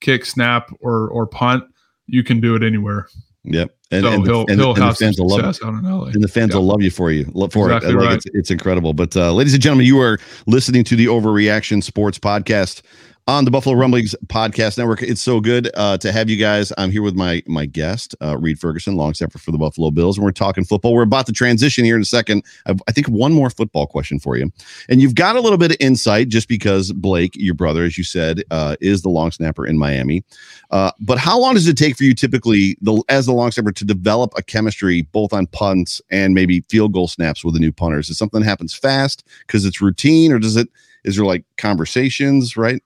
kick, 0.00 0.24
snap, 0.24 0.70
or 0.80 1.08
or 1.08 1.26
punt, 1.26 1.64
you 2.06 2.22
can 2.22 2.40
do 2.40 2.54
it 2.54 2.62
anywhere. 2.62 3.08
Yep. 3.44 3.75
And, 3.92 4.04
so 4.04 4.12
and, 4.12 4.26
he'll, 4.26 4.40
and, 4.48 4.60
he'll 4.60 4.74
and 4.74 4.82
have 4.82 4.98
the 4.98 5.04
fans 5.04 5.20
will 5.20 5.28
love 5.28 5.44
out 5.44 5.62
in 5.62 5.82
LA. 5.84 6.06
And 6.06 6.22
the 6.22 6.28
fans 6.28 6.54
will 6.54 6.64
love 6.64 6.82
you 6.82 6.90
for 6.90 7.12
you 7.12 7.24
for 7.50 7.70
exactly 7.70 7.90
it. 7.90 7.94
Like 7.94 8.08
right. 8.08 8.16
it's, 8.16 8.26
it's 8.34 8.50
incredible. 8.50 8.92
But 8.94 9.16
uh, 9.16 9.32
ladies 9.32 9.54
and 9.54 9.62
gentlemen, 9.62 9.86
you 9.86 10.00
are 10.00 10.18
listening 10.46 10.82
to 10.84 10.96
the 10.96 11.06
Overreaction 11.06 11.82
Sports 11.82 12.18
Podcast 12.18 12.82
on 13.28 13.44
the 13.44 13.50
Buffalo 13.50 13.74
Rumblings 13.74 14.14
podcast 14.28 14.78
network. 14.78 15.02
It's 15.02 15.20
so 15.20 15.40
good 15.40 15.68
uh, 15.74 15.98
to 15.98 16.12
have 16.12 16.30
you 16.30 16.36
guys. 16.36 16.72
I'm 16.78 16.92
here 16.92 17.02
with 17.02 17.16
my 17.16 17.42
my 17.46 17.66
guest, 17.66 18.14
uh, 18.22 18.38
Reid 18.38 18.60
Ferguson, 18.60 18.96
long 18.96 19.14
snapper 19.14 19.38
for 19.38 19.50
the 19.50 19.58
Buffalo 19.58 19.90
Bills, 19.90 20.16
and 20.16 20.24
we're 20.24 20.30
talking 20.30 20.64
football. 20.64 20.94
We're 20.94 21.02
about 21.02 21.26
to 21.26 21.32
transition 21.32 21.84
here 21.84 21.96
in 21.96 22.02
a 22.02 22.06
second. 22.06 22.44
I've, 22.66 22.80
I 22.86 22.92
think 22.92 23.08
one 23.08 23.32
more 23.32 23.50
football 23.50 23.86
question 23.88 24.20
for 24.20 24.36
you, 24.36 24.52
and 24.88 25.00
you've 25.00 25.16
got 25.16 25.34
a 25.34 25.40
little 25.40 25.58
bit 25.58 25.72
of 25.72 25.76
insight 25.80 26.28
just 26.28 26.48
because 26.48 26.92
Blake, 26.92 27.32
your 27.34 27.54
brother, 27.54 27.82
as 27.82 27.98
you 27.98 28.04
said, 28.04 28.44
uh, 28.52 28.76
is 28.80 29.02
the 29.02 29.08
long 29.08 29.32
snapper 29.32 29.66
in 29.66 29.76
Miami. 29.76 30.22
Uh, 30.70 30.92
but 31.00 31.18
how 31.18 31.38
long 31.38 31.54
does 31.54 31.66
it 31.66 31.76
take 31.76 31.96
for 31.96 32.04
you 32.04 32.14
typically, 32.14 32.76
the, 32.80 33.02
as 33.08 33.26
the 33.26 33.32
long 33.32 33.50
snapper, 33.50 33.72
to 33.72 33.84
develop 33.84 34.32
a 34.36 34.42
chemistry 34.42 35.02
both 35.02 35.32
on 35.32 35.46
punts 35.48 36.00
and 36.10 36.32
maybe 36.32 36.60
field 36.68 36.92
goal 36.92 37.08
snaps 37.08 37.44
with 37.44 37.54
the 37.54 37.60
new 37.60 37.72
punters? 37.72 38.08
Is 38.08 38.18
something 38.18 38.40
that 38.40 38.46
happens 38.46 38.72
fast 38.72 39.26
because 39.46 39.64
it's 39.64 39.80
routine, 39.80 40.32
or 40.32 40.38
does 40.38 40.54
it? 40.56 40.68
Is 41.02 41.16
there 41.16 41.24
like 41.24 41.44
conversations, 41.56 42.56
right? 42.56 42.80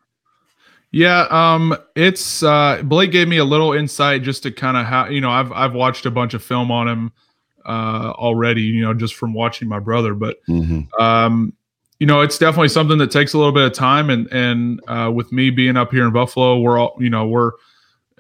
Yeah, 0.92 1.26
um, 1.30 1.76
it's 1.94 2.42
uh, 2.42 2.82
Blake 2.82 3.12
gave 3.12 3.28
me 3.28 3.36
a 3.36 3.44
little 3.44 3.72
insight 3.72 4.22
just 4.22 4.42
to 4.42 4.50
kind 4.50 4.76
of 4.76 4.86
how 4.86 5.08
you 5.08 5.20
know 5.20 5.30
I've 5.30 5.52
I've 5.52 5.72
watched 5.72 6.04
a 6.04 6.10
bunch 6.10 6.34
of 6.34 6.42
film 6.42 6.72
on 6.72 6.88
him 6.88 7.12
uh, 7.64 8.12
already, 8.16 8.62
you 8.62 8.82
know, 8.82 8.94
just 8.94 9.14
from 9.14 9.32
watching 9.32 9.68
my 9.68 9.78
brother. 9.78 10.14
But 10.14 10.44
mm-hmm. 10.48 11.00
um, 11.00 11.52
you 12.00 12.06
know, 12.06 12.22
it's 12.22 12.38
definitely 12.38 12.70
something 12.70 12.98
that 12.98 13.10
takes 13.10 13.34
a 13.34 13.38
little 13.38 13.52
bit 13.52 13.66
of 13.66 13.72
time. 13.72 14.10
And 14.10 14.26
and 14.32 14.80
uh, 14.88 15.12
with 15.14 15.30
me 15.30 15.50
being 15.50 15.76
up 15.76 15.92
here 15.92 16.04
in 16.04 16.12
Buffalo, 16.12 16.58
we're 16.58 16.78
all 16.78 16.96
you 16.98 17.10
know 17.10 17.26
we're 17.26 17.52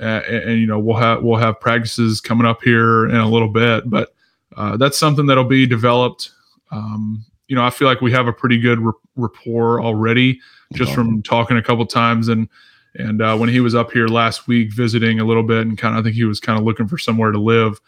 uh, 0.00 0.22
and, 0.28 0.50
and, 0.50 0.60
you 0.60 0.66
know 0.66 0.78
we'll 0.78 0.96
have 0.96 1.22
we'll 1.22 1.38
have 1.38 1.60
practices 1.60 2.20
coming 2.20 2.46
up 2.46 2.62
here 2.62 3.08
in 3.08 3.16
a 3.16 3.28
little 3.28 3.48
bit, 3.48 3.88
but 3.90 4.14
uh, 4.56 4.76
that's 4.76 4.98
something 4.98 5.26
that'll 5.26 5.44
be 5.44 5.66
developed. 5.66 6.30
Um, 6.70 7.24
you 7.50 7.56
know, 7.56 7.64
I 7.64 7.70
feel 7.70 7.88
like 7.88 8.00
we 8.00 8.12
have 8.12 8.28
a 8.28 8.32
pretty 8.32 8.58
good 8.58 8.78
rapport 9.16 9.82
already 9.82 10.40
just 10.72 10.94
from 10.94 11.20
talking 11.22 11.56
a 11.56 11.62
couple 11.62 11.84
times 11.84 12.28
and 12.28 12.48
and 12.94 13.20
uh, 13.20 13.36
when 13.36 13.48
he 13.48 13.58
was 13.58 13.74
up 13.74 13.90
here 13.90 14.06
last 14.06 14.46
week 14.46 14.72
visiting 14.72 15.18
a 15.18 15.24
little 15.24 15.42
bit 15.42 15.66
and 15.66 15.76
kind 15.76 15.96
of 15.96 16.00
I 16.00 16.02
think 16.04 16.14
he 16.14 16.24
was 16.24 16.38
kind 16.38 16.58
of 16.58 16.64
looking 16.64 16.86
for 16.86 16.96
somewhere 16.96 17.32
to 17.32 17.40
live. 17.40 17.80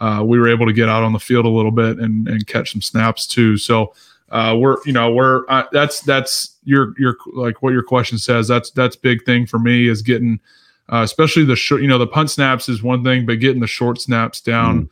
Uh, 0.00 0.24
we 0.26 0.36
were 0.36 0.48
able 0.48 0.66
to 0.66 0.72
get 0.72 0.88
out 0.88 1.04
on 1.04 1.12
the 1.12 1.20
field 1.20 1.44
a 1.46 1.48
little 1.48 1.70
bit 1.70 1.98
and 1.98 2.26
and 2.26 2.44
catch 2.48 2.72
some 2.72 2.82
snaps 2.82 3.24
too. 3.24 3.56
So 3.56 3.94
uh, 4.30 4.56
we're 4.58 4.78
you 4.84 4.92
know 4.92 5.12
we're 5.12 5.44
uh, 5.48 5.62
that's 5.70 6.00
that's 6.00 6.56
your 6.64 6.92
your 6.98 7.16
like 7.34 7.62
what 7.62 7.72
your 7.72 7.84
question 7.84 8.18
says. 8.18 8.48
That's 8.48 8.72
that's 8.72 8.96
big 8.96 9.24
thing 9.24 9.46
for 9.46 9.60
me 9.60 9.86
is 9.86 10.02
getting 10.02 10.40
uh, 10.92 11.02
especially 11.02 11.44
the 11.44 11.54
short 11.54 11.82
you 11.82 11.88
know 11.88 11.98
the 11.98 12.06
punt 12.08 12.30
snaps 12.30 12.68
is 12.68 12.82
one 12.82 13.04
thing, 13.04 13.26
but 13.26 13.38
getting 13.38 13.60
the 13.60 13.68
short 13.68 14.00
snaps 14.00 14.40
down 14.40 14.86
mm. 14.86 14.88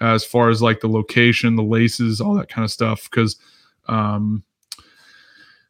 as 0.00 0.26
far 0.26 0.50
as 0.50 0.60
like 0.60 0.80
the 0.80 0.88
location, 0.88 1.56
the 1.56 1.62
laces, 1.62 2.20
all 2.20 2.34
that 2.34 2.50
kind 2.50 2.66
of 2.66 2.70
stuff 2.70 3.08
because. 3.10 3.36
Um, 3.88 4.44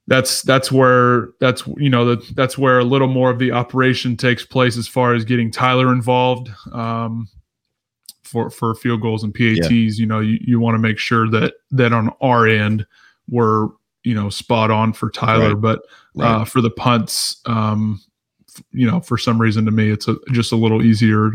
that's 0.08 0.42
that's 0.42 0.72
where 0.72 1.28
that's 1.40 1.66
you 1.76 1.88
know 1.88 2.04
that 2.04 2.34
that's 2.34 2.58
where 2.58 2.80
a 2.80 2.84
little 2.84 3.08
more 3.08 3.30
of 3.30 3.38
the 3.38 3.52
operation 3.52 4.16
takes 4.16 4.44
place 4.44 4.76
as 4.76 4.88
far 4.88 5.14
as 5.14 5.24
getting 5.24 5.50
Tyler 5.50 5.92
involved 5.92 6.50
um, 6.72 7.28
for 8.22 8.50
for 8.50 8.74
field 8.74 9.00
goals 9.00 9.22
and 9.22 9.32
PATs. 9.32 9.70
Yeah. 9.70 9.88
You 9.88 10.06
know, 10.06 10.20
you, 10.20 10.38
you 10.40 10.60
want 10.60 10.74
to 10.74 10.80
make 10.80 10.98
sure 10.98 11.28
that 11.30 11.54
that 11.70 11.92
on 11.92 12.10
our 12.20 12.46
end 12.46 12.86
we're 13.28 13.68
you 14.02 14.14
know 14.14 14.28
spot 14.28 14.70
on 14.70 14.92
for 14.92 15.08
Tyler, 15.10 15.54
right. 15.54 15.60
but 15.60 15.82
right. 16.14 16.40
Uh, 16.40 16.44
for 16.44 16.60
the 16.60 16.70
punts, 16.70 17.40
um, 17.46 18.00
you 18.72 18.90
know, 18.90 19.00
for 19.00 19.16
some 19.16 19.40
reason 19.40 19.64
to 19.64 19.70
me 19.70 19.90
it's 19.90 20.08
a, 20.08 20.16
just 20.32 20.52
a 20.52 20.56
little 20.56 20.82
easier 20.82 21.32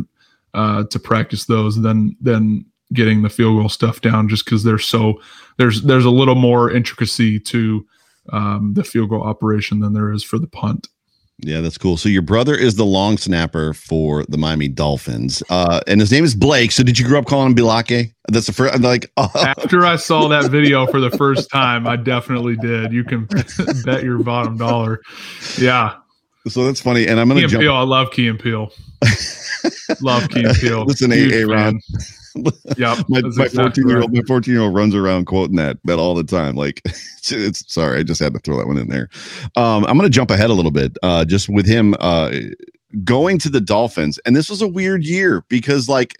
uh, 0.53 0.83
to 0.85 0.99
practice 0.99 1.45
those 1.45 1.81
than 1.81 2.17
than 2.19 2.65
getting 2.93 3.21
the 3.21 3.29
field 3.29 3.59
goal 3.59 3.69
stuff 3.69 4.01
down, 4.01 4.29
just 4.29 4.45
because 4.45 4.63
there's 4.63 4.85
so 4.85 5.21
there's 5.57 5.81
there's 5.83 6.05
a 6.05 6.11
little 6.11 6.35
more 6.35 6.71
intricacy 6.71 7.39
to 7.39 7.85
um, 8.31 8.73
the 8.73 8.83
field 8.83 9.09
goal 9.09 9.23
operation 9.23 9.79
than 9.79 9.93
there 9.93 10.11
is 10.11 10.23
for 10.23 10.39
the 10.39 10.47
punt. 10.47 10.87
Yeah, 11.39 11.61
that's 11.61 11.77
cool. 11.77 11.97
So 11.97 12.09
your 12.09 12.23
brother 12.23 12.55
is 12.55 12.75
the 12.75 12.85
long 12.85 13.17
snapper 13.17 13.75
for 13.75 14.25
the 14.27 14.39
Miami 14.39 14.67
Dolphins, 14.67 15.43
uh, 15.51 15.81
and 15.85 16.01
his 16.01 16.11
name 16.11 16.23
is 16.23 16.33
Blake. 16.33 16.71
So 16.71 16.81
did 16.81 16.97
you 16.97 17.07
grow 17.07 17.19
up 17.19 17.27
calling 17.27 17.51
him 17.51 17.55
Bilake? 17.55 18.11
That's 18.29 18.47
the 18.47 18.53
first. 18.53 18.81
Like 18.81 19.11
oh. 19.17 19.29
after 19.35 19.85
I 19.85 19.97
saw 19.97 20.27
that 20.29 20.49
video 20.49 20.87
for 20.87 20.99
the 20.99 21.11
first 21.11 21.51
time, 21.51 21.85
I 21.85 21.95
definitely 21.95 22.55
did. 22.55 22.91
You 22.91 23.03
can 23.03 23.25
bet 23.85 24.03
your 24.03 24.17
bottom 24.23 24.57
dollar. 24.57 25.01
Yeah. 25.59 25.97
So 26.47 26.65
that's 26.65 26.81
funny, 26.81 27.07
and 27.07 27.19
I'm 27.19 27.27
gonna 27.27 27.41
Key 27.41 27.47
jump. 27.47 27.61
Peele, 27.61 27.75
I 27.75 27.81
love 27.83 28.09
Key 28.11 28.27
and 28.29 28.39
Peele. 28.39 28.71
love 30.01 30.27
Key 30.29 30.43
and 30.43 30.55
Peele. 30.55 30.85
Listen, 30.85 31.13
a 31.13 31.43
Ron. 31.43 31.79
Yeah, 32.77 33.01
my, 33.09 33.21
my 33.21 33.47
14 33.47 33.87
year 33.87 34.01
old 34.01 34.13
my 34.13 34.21
14 34.27 34.53
year 34.53 34.63
old 34.63 34.75
runs 34.75 34.95
around 34.95 35.25
quoting 35.25 35.55
that 35.57 35.77
that 35.85 35.99
all 35.99 36.15
the 36.15 36.23
time. 36.23 36.55
Like 36.55 36.81
it's 36.85 37.71
sorry, 37.71 37.99
I 37.99 38.03
just 38.03 38.19
had 38.19 38.33
to 38.33 38.39
throw 38.39 38.57
that 38.57 38.67
one 38.67 38.77
in 38.77 38.87
there. 38.87 39.09
Um, 39.55 39.85
I'm 39.85 39.97
gonna 39.97 40.09
jump 40.09 40.31
ahead 40.31 40.49
a 40.49 40.53
little 40.53 40.71
bit, 40.71 40.97
uh, 41.03 41.25
just 41.25 41.49
with 41.49 41.65
him 41.65 41.95
uh 41.99 42.31
going 43.03 43.37
to 43.39 43.49
the 43.49 43.61
Dolphins, 43.61 44.17
and 44.19 44.35
this 44.35 44.49
was 44.49 44.61
a 44.61 44.67
weird 44.67 45.03
year 45.03 45.43
because 45.49 45.89
like 45.89 46.15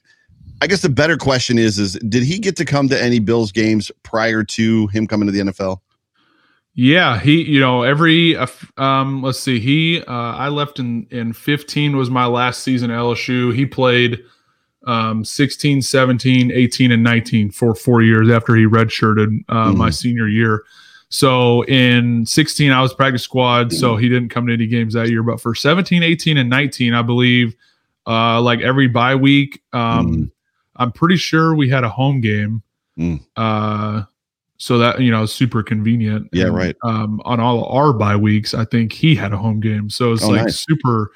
I 0.62 0.67
guess 0.67 0.82
the 0.82 0.89
better 0.89 1.17
question 1.17 1.58
is 1.58 1.77
is 1.80 1.93
did 2.08 2.23
he 2.23 2.39
get 2.39 2.56
to 2.58 2.65
come 2.65 2.89
to 2.89 3.01
any 3.01 3.19
Bills 3.19 3.51
games 3.51 3.91
prior 4.03 4.43
to 4.43 4.88
him 4.88 5.08
coming 5.08 5.27
to 5.27 5.32
the 5.32 5.51
NFL? 5.51 5.80
Yeah, 6.80 7.19
he, 7.19 7.41
you 7.41 7.60
know, 7.60 7.82
every, 7.82 8.36
uh, 8.36 8.45
um, 8.77 9.23
let's 9.23 9.39
see, 9.39 9.60
he, 9.60 10.03
uh, 10.03 10.12
I 10.13 10.49
left 10.49 10.77
in, 10.77 11.08
in 11.10 11.34
15 11.34 11.97
was 11.97 12.12
my 12.12 12.27
last 12.27 12.62
season 12.62 12.91
at 12.91 12.99
LSU. 12.99 13.51
He 13.51 13.65
played, 13.65 14.19
um, 14.88 15.23
16, 15.23 15.82
17, 15.82 16.52
18, 16.52 16.91
and 16.91 17.04
19 17.04 17.52
for 17.52 17.76
four 17.76 18.02
years 18.02 18.30
after 18.30 18.56
he 18.56 18.65
redshirted 18.65 19.43
uh, 19.50 19.67
mm-hmm. 19.67 19.78
my 19.78 19.89
senior 19.89 20.28
year. 20.28 20.63
So 21.10 21.63
in 21.65 22.26
16, 22.26 22.71
I 22.71 22.82
was 22.82 22.93
practice 22.93 23.23
squad, 23.23 23.71
so 23.71 23.95
he 23.95 24.10
didn't 24.10 24.30
come 24.30 24.47
to 24.47 24.54
any 24.54 24.67
games 24.67 24.93
that 24.93 25.10
year. 25.10 25.23
But 25.23 25.39
for 25.39 25.54
17, 25.54 26.04
18, 26.04 26.38
and 26.38 26.50
19, 26.50 26.93
I 26.93 27.02
believe, 27.02 27.56
uh, 28.06 28.41
like 28.41 28.62
every 28.62 28.88
bye 28.88 29.15
week, 29.15 29.62
um, 29.73 30.08
mm. 30.08 30.32
I'm 30.76 30.91
pretty 30.91 31.17
sure 31.17 31.56
we 31.56 31.69
had 31.69 31.84
a 31.84 31.89
home 31.89 32.19
game. 32.19 32.62
Mm. 32.97 33.23
Uh, 33.36 34.04
so 34.58 34.80
that 34.80 35.00
you 35.02 35.12
know, 35.12 35.26
super 35.26 35.62
convenient. 35.63 36.30
Yeah, 36.34 36.45
and, 36.45 36.56
right. 36.56 36.76
Um, 36.84 37.21
on 37.26 37.39
all 37.39 37.65
our 37.65 37.93
bye 37.93 38.15
weeks, 38.15 38.54
I 38.54 38.65
think 38.65 38.91
he 38.91 39.15
had 39.15 39.32
a 39.32 39.38
home 39.38 39.60
game, 39.60 39.89
so 39.89 40.12
it's 40.13 40.23
oh, 40.23 40.30
like 40.30 40.43
nice. 40.43 40.65
super, 40.65 41.12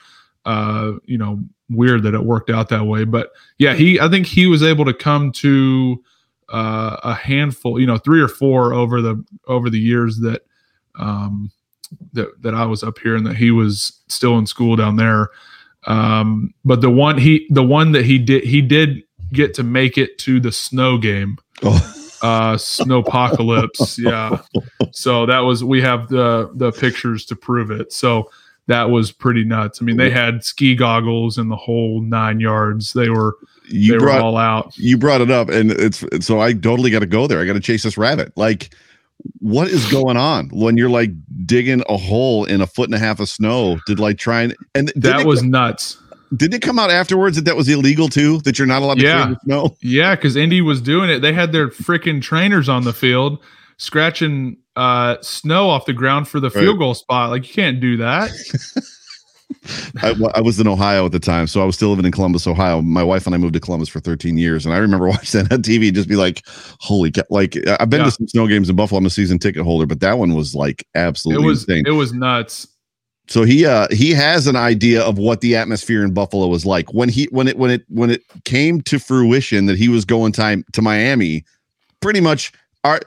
uh, 0.45 0.93
you 1.05 1.17
know, 1.17 1.43
weird 1.71 2.03
that 2.03 2.13
it 2.13 2.23
worked 2.23 2.49
out 2.49 2.69
that 2.69 2.85
way. 2.85 3.03
But 3.05 3.31
yeah, 3.57 3.73
he 3.73 3.99
I 3.99 4.09
think 4.09 4.27
he 4.27 4.47
was 4.47 4.63
able 4.63 4.85
to 4.85 4.93
come 4.93 5.31
to 5.33 6.03
uh, 6.49 6.97
a 7.03 7.13
handful, 7.13 7.79
you 7.79 7.87
know, 7.87 7.97
three 7.97 8.21
or 8.21 8.27
four 8.27 8.73
over 8.73 9.01
the 9.01 9.23
over 9.47 9.69
the 9.69 9.79
years 9.79 10.19
that 10.19 10.43
um, 10.99 11.51
that 12.13 12.29
that 12.41 12.53
I 12.53 12.65
was 12.65 12.83
up 12.83 12.99
here 12.99 13.15
and 13.15 13.25
that 13.25 13.37
he 13.37 13.51
was 13.51 14.01
still 14.07 14.37
in 14.37 14.45
school 14.45 14.75
down 14.75 14.97
there. 14.97 15.29
Um, 15.87 16.53
but 16.63 16.81
the 16.81 16.91
one 16.91 17.17
he 17.17 17.47
the 17.49 17.63
one 17.63 17.93
that 17.93 18.05
he 18.05 18.17
did 18.17 18.43
he 18.43 18.61
did 18.61 19.03
get 19.33 19.53
to 19.55 19.63
make 19.63 19.97
it 19.97 20.17
to 20.19 20.39
the 20.39 20.51
snow 20.51 20.97
game. 20.97 21.37
Oh. 21.63 21.97
Uh, 22.21 22.53
snowpocalypse, 22.55 23.97
yeah. 23.97 24.39
So 24.91 25.25
that 25.25 25.39
was 25.39 25.63
we 25.63 25.81
have 25.81 26.07
the 26.07 26.51
the 26.53 26.71
pictures 26.71 27.25
to 27.25 27.35
prove 27.35 27.71
it. 27.71 27.91
So 27.91 28.29
that 28.71 28.89
was 28.89 29.11
pretty 29.11 29.43
nuts. 29.43 29.81
I 29.81 29.85
mean, 29.85 29.97
they 29.97 30.09
had 30.09 30.45
ski 30.45 30.75
goggles 30.75 31.37
and 31.37 31.51
the 31.51 31.57
whole 31.57 32.01
nine 32.01 32.39
yards. 32.39 32.93
They 32.93 33.09
were 33.09 33.35
you 33.67 33.93
they 33.93 33.97
brought, 33.97 34.19
were 34.19 34.21
all 34.21 34.37
out. 34.37 34.77
You 34.77 34.97
brought 34.97 35.19
it 35.19 35.29
up, 35.29 35.49
and 35.49 35.71
it's 35.71 36.05
so 36.25 36.39
I 36.39 36.53
totally 36.53 36.89
got 36.89 36.99
to 36.99 37.05
go 37.05 37.27
there. 37.27 37.41
I 37.41 37.45
got 37.45 37.53
to 37.53 37.59
chase 37.59 37.83
this 37.83 37.97
rabbit. 37.97 38.31
Like, 38.37 38.73
what 39.39 39.67
is 39.67 39.91
going 39.91 40.15
on 40.15 40.49
when 40.53 40.77
you're 40.77 40.89
like 40.89 41.11
digging 41.45 41.83
a 41.89 41.97
hole 41.97 42.45
in 42.45 42.61
a 42.61 42.67
foot 42.67 42.87
and 42.87 42.95
a 42.95 42.99
half 42.99 43.19
of 43.19 43.27
snow? 43.27 43.77
Did 43.87 43.99
like 43.99 44.17
try 44.17 44.43
and 44.43 44.55
and 44.73 44.91
that 44.95 45.25
was 45.25 45.43
nuts. 45.43 45.97
Did 46.33 46.53
it 46.53 46.61
come 46.61 46.79
out 46.79 46.89
afterwards 46.89 47.35
that 47.35 47.43
that 47.43 47.57
was 47.57 47.67
illegal 47.67 48.07
too? 48.07 48.39
That 48.39 48.57
you're 48.57 48.67
not 48.67 48.81
allowed 48.81 48.99
to 48.99 49.03
yeah. 49.03 49.33
snow? 49.43 49.75
Yeah, 49.81 50.15
because 50.15 50.37
Indy 50.37 50.61
was 50.61 50.79
doing 50.81 51.09
it. 51.09 51.19
They 51.19 51.33
had 51.33 51.51
their 51.51 51.67
freaking 51.67 52.21
trainers 52.21 52.69
on 52.69 52.85
the 52.85 52.93
field 52.93 53.43
scratching 53.75 54.55
uh, 54.75 55.17
snow 55.21 55.69
off 55.69 55.85
the 55.85 55.93
ground 55.93 56.27
for 56.27 56.39
the 56.39 56.49
field 56.49 56.79
goal 56.79 56.93
spot. 56.93 57.29
Like 57.29 57.47
you 57.47 57.53
can't 57.53 57.79
do 57.79 57.97
that. 57.97 58.31
I, 60.01 60.15
I, 60.35 60.41
was 60.41 60.59
in 60.59 60.67
Ohio 60.67 61.05
at 61.05 61.11
the 61.11 61.19
time, 61.19 61.47
so 61.47 61.61
I 61.61 61.65
was 61.65 61.75
still 61.75 61.89
living 61.89 62.05
in 62.05 62.11
Columbus, 62.11 62.47
Ohio. 62.47 62.81
My 62.81 63.03
wife 63.03 63.25
and 63.25 63.35
I 63.35 63.37
moved 63.37 63.53
to 63.53 63.59
Columbus 63.59 63.89
for 63.89 63.99
13 63.99 64.37
years, 64.37 64.65
and 64.65 64.73
I 64.73 64.77
remember 64.77 65.07
watching 65.09 65.43
that 65.43 65.53
on 65.53 65.61
TV 65.61 65.87
and 65.87 65.95
just 65.95 66.09
be 66.09 66.15
like, 66.15 66.43
"Holy 66.79 67.11
cow!" 67.11 67.23
Like 67.29 67.55
I've 67.79 67.89
been 67.89 67.99
yeah. 67.99 68.05
to 68.05 68.11
some 68.11 68.27
snow 68.27 68.47
games 68.47 68.69
in 68.69 68.75
Buffalo. 68.75 68.99
I'm 68.99 69.05
a 69.05 69.09
season 69.09 69.39
ticket 69.39 69.63
holder, 69.63 69.85
but 69.85 69.99
that 69.99 70.17
one 70.17 70.35
was 70.35 70.55
like 70.55 70.85
absolutely 70.95 71.43
it 71.43 71.47
was 71.47 71.63
insane. 71.63 71.83
it 71.87 71.91
was 71.91 72.13
nuts. 72.13 72.67
So 73.27 73.43
he 73.43 73.65
uh 73.65 73.87
he 73.91 74.11
has 74.11 74.47
an 74.47 74.55
idea 74.55 75.01
of 75.03 75.17
what 75.17 75.41
the 75.41 75.55
atmosphere 75.55 76.03
in 76.03 76.13
Buffalo 76.13 76.47
was 76.47 76.65
like 76.65 76.93
when 76.93 77.07
he 77.07 77.25
when 77.25 77.47
it 77.47 77.57
when 77.57 77.71
it 77.71 77.83
when 77.87 78.09
it 78.09 78.23
came 78.45 78.81
to 78.81 78.99
fruition 78.99 79.67
that 79.67 79.77
he 79.77 79.89
was 79.89 80.05
going 80.05 80.31
time 80.31 80.65
to 80.73 80.81
Miami. 80.81 81.45
Pretty 82.01 82.19
much, 82.19 82.51
our 82.83 82.99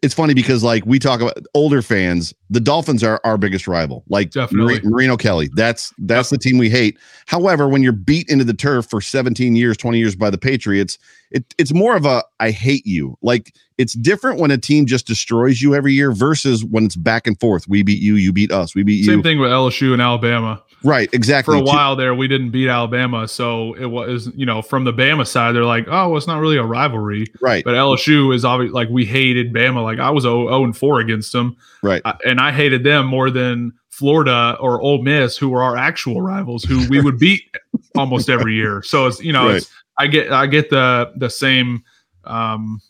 it's 0.00 0.14
funny 0.14 0.32
because 0.32 0.62
like 0.62 0.86
we 0.86 0.98
talk 0.98 1.20
about 1.20 1.38
older 1.54 1.82
fans, 1.82 2.32
the 2.50 2.60
Dolphins 2.60 3.02
are 3.02 3.20
our 3.24 3.36
biggest 3.36 3.66
rival. 3.66 4.04
Like 4.08 4.30
Definitely. 4.30 4.80
Marino 4.84 5.16
Kelly, 5.16 5.50
that's 5.54 5.92
that's 5.98 6.30
the 6.30 6.38
team 6.38 6.56
we 6.56 6.70
hate. 6.70 6.98
However, 7.26 7.68
when 7.68 7.82
you're 7.82 7.92
beat 7.92 8.28
into 8.28 8.44
the 8.44 8.54
turf 8.54 8.86
for 8.88 9.00
17 9.00 9.56
years, 9.56 9.76
20 9.76 9.98
years 9.98 10.14
by 10.14 10.30
the 10.30 10.38
Patriots, 10.38 10.98
it, 11.30 11.44
it's 11.58 11.74
more 11.74 11.96
of 11.96 12.06
a 12.06 12.22
I 12.38 12.50
hate 12.52 12.86
you. 12.86 13.18
Like 13.22 13.54
it's 13.76 13.94
different 13.94 14.38
when 14.38 14.50
a 14.50 14.58
team 14.58 14.86
just 14.86 15.06
destroys 15.06 15.60
you 15.60 15.74
every 15.74 15.94
year 15.94 16.12
versus 16.12 16.64
when 16.64 16.84
it's 16.84 16.96
back 16.96 17.26
and 17.26 17.38
forth. 17.40 17.66
We 17.66 17.82
beat 17.82 18.00
you, 18.00 18.14
you 18.14 18.32
beat 18.32 18.52
us, 18.52 18.74
we 18.74 18.84
beat 18.84 19.04
Same 19.04 19.10
you. 19.10 19.16
Same 19.16 19.22
thing 19.22 19.38
with 19.40 19.50
LSU 19.50 19.92
and 19.92 20.02
Alabama. 20.02 20.62
Right, 20.84 21.08
exactly. 21.12 21.56
For 21.56 21.60
a 21.60 21.64
while 21.64 21.96
there, 21.96 22.14
we 22.14 22.28
didn't 22.28 22.50
beat 22.50 22.68
Alabama, 22.68 23.26
so 23.26 23.74
it 23.74 23.86
was 23.86 24.30
you 24.34 24.46
know 24.46 24.62
from 24.62 24.84
the 24.84 24.92
Bama 24.92 25.26
side, 25.26 25.54
they're 25.54 25.64
like, 25.64 25.86
oh, 25.88 26.08
well, 26.08 26.16
it's 26.16 26.26
not 26.26 26.40
really 26.40 26.56
a 26.56 26.62
rivalry, 26.62 27.26
right? 27.40 27.64
But 27.64 27.74
LSU 27.74 28.34
is 28.34 28.44
obviously 28.44 28.74
like 28.74 28.88
we 28.88 29.04
hated 29.04 29.52
Bama, 29.52 29.82
like 29.82 29.98
I 29.98 30.10
was 30.10 30.22
0 30.22 30.64
and 30.64 30.76
four 30.76 31.00
against 31.00 31.32
them, 31.32 31.56
right? 31.82 32.02
and 32.24 32.40
I 32.40 32.52
hated 32.52 32.84
them 32.84 33.06
more 33.06 33.30
than 33.30 33.72
Florida 33.90 34.56
or 34.60 34.80
Ole 34.80 35.02
Miss, 35.02 35.36
who 35.36 35.48
were 35.48 35.62
our 35.62 35.76
actual 35.76 36.22
rivals, 36.22 36.62
who 36.62 36.88
we 36.88 37.00
would 37.00 37.18
beat 37.18 37.42
almost 37.96 38.30
every 38.30 38.54
year. 38.54 38.82
So 38.82 39.06
it's 39.06 39.20
you 39.20 39.32
know, 39.32 39.48
right. 39.48 39.56
it's, 39.56 39.70
I 39.98 40.06
get 40.06 40.30
I 40.30 40.46
get 40.46 40.70
the 40.70 41.12
the 41.16 41.28
same 41.28 41.82
um, 42.22 42.80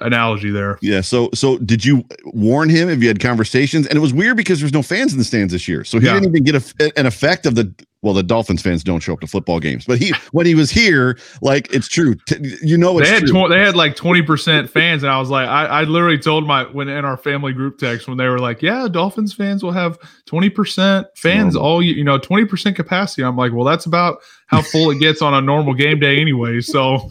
analogy 0.00 0.50
there. 0.50 0.78
Yeah. 0.82 1.00
So 1.00 1.30
so 1.34 1.58
did 1.58 1.84
you 1.84 2.04
warn 2.24 2.68
him 2.68 2.88
if 2.88 3.00
you 3.00 3.08
had 3.08 3.20
conversations? 3.20 3.86
And 3.86 3.96
it 3.96 4.00
was 4.00 4.12
weird 4.12 4.36
because 4.36 4.60
there's 4.60 4.72
no 4.72 4.82
fans 4.82 5.12
in 5.12 5.18
the 5.18 5.24
stands 5.24 5.52
this 5.52 5.66
year, 5.68 5.84
so 5.84 5.98
he 5.98 6.06
yeah. 6.06 6.14
didn't 6.14 6.30
even 6.30 6.44
get 6.44 6.54
a, 6.54 6.98
an 6.98 7.06
effect 7.06 7.46
of 7.46 7.54
the. 7.54 7.74
Well, 8.02 8.14
the 8.14 8.22
Dolphins 8.22 8.62
fans 8.62 8.84
don't 8.84 9.00
show 9.00 9.14
up 9.14 9.20
to 9.20 9.26
football 9.26 9.58
games, 9.58 9.84
but 9.84 9.98
he 9.98 10.12
when 10.30 10.46
he 10.46 10.54
was 10.54 10.70
here, 10.70 11.18
like 11.42 11.72
it's 11.74 11.88
true. 11.88 12.14
T- 12.28 12.56
you 12.62 12.78
know, 12.78 13.00
they 13.00 13.08
had 13.08 13.26
tw- 13.26 13.48
they 13.48 13.58
had 13.58 13.74
like 13.74 13.96
twenty 13.96 14.22
percent 14.22 14.70
fans, 14.70 15.02
and 15.02 15.10
I 15.10 15.18
was 15.18 15.28
like, 15.28 15.48
I, 15.48 15.64
I 15.64 15.82
literally 15.84 16.18
told 16.18 16.46
my 16.46 16.64
when 16.64 16.88
in 16.88 17.04
our 17.04 17.16
family 17.16 17.52
group 17.52 17.78
text 17.78 18.06
when 18.06 18.16
they 18.16 18.28
were 18.28 18.38
like, 18.38 18.62
yeah, 18.62 18.86
Dolphins 18.86 19.32
fans 19.32 19.64
will 19.64 19.72
have 19.72 19.98
twenty 20.24 20.50
percent 20.50 21.08
fans 21.16 21.56
all 21.56 21.82
you 21.82 22.04
know 22.04 22.16
twenty 22.16 22.44
percent 22.44 22.76
capacity. 22.76 23.24
I'm 23.24 23.36
like, 23.36 23.52
well, 23.52 23.64
that's 23.64 23.86
about 23.86 24.18
how 24.46 24.62
full 24.62 24.90
it 24.90 25.00
gets 25.00 25.20
on 25.20 25.34
a 25.34 25.40
normal 25.40 25.74
game 25.74 25.98
day 25.98 26.20
anyway. 26.20 26.60
So 26.60 27.10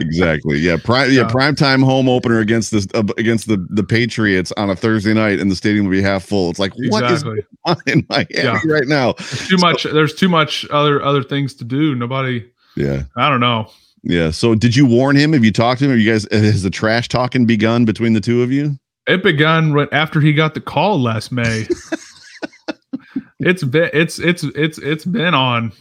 exactly. 0.00 0.58
Yeah. 0.58 0.76
Prime. 0.82 1.10
Yeah. 1.12 1.28
Prime 1.28 1.54
time 1.54 1.82
home 1.82 2.08
opener 2.08 2.40
against 2.40 2.70
this 2.70 2.86
uh, 2.94 3.04
against 3.18 3.48
the 3.48 3.64
the 3.70 3.84
Patriots 3.84 4.52
on 4.56 4.70
a 4.70 4.76
Thursday 4.76 5.14
night, 5.14 5.40
and 5.40 5.50
the 5.50 5.56
stadium 5.56 5.86
will 5.86 5.92
be 5.92 6.02
half 6.02 6.24
full. 6.24 6.50
It's 6.50 6.58
like 6.58 6.72
what 6.90 7.04
exactly. 7.04 7.38
is 7.38 7.44
on 7.64 7.76
in 7.86 8.06
Miami 8.08 8.26
yeah. 8.30 8.60
right 8.64 8.86
now? 8.86 9.12
There's 9.14 9.48
too 9.48 9.58
so, 9.58 9.66
much. 9.66 9.82
There's 9.84 10.14
too 10.14 10.28
much 10.28 10.66
other 10.70 11.02
other 11.02 11.22
things 11.22 11.54
to 11.54 11.64
do. 11.64 11.94
Nobody. 11.94 12.48
Yeah. 12.76 13.04
I 13.16 13.28
don't 13.28 13.40
know. 13.40 13.70
Yeah. 14.02 14.30
So 14.30 14.54
did 14.54 14.74
you 14.74 14.86
warn 14.86 15.16
him? 15.16 15.32
Have 15.32 15.44
you 15.44 15.52
talked 15.52 15.78
to 15.80 15.86
him? 15.86 15.90
Have 15.92 16.00
you 16.00 16.10
guys 16.10 16.26
has 16.30 16.62
the 16.62 16.70
trash 16.70 17.08
talking 17.08 17.46
begun 17.46 17.84
between 17.84 18.12
the 18.12 18.20
two 18.20 18.42
of 18.42 18.50
you? 18.50 18.78
It 19.06 19.22
begun 19.22 19.72
right 19.72 19.88
after 19.92 20.20
he 20.20 20.32
got 20.32 20.54
the 20.54 20.60
call 20.60 21.00
last 21.00 21.32
May. 21.32 21.66
it's 23.40 23.64
been 23.64 23.90
it's 23.92 24.18
it's 24.18 24.44
it's 24.44 24.78
it's 24.78 25.04
been 25.04 25.34
on 25.34 25.72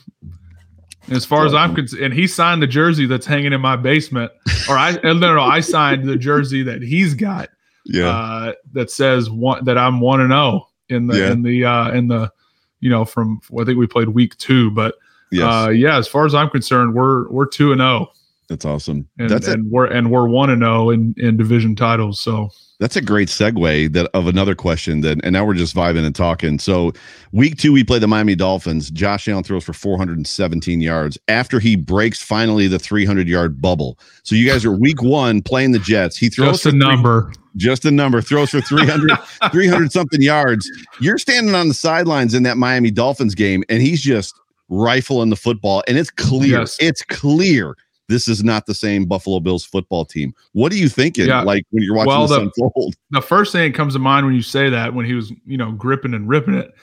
as 1.12 1.26
far 1.26 1.46
as 1.46 1.54
I'm 1.54 1.76
concerned, 1.76 2.04
and 2.04 2.14
he 2.14 2.28
signed 2.28 2.62
the 2.62 2.68
jersey 2.68 3.06
that's 3.06 3.26
hanging 3.26 3.54
in 3.54 3.62
my 3.62 3.76
basement, 3.76 4.32
or 4.70 4.78
I 4.78 4.94
no 5.04 5.14
no 5.14 5.42
I 5.42 5.60
signed 5.60 6.08
the 6.08 6.16
jersey 6.16 6.64
that 6.64 6.82
he's 6.82 7.14
got, 7.14 7.50
yeah, 7.86 8.10
uh, 8.10 8.54
that 8.74 8.90
says 8.90 9.30
one 9.30 9.64
that 9.66 9.78
I'm 9.78 10.00
one 10.00 10.22
and 10.22 10.32
zero 10.32 10.40
oh 10.40 10.68
in 10.90 11.08
the 11.08 11.18
yeah. 11.18 11.32
in 11.32 11.44
the 11.44 11.66
uh, 11.66 11.92
in 11.92 12.08
the 12.08 12.32
you 12.80 12.90
know 12.90 13.06
from 13.06 13.42
I 13.60 13.64
think 13.64 13.78
we 13.78 13.88
played 13.88 14.10
week 14.10 14.38
two, 14.38 14.72
but 14.72 14.96
yes. 15.32 15.44
uh, 15.44 15.70
yeah, 15.70 15.98
as 15.98 16.08
far 16.08 16.26
as 16.26 16.34
I'm 16.34 16.50
concerned, 16.50 16.94
we're 16.96 17.30
we're 17.30 17.48
two 17.48 17.72
and 17.72 17.80
zero. 17.80 17.90
Oh. 17.90 18.12
That's 18.50 18.66
awesome. 18.66 19.08
And, 19.18 19.30
that's 19.30 19.48
and 19.48 19.72
we're 19.72 19.86
and 19.86 20.12
we're 20.12 20.28
one 20.28 20.50
and 20.50 20.62
zero 20.62 20.88
oh 20.88 20.90
in 20.90 21.16
in 21.18 21.38
division 21.38 21.74
titles. 21.74 22.20
So 22.20 22.50
that's 22.82 22.96
a 22.96 23.02
great 23.02 23.28
segue 23.28 23.94
that 23.94 24.10
of 24.16 24.26
another 24.26 24.56
question 24.56 25.02
that 25.02 25.24
and 25.24 25.34
now 25.34 25.46
we're 25.46 25.54
just 25.54 25.76
vibing 25.76 26.04
and 26.04 26.16
talking. 26.16 26.58
So 26.58 26.92
week 27.32 27.60
two, 27.60 27.72
we 27.72 27.84
play 27.84 28.00
the 28.00 28.08
Miami 28.08 28.34
Dolphins. 28.34 28.90
Josh 28.90 29.28
Allen 29.28 29.44
throws 29.44 29.64
for 29.64 29.74
417 29.74 30.82
yards 30.82 31.16
after 31.28 31.60
he 31.60 31.76
breaks 31.76 32.24
finally 32.24 32.68
the 32.68 32.80
300 32.80 33.28
yard 33.28 33.62
bubble. 33.62 34.00
So 34.24 34.34
you 34.34 34.50
guys 34.50 34.66
are 34.66 34.72
week 34.72 35.04
one 35.04 35.44
playing 35.44 35.74
the 35.74 35.80
Jets. 35.80 36.18
He 36.18 36.28
throws 36.28 36.64
just 36.64 36.74
a 36.74 36.76
number. 36.76 37.32
Just 37.56 37.86
a 37.86 37.92
number. 37.92 38.20
Throws 38.20 38.50
for 38.50 38.62
300, 38.62 39.12
300 39.52 39.92
something 39.92 40.22
yards. 40.22 40.68
You're 41.00 41.20
standing 41.20 41.54
on 41.54 41.68
the 41.68 41.76
sidelines 41.76 42.34
in 42.34 42.42
that 42.44 42.58
Miami 42.58 42.90
Dolphins 42.90 43.36
game, 43.36 43.64
and 43.70 43.84
he's 43.84 44.02
just 44.02 44.34
rifling 44.70 45.30
the 45.30 45.36
football. 45.36 45.84
And 45.88 46.00
it's 46.00 46.10
clear. 46.10 46.62
Yes. 46.62 46.78
It's 46.80 47.04
clear 47.04 47.76
this 48.12 48.28
is 48.28 48.44
not 48.44 48.66
the 48.66 48.74
same 48.74 49.06
Buffalo 49.06 49.40
Bills 49.40 49.66
football 49.66 50.06
team. 50.06 50.34
What 50.52 50.72
are 50.72 50.76
you 50.76 50.90
thinking? 50.90 51.28
Yeah. 51.28 51.42
Like 51.42 51.66
when 51.72 51.84
you're 51.84 51.96
watching 51.96 52.10
well, 52.10 52.28
this 52.28 52.38
the, 52.38 52.42
unfold? 52.44 52.96
The 53.12 53.22
first 53.22 53.52
thing 53.52 53.72
that 53.72 53.78
comes 53.78 53.94
to 53.94 54.00
mind 54.00 54.26
when 54.26 54.36
you 54.36 54.42
say 54.42 54.70
that, 54.70 54.94
when 54.94 55.06
he 55.06 55.14
was, 55.14 55.32
you 55.46 55.58
know, 55.58 55.72
gripping 55.72 56.14
and 56.14 56.28
ripping 56.28 56.56
it, 56.56 56.74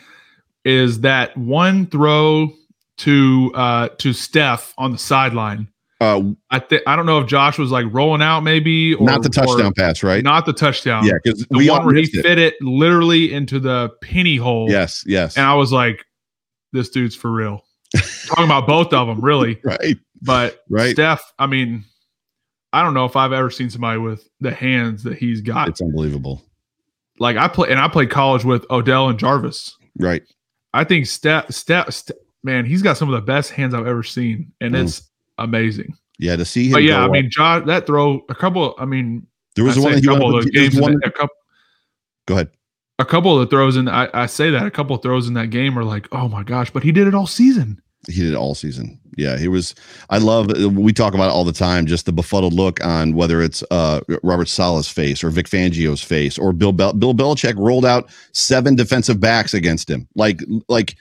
is 0.64 1.00
that 1.00 1.36
one 1.36 1.86
throw 1.86 2.52
to 2.98 3.52
uh 3.54 3.88
to 3.98 4.12
Steph 4.12 4.74
on 4.76 4.92
the 4.92 4.98
sideline. 4.98 5.68
Uh, 6.00 6.22
I 6.50 6.60
think 6.60 6.82
I 6.86 6.94
don't 6.94 7.06
know 7.06 7.18
if 7.18 7.26
Josh 7.26 7.58
was 7.58 7.72
like 7.72 7.86
rolling 7.90 8.22
out, 8.22 8.40
maybe 8.40 8.94
or 8.94 9.04
not 9.04 9.22
the 9.22 9.28
touchdown 9.28 9.72
pass, 9.76 10.02
right? 10.04 10.22
Not 10.22 10.46
the 10.46 10.52
touchdown. 10.52 11.04
Yeah, 11.04 11.14
because 11.22 11.44
the 11.50 11.68
one 11.68 11.86
where 11.86 11.94
he 11.96 12.02
it. 12.02 12.22
fit 12.22 12.38
it 12.38 12.54
literally 12.60 13.32
into 13.32 13.58
the 13.58 13.90
penny 14.00 14.36
hole. 14.36 14.70
Yes, 14.70 15.02
yes. 15.06 15.36
And 15.36 15.44
I 15.44 15.54
was 15.54 15.72
like, 15.72 16.04
"This 16.72 16.88
dude's 16.88 17.16
for 17.16 17.32
real." 17.32 17.64
Talking 18.26 18.44
about 18.44 18.66
both 18.66 18.92
of 18.92 19.08
them, 19.08 19.20
really. 19.20 19.58
right. 19.64 19.96
But 20.22 20.64
right. 20.68 20.92
Steph, 20.92 21.32
I 21.38 21.46
mean, 21.46 21.84
I 22.72 22.82
don't 22.82 22.94
know 22.94 23.04
if 23.04 23.16
I've 23.16 23.32
ever 23.32 23.50
seen 23.50 23.70
somebody 23.70 23.98
with 23.98 24.28
the 24.40 24.50
hands 24.50 25.02
that 25.04 25.16
he's 25.16 25.40
got. 25.40 25.68
It's 25.68 25.80
unbelievable. 25.80 26.42
Like 27.18 27.36
I 27.36 27.48
play, 27.48 27.70
and 27.70 27.80
I 27.80 27.88
played 27.88 28.10
college 28.10 28.44
with 28.44 28.64
Odell 28.70 29.08
and 29.08 29.18
Jarvis. 29.18 29.76
Right. 29.98 30.22
I 30.74 30.84
think 30.84 31.06
Steph, 31.06 31.50
Steph, 31.52 31.92
Steph 31.92 32.16
man, 32.42 32.64
he's 32.64 32.82
got 32.82 32.96
some 32.96 33.08
of 33.08 33.14
the 33.14 33.24
best 33.24 33.50
hands 33.50 33.74
I've 33.74 33.86
ever 33.86 34.02
seen, 34.02 34.52
and 34.60 34.74
mm. 34.74 34.84
it's 34.84 35.08
amazing. 35.38 35.96
Yeah, 36.18 36.36
to 36.36 36.44
see 36.44 36.66
him. 36.66 36.72
But 36.72 36.82
yeah, 36.82 37.04
I 37.04 37.08
mean, 37.08 37.30
Josh, 37.30 37.64
that 37.66 37.86
throw 37.86 38.24
a 38.28 38.34
couple. 38.34 38.74
I 38.78 38.84
mean, 38.84 39.26
there 39.54 39.64
was 39.64 39.78
one. 39.78 39.94
A 39.94 40.02
couple 40.02 40.36
of 40.36 40.50
games. 40.52 40.80
One, 40.80 41.00
a 41.04 41.10
couple. 41.10 41.34
Go 42.26 42.34
ahead. 42.34 42.50
A 42.98 43.04
couple 43.04 43.38
of 43.38 43.40
the 43.40 43.46
throws 43.46 43.76
in. 43.76 43.88
I, 43.88 44.08
I 44.12 44.26
say 44.26 44.50
that 44.50 44.66
a 44.66 44.70
couple 44.70 44.96
of 44.96 45.02
throws 45.02 45.28
in 45.28 45.34
that 45.34 45.50
game 45.50 45.78
are 45.78 45.84
like, 45.84 46.08
oh 46.12 46.28
my 46.28 46.42
gosh! 46.42 46.70
But 46.70 46.82
he 46.82 46.92
did 46.92 47.06
it 47.06 47.14
all 47.14 47.26
season. 47.26 47.80
He 48.06 48.22
did 48.22 48.32
it 48.32 48.36
all 48.36 48.54
season. 48.54 48.98
Yeah, 49.16 49.36
he 49.36 49.48
was. 49.48 49.74
I 50.10 50.18
love. 50.18 50.46
We 50.72 50.92
talk 50.92 51.14
about 51.14 51.26
it 51.28 51.32
all 51.32 51.44
the 51.44 51.52
time. 51.52 51.86
Just 51.86 52.06
the 52.06 52.12
befuddled 52.12 52.52
look 52.52 52.82
on 52.84 53.14
whether 53.14 53.42
it's 53.42 53.64
uh, 53.70 54.00
Robert 54.22 54.48
Saleh's 54.48 54.88
face 54.88 55.24
or 55.24 55.30
Vic 55.30 55.46
Fangio's 55.46 56.02
face 56.02 56.38
or 56.38 56.52
Bill 56.52 56.72
Bel- 56.72 56.92
Bill 56.92 57.14
Belichick 57.14 57.56
rolled 57.58 57.84
out 57.84 58.08
seven 58.32 58.76
defensive 58.76 59.18
backs 59.18 59.54
against 59.54 59.90
him. 59.90 60.06
Like 60.14 60.40
like 60.68 60.96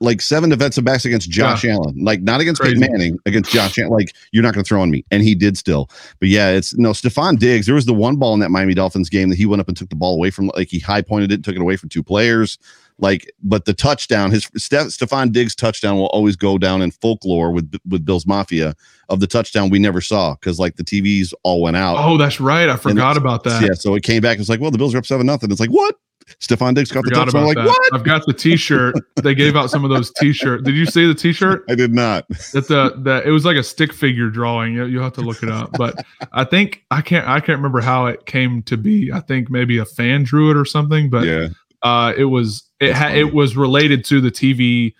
like 0.00 0.20
seven 0.20 0.50
defensive 0.50 0.84
backs 0.84 1.04
against 1.04 1.28
Josh 1.28 1.64
yeah. 1.64 1.74
Allen, 1.74 2.02
like 2.02 2.22
not 2.22 2.40
against 2.40 2.60
Crazy. 2.60 2.76
Peyton 2.76 2.92
Manning, 2.92 3.18
against 3.26 3.50
Josh 3.50 3.78
Allen. 3.78 3.90
Like 3.90 4.14
you're 4.32 4.42
not 4.42 4.54
going 4.54 4.64
to 4.64 4.68
throw 4.68 4.80
on 4.80 4.90
me, 4.90 5.04
and 5.10 5.22
he 5.22 5.34
did 5.34 5.58
still. 5.58 5.90
But 6.18 6.28
yeah, 6.28 6.50
it's 6.50 6.76
no 6.78 6.90
Stefon 6.90 7.38
Diggs. 7.38 7.66
There 7.66 7.74
was 7.74 7.86
the 7.86 7.94
one 7.94 8.16
ball 8.16 8.34
in 8.34 8.40
that 8.40 8.50
Miami 8.50 8.74
Dolphins 8.74 9.10
game 9.10 9.28
that 9.28 9.36
he 9.36 9.46
went 9.46 9.60
up 9.60 9.68
and 9.68 9.76
took 9.76 9.90
the 9.90 9.96
ball 9.96 10.14
away 10.14 10.30
from, 10.30 10.50
like 10.54 10.68
he 10.68 10.78
high 10.78 11.02
pointed 11.02 11.32
it, 11.32 11.44
took 11.44 11.56
it 11.56 11.60
away 11.60 11.76
from 11.76 11.88
two 11.88 12.02
players. 12.02 12.58
Like, 13.00 13.30
but 13.42 13.64
the 13.64 13.74
touchdown, 13.74 14.30
his 14.30 14.48
Steph, 14.56 14.88
Stefon 14.88 15.32
Diggs 15.32 15.54
touchdown 15.54 15.96
will 15.96 16.06
always 16.06 16.36
go 16.36 16.58
down 16.58 16.82
in 16.82 16.90
folklore 16.90 17.50
with 17.50 17.74
with 17.88 18.04
Bills 18.04 18.26
Mafia 18.26 18.74
of 19.08 19.20
the 19.20 19.26
touchdown 19.26 19.70
we 19.70 19.78
never 19.78 20.00
saw 20.00 20.34
because 20.34 20.58
like 20.58 20.76
the 20.76 20.84
TVs 20.84 21.32
all 21.42 21.62
went 21.62 21.76
out. 21.76 21.96
Oh, 21.98 22.16
that's 22.16 22.40
right. 22.40 22.68
I 22.68 22.76
forgot 22.76 23.16
about 23.16 23.44
that. 23.44 23.62
Yeah, 23.62 23.74
so 23.74 23.94
it 23.94 24.02
came 24.02 24.20
back. 24.20 24.38
It's 24.38 24.48
like, 24.48 24.60
well, 24.60 24.70
the 24.70 24.78
Bills 24.78 24.94
are 24.94 24.98
up 24.98 25.06
seven 25.06 25.26
nothing. 25.26 25.50
It's 25.50 25.60
like 25.60 25.70
what? 25.70 25.96
Stefon 26.38 26.74
Diggs 26.74 26.92
got 26.92 27.04
the 27.04 27.10
touchdown. 27.10 27.44
Like 27.44 27.56
that. 27.56 27.66
what? 27.66 27.94
I've 27.94 28.04
got 28.04 28.24
the 28.26 28.32
T-shirt. 28.32 28.94
they 29.22 29.34
gave 29.34 29.56
out 29.56 29.70
some 29.70 29.84
of 29.84 29.90
those 29.90 30.12
T-shirts. 30.12 30.62
Did 30.62 30.74
you 30.76 30.86
see 30.86 31.06
the 31.06 31.14
T-shirt? 31.14 31.64
I 31.68 31.74
did 31.74 31.92
not. 31.92 32.28
That 32.52 32.68
the 32.68 32.94
that 32.98 33.26
it 33.26 33.30
was 33.30 33.44
like 33.44 33.56
a 33.56 33.62
stick 33.62 33.92
figure 33.92 34.28
drawing. 34.30 34.74
You 34.74 34.84
you 34.84 35.00
have 35.00 35.14
to 35.14 35.22
look 35.22 35.42
it 35.42 35.48
up. 35.48 35.72
But 35.72 36.04
I 36.32 36.44
think 36.44 36.84
I 36.90 37.00
can't 37.00 37.26
I 37.26 37.40
can't 37.40 37.58
remember 37.58 37.80
how 37.80 38.06
it 38.06 38.26
came 38.26 38.62
to 38.64 38.76
be. 38.76 39.12
I 39.12 39.20
think 39.20 39.50
maybe 39.50 39.78
a 39.78 39.84
fan 39.84 40.22
drew 40.22 40.50
it 40.50 40.56
or 40.56 40.64
something. 40.64 41.10
But 41.10 41.24
yeah, 41.24 41.48
uh, 41.82 42.12
it 42.16 42.24
was 42.24 42.64
it 42.80 42.94
had 42.94 43.16
it 43.16 43.34
was 43.34 43.56
related 43.56 44.04
to 44.06 44.20
the 44.20 44.30
TV 44.30 44.94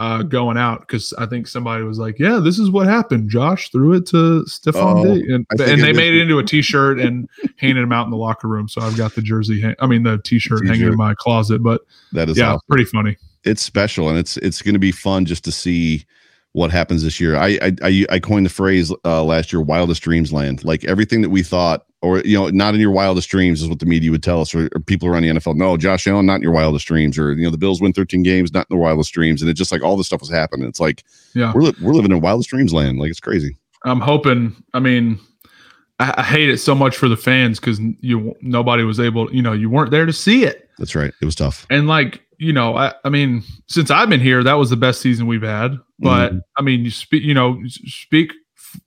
uh, 0.00 0.22
going 0.22 0.56
out 0.56 0.80
because 0.80 1.12
I 1.18 1.26
think 1.26 1.46
somebody 1.46 1.84
was 1.84 1.98
like, 1.98 2.18
"Yeah, 2.18 2.40
this 2.42 2.58
is 2.58 2.70
what 2.70 2.86
happened." 2.86 3.28
Josh 3.28 3.70
threw 3.70 3.92
it 3.92 4.06
to 4.06 4.44
Stefon 4.48 5.06
oh, 5.06 5.12
and, 5.12 5.46
and 5.50 5.82
they 5.82 5.92
made 5.92 6.14
it 6.14 6.22
into 6.22 6.38
a 6.38 6.42
T-shirt 6.42 6.98
and 6.98 7.28
handed 7.58 7.82
him 7.82 7.92
out 7.92 8.06
in 8.06 8.10
the 8.10 8.16
locker 8.16 8.48
room. 8.48 8.66
So 8.66 8.80
I've 8.80 8.96
got 8.96 9.14
the 9.14 9.20
jersey, 9.20 9.74
I 9.78 9.86
mean 9.86 10.02
the 10.02 10.16
T-shirt, 10.16 10.60
T-shirt. 10.60 10.74
hanging 10.74 10.90
in 10.90 10.96
my 10.96 11.14
closet. 11.14 11.62
But 11.62 11.82
that 12.12 12.30
is 12.30 12.38
yeah, 12.38 12.54
awesome. 12.54 12.62
pretty 12.68 12.86
funny. 12.86 13.18
it's 13.44 13.60
special, 13.60 14.08
and 14.08 14.18
it's 14.18 14.38
it's 14.38 14.62
going 14.62 14.74
to 14.74 14.80
be 14.80 14.90
fun 14.92 15.26
just 15.26 15.44
to 15.44 15.52
see 15.52 16.06
what 16.52 16.70
happens 16.70 17.02
this 17.02 17.20
year. 17.20 17.36
I 17.36 17.58
I 17.60 17.72
I, 17.82 18.06
I 18.08 18.18
coined 18.20 18.46
the 18.46 18.50
phrase 18.50 18.90
uh, 19.04 19.22
last 19.22 19.52
year, 19.52 19.60
"wildest 19.60 20.02
dreams 20.02 20.32
land." 20.32 20.64
Like 20.64 20.82
everything 20.84 21.20
that 21.20 21.30
we 21.30 21.42
thought, 21.42 21.84
or 22.02 22.20
you 22.20 22.36
know, 22.38 22.48
not 22.48 22.74
in 22.74 22.80
your 22.80 22.90
wildest 22.90 23.28
dreams, 23.28 23.60
is 23.62 23.68
what 23.68 23.78
the 23.78 23.86
media 23.86 24.10
would 24.10 24.22
tell 24.22 24.40
us, 24.40 24.54
or, 24.54 24.68
or 24.74 24.80
people 24.80 25.06
around 25.08 25.22
the 25.22 25.28
NFL. 25.28 25.56
No, 25.56 25.76
Josh 25.76 26.06
Allen, 26.06 26.26
not 26.26 26.36
in 26.36 26.42
your 26.42 26.52
wildest 26.52 26.86
dreams, 26.86 27.18
or 27.18 27.32
you 27.32 27.44
know, 27.44 27.50
the 27.50 27.58
Bills 27.58 27.80
win 27.80 27.92
13 27.92 28.22
games, 28.22 28.52
not 28.52 28.66
in 28.70 28.76
the 28.76 28.80
wildest 28.82 29.12
dreams, 29.12 29.42
and 29.42 29.50
it's 29.50 29.58
just 29.58 29.70
like 29.72 29.82
all 29.82 29.96
this 29.96 30.06
stuff 30.06 30.20
was 30.20 30.30
happening. 30.30 30.66
It's 30.66 30.80
like, 30.80 31.04
yeah, 31.34 31.52
we're 31.54 31.62
li- 31.62 31.74
we're 31.82 31.92
living 31.92 32.10
in 32.12 32.20
wildest 32.20 32.48
dreams 32.50 32.72
land. 32.72 32.98
Like 32.98 33.10
it's 33.10 33.20
crazy. 33.20 33.56
I'm 33.84 34.00
hoping. 34.00 34.54
I 34.74 34.80
mean, 34.80 35.18
I, 35.98 36.14
I 36.18 36.22
hate 36.22 36.48
it 36.50 36.58
so 36.58 36.74
much 36.74 36.96
for 36.96 37.08
the 37.08 37.16
fans 37.16 37.60
because 37.60 37.78
you 38.00 38.34
nobody 38.40 38.82
was 38.84 38.98
able. 39.00 39.32
You 39.34 39.42
know, 39.42 39.52
you 39.52 39.68
weren't 39.70 39.90
there 39.90 40.06
to 40.06 40.12
see 40.12 40.44
it. 40.44 40.68
That's 40.78 40.94
right. 40.94 41.12
It 41.20 41.24
was 41.24 41.34
tough. 41.34 41.66
And 41.70 41.86
like 41.86 42.22
you 42.38 42.54
know, 42.54 42.74
I, 42.74 42.94
I 43.04 43.10
mean, 43.10 43.42
since 43.66 43.90
I've 43.90 44.08
been 44.08 44.20
here, 44.20 44.42
that 44.42 44.54
was 44.54 44.70
the 44.70 44.76
best 44.76 45.02
season 45.02 45.26
we've 45.26 45.42
had. 45.42 45.76
But 45.98 46.32
Mhm. 46.32 46.40
I 46.56 46.62
mean, 46.62 46.82
you 46.86 46.90
speak, 46.90 47.22
you 47.22 47.34
know, 47.34 47.60
speak 47.66 48.32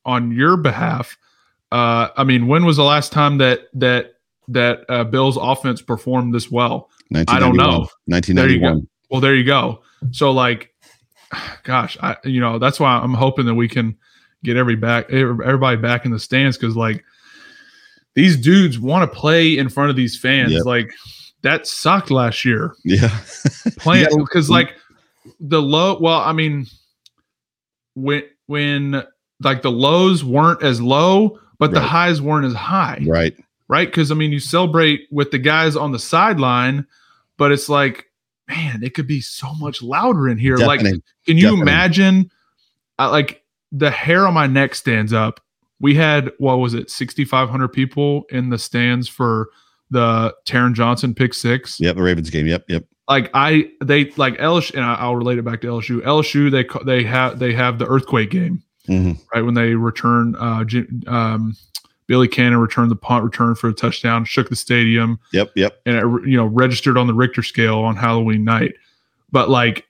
on 0.06 0.32
your 0.32 0.58
behalf. 0.58 1.16
Uh, 1.74 2.10
I 2.16 2.24
mean, 2.24 2.46
when 2.48 2.66
was 2.66 2.78
the 2.78 2.84
last 2.84 3.12
time 3.12 3.40
that 3.40 3.62
that 3.74 4.14
that 4.48 4.86
uh, 4.90 5.04
Bills 5.04 5.38
offense 5.42 5.82
performed 5.82 6.34
this 6.34 6.52
well? 6.52 6.90
I 7.28 7.40
don't 7.40 7.56
know. 7.58 7.88
1991. 8.06 8.88
Well, 9.10 9.22
there 9.22 9.36
you 9.36 9.44
go. 9.44 9.82
So 10.12 10.32
like, 10.32 10.74
gosh, 11.64 11.98
I 12.02 12.16
you 12.26 12.40
know 12.40 12.60
that's 12.60 12.80
why 12.80 12.92
I'm 12.96 13.14
hoping 13.16 13.46
that 13.48 13.56
we 13.56 13.68
can 13.68 13.98
get 14.44 14.56
every 14.58 14.76
back 14.76 15.12
everybody 15.12 15.78
back 15.78 16.06
in 16.06 16.12
the 16.12 16.20
stands 16.20 16.58
because 16.58 16.76
like 16.76 17.04
these 18.16 18.38
dudes 18.38 18.78
want 18.80 19.12
to 19.12 19.18
play 19.20 19.58
in 19.58 19.68
front 19.70 19.90
of 19.90 19.96
these 19.96 20.18
fans. 20.18 20.52
Yep. 20.52 20.66
Like 20.66 20.92
that 21.42 21.66
sucked 21.66 22.12
last 22.12 22.46
year 22.46 22.76
Yeah. 22.86 23.10
playing 23.80 24.06
Yeah. 24.12 24.18
because 24.18 24.50
like 24.50 24.76
the 25.40 25.62
low. 25.62 25.98
Well, 26.00 26.20
I 26.20 26.34
mean, 26.34 26.68
when 27.96 28.24
when 28.46 29.04
like 29.42 29.62
the 29.64 29.72
lows 29.72 30.24
weren't 30.24 30.62
as 30.64 30.82
low, 30.82 31.40
but 31.60 31.72
the 31.72 31.82
highs 31.82 32.22
weren't 32.22 32.46
as 32.46 32.54
high 32.54 33.04
right. 33.08 33.36
right? 33.68 33.88
Because 33.88 34.12
I 34.12 34.16
mean, 34.16 34.32
you 34.32 34.40
celebrate 34.40 35.08
with 35.12 35.32
the 35.32 35.40
guys 35.40 35.76
on 35.76 35.92
the 35.92 36.00
sideline, 36.00 36.86
but 37.38 37.52
it's 37.52 37.70
like, 37.70 38.06
man, 38.48 38.84
it 38.84 38.94
could 38.94 39.08
be 39.08 39.22
so 39.22 39.54
much 39.56 39.82
louder 39.82 40.28
in 40.28 40.38
here. 40.38 40.58
Like, 40.58 40.82
can 40.82 41.02
you 41.26 41.36
definitely. 41.36 41.62
imagine? 41.62 42.32
Uh, 43.00 43.10
like 43.10 43.44
the 43.72 43.92
hair 43.92 44.28
on 44.28 44.34
my 44.34 44.48
neck 44.48 44.76
stands 44.76 45.14
up. 45.14 45.40
We 45.80 45.96
had 45.96 46.32
what 46.38 46.56
was 46.56 46.74
it, 46.74 46.90
sixty 46.90 47.26
five 47.26 47.50
hundred 47.50 47.70
people 47.70 48.24
in 48.30 48.50
the 48.50 48.58
stands 48.58 49.08
for 49.08 49.50
the 49.90 50.34
Taron 50.46 50.74
Johnson 50.74 51.14
pick 51.14 51.34
six. 51.34 51.80
Yep. 51.80 51.96
The 51.96 52.02
Ravens 52.02 52.30
game. 52.30 52.48
Yep. 52.48 52.66
Yep. 52.68 52.86
Like 53.10 53.30
I, 53.34 53.70
they 53.84 54.12
like 54.12 54.38
LSU, 54.38 54.76
and 54.76 54.86
I- 54.86 54.96
I'll 54.96 55.16
relate 55.16 55.38
it 55.38 55.44
back 55.44 55.62
to 55.62 55.68
LSU. 55.68 56.02
LSU, 56.02 56.50
they 56.50 56.66
they 56.86 57.04
have 57.04 57.40
they 57.40 57.54
have 57.54 57.80
the 57.80 57.86
earthquake 57.86 58.30
game 58.30 58.64
Mhm. 58.88 59.20
right 59.34 59.42
when 59.44 59.54
they 59.54 59.76
return 59.76 60.36
uh 60.38 60.64
um 61.08 61.56
Billy 62.08 62.28
Cannon 62.28 62.60
returned 62.60 62.92
the 62.92 62.96
punt 62.98 63.24
return 63.24 63.56
for 63.56 63.70
a 63.70 63.74
touchdown 63.74 64.26
shook 64.26 64.50
the 64.50 64.56
stadium 64.56 65.20
Yep. 65.32 65.52
Yep. 65.56 65.82
and 65.86 65.96
it 65.96 66.28
you 66.30 66.36
know 66.38 66.46
registered 66.46 66.98
on 66.98 67.08
the 67.08 67.14
Richter 67.14 67.44
scale 67.44 67.80
on 67.80 67.96
Halloween 67.96 68.44
night 68.44 68.74
but 69.32 69.50
like 69.50 69.86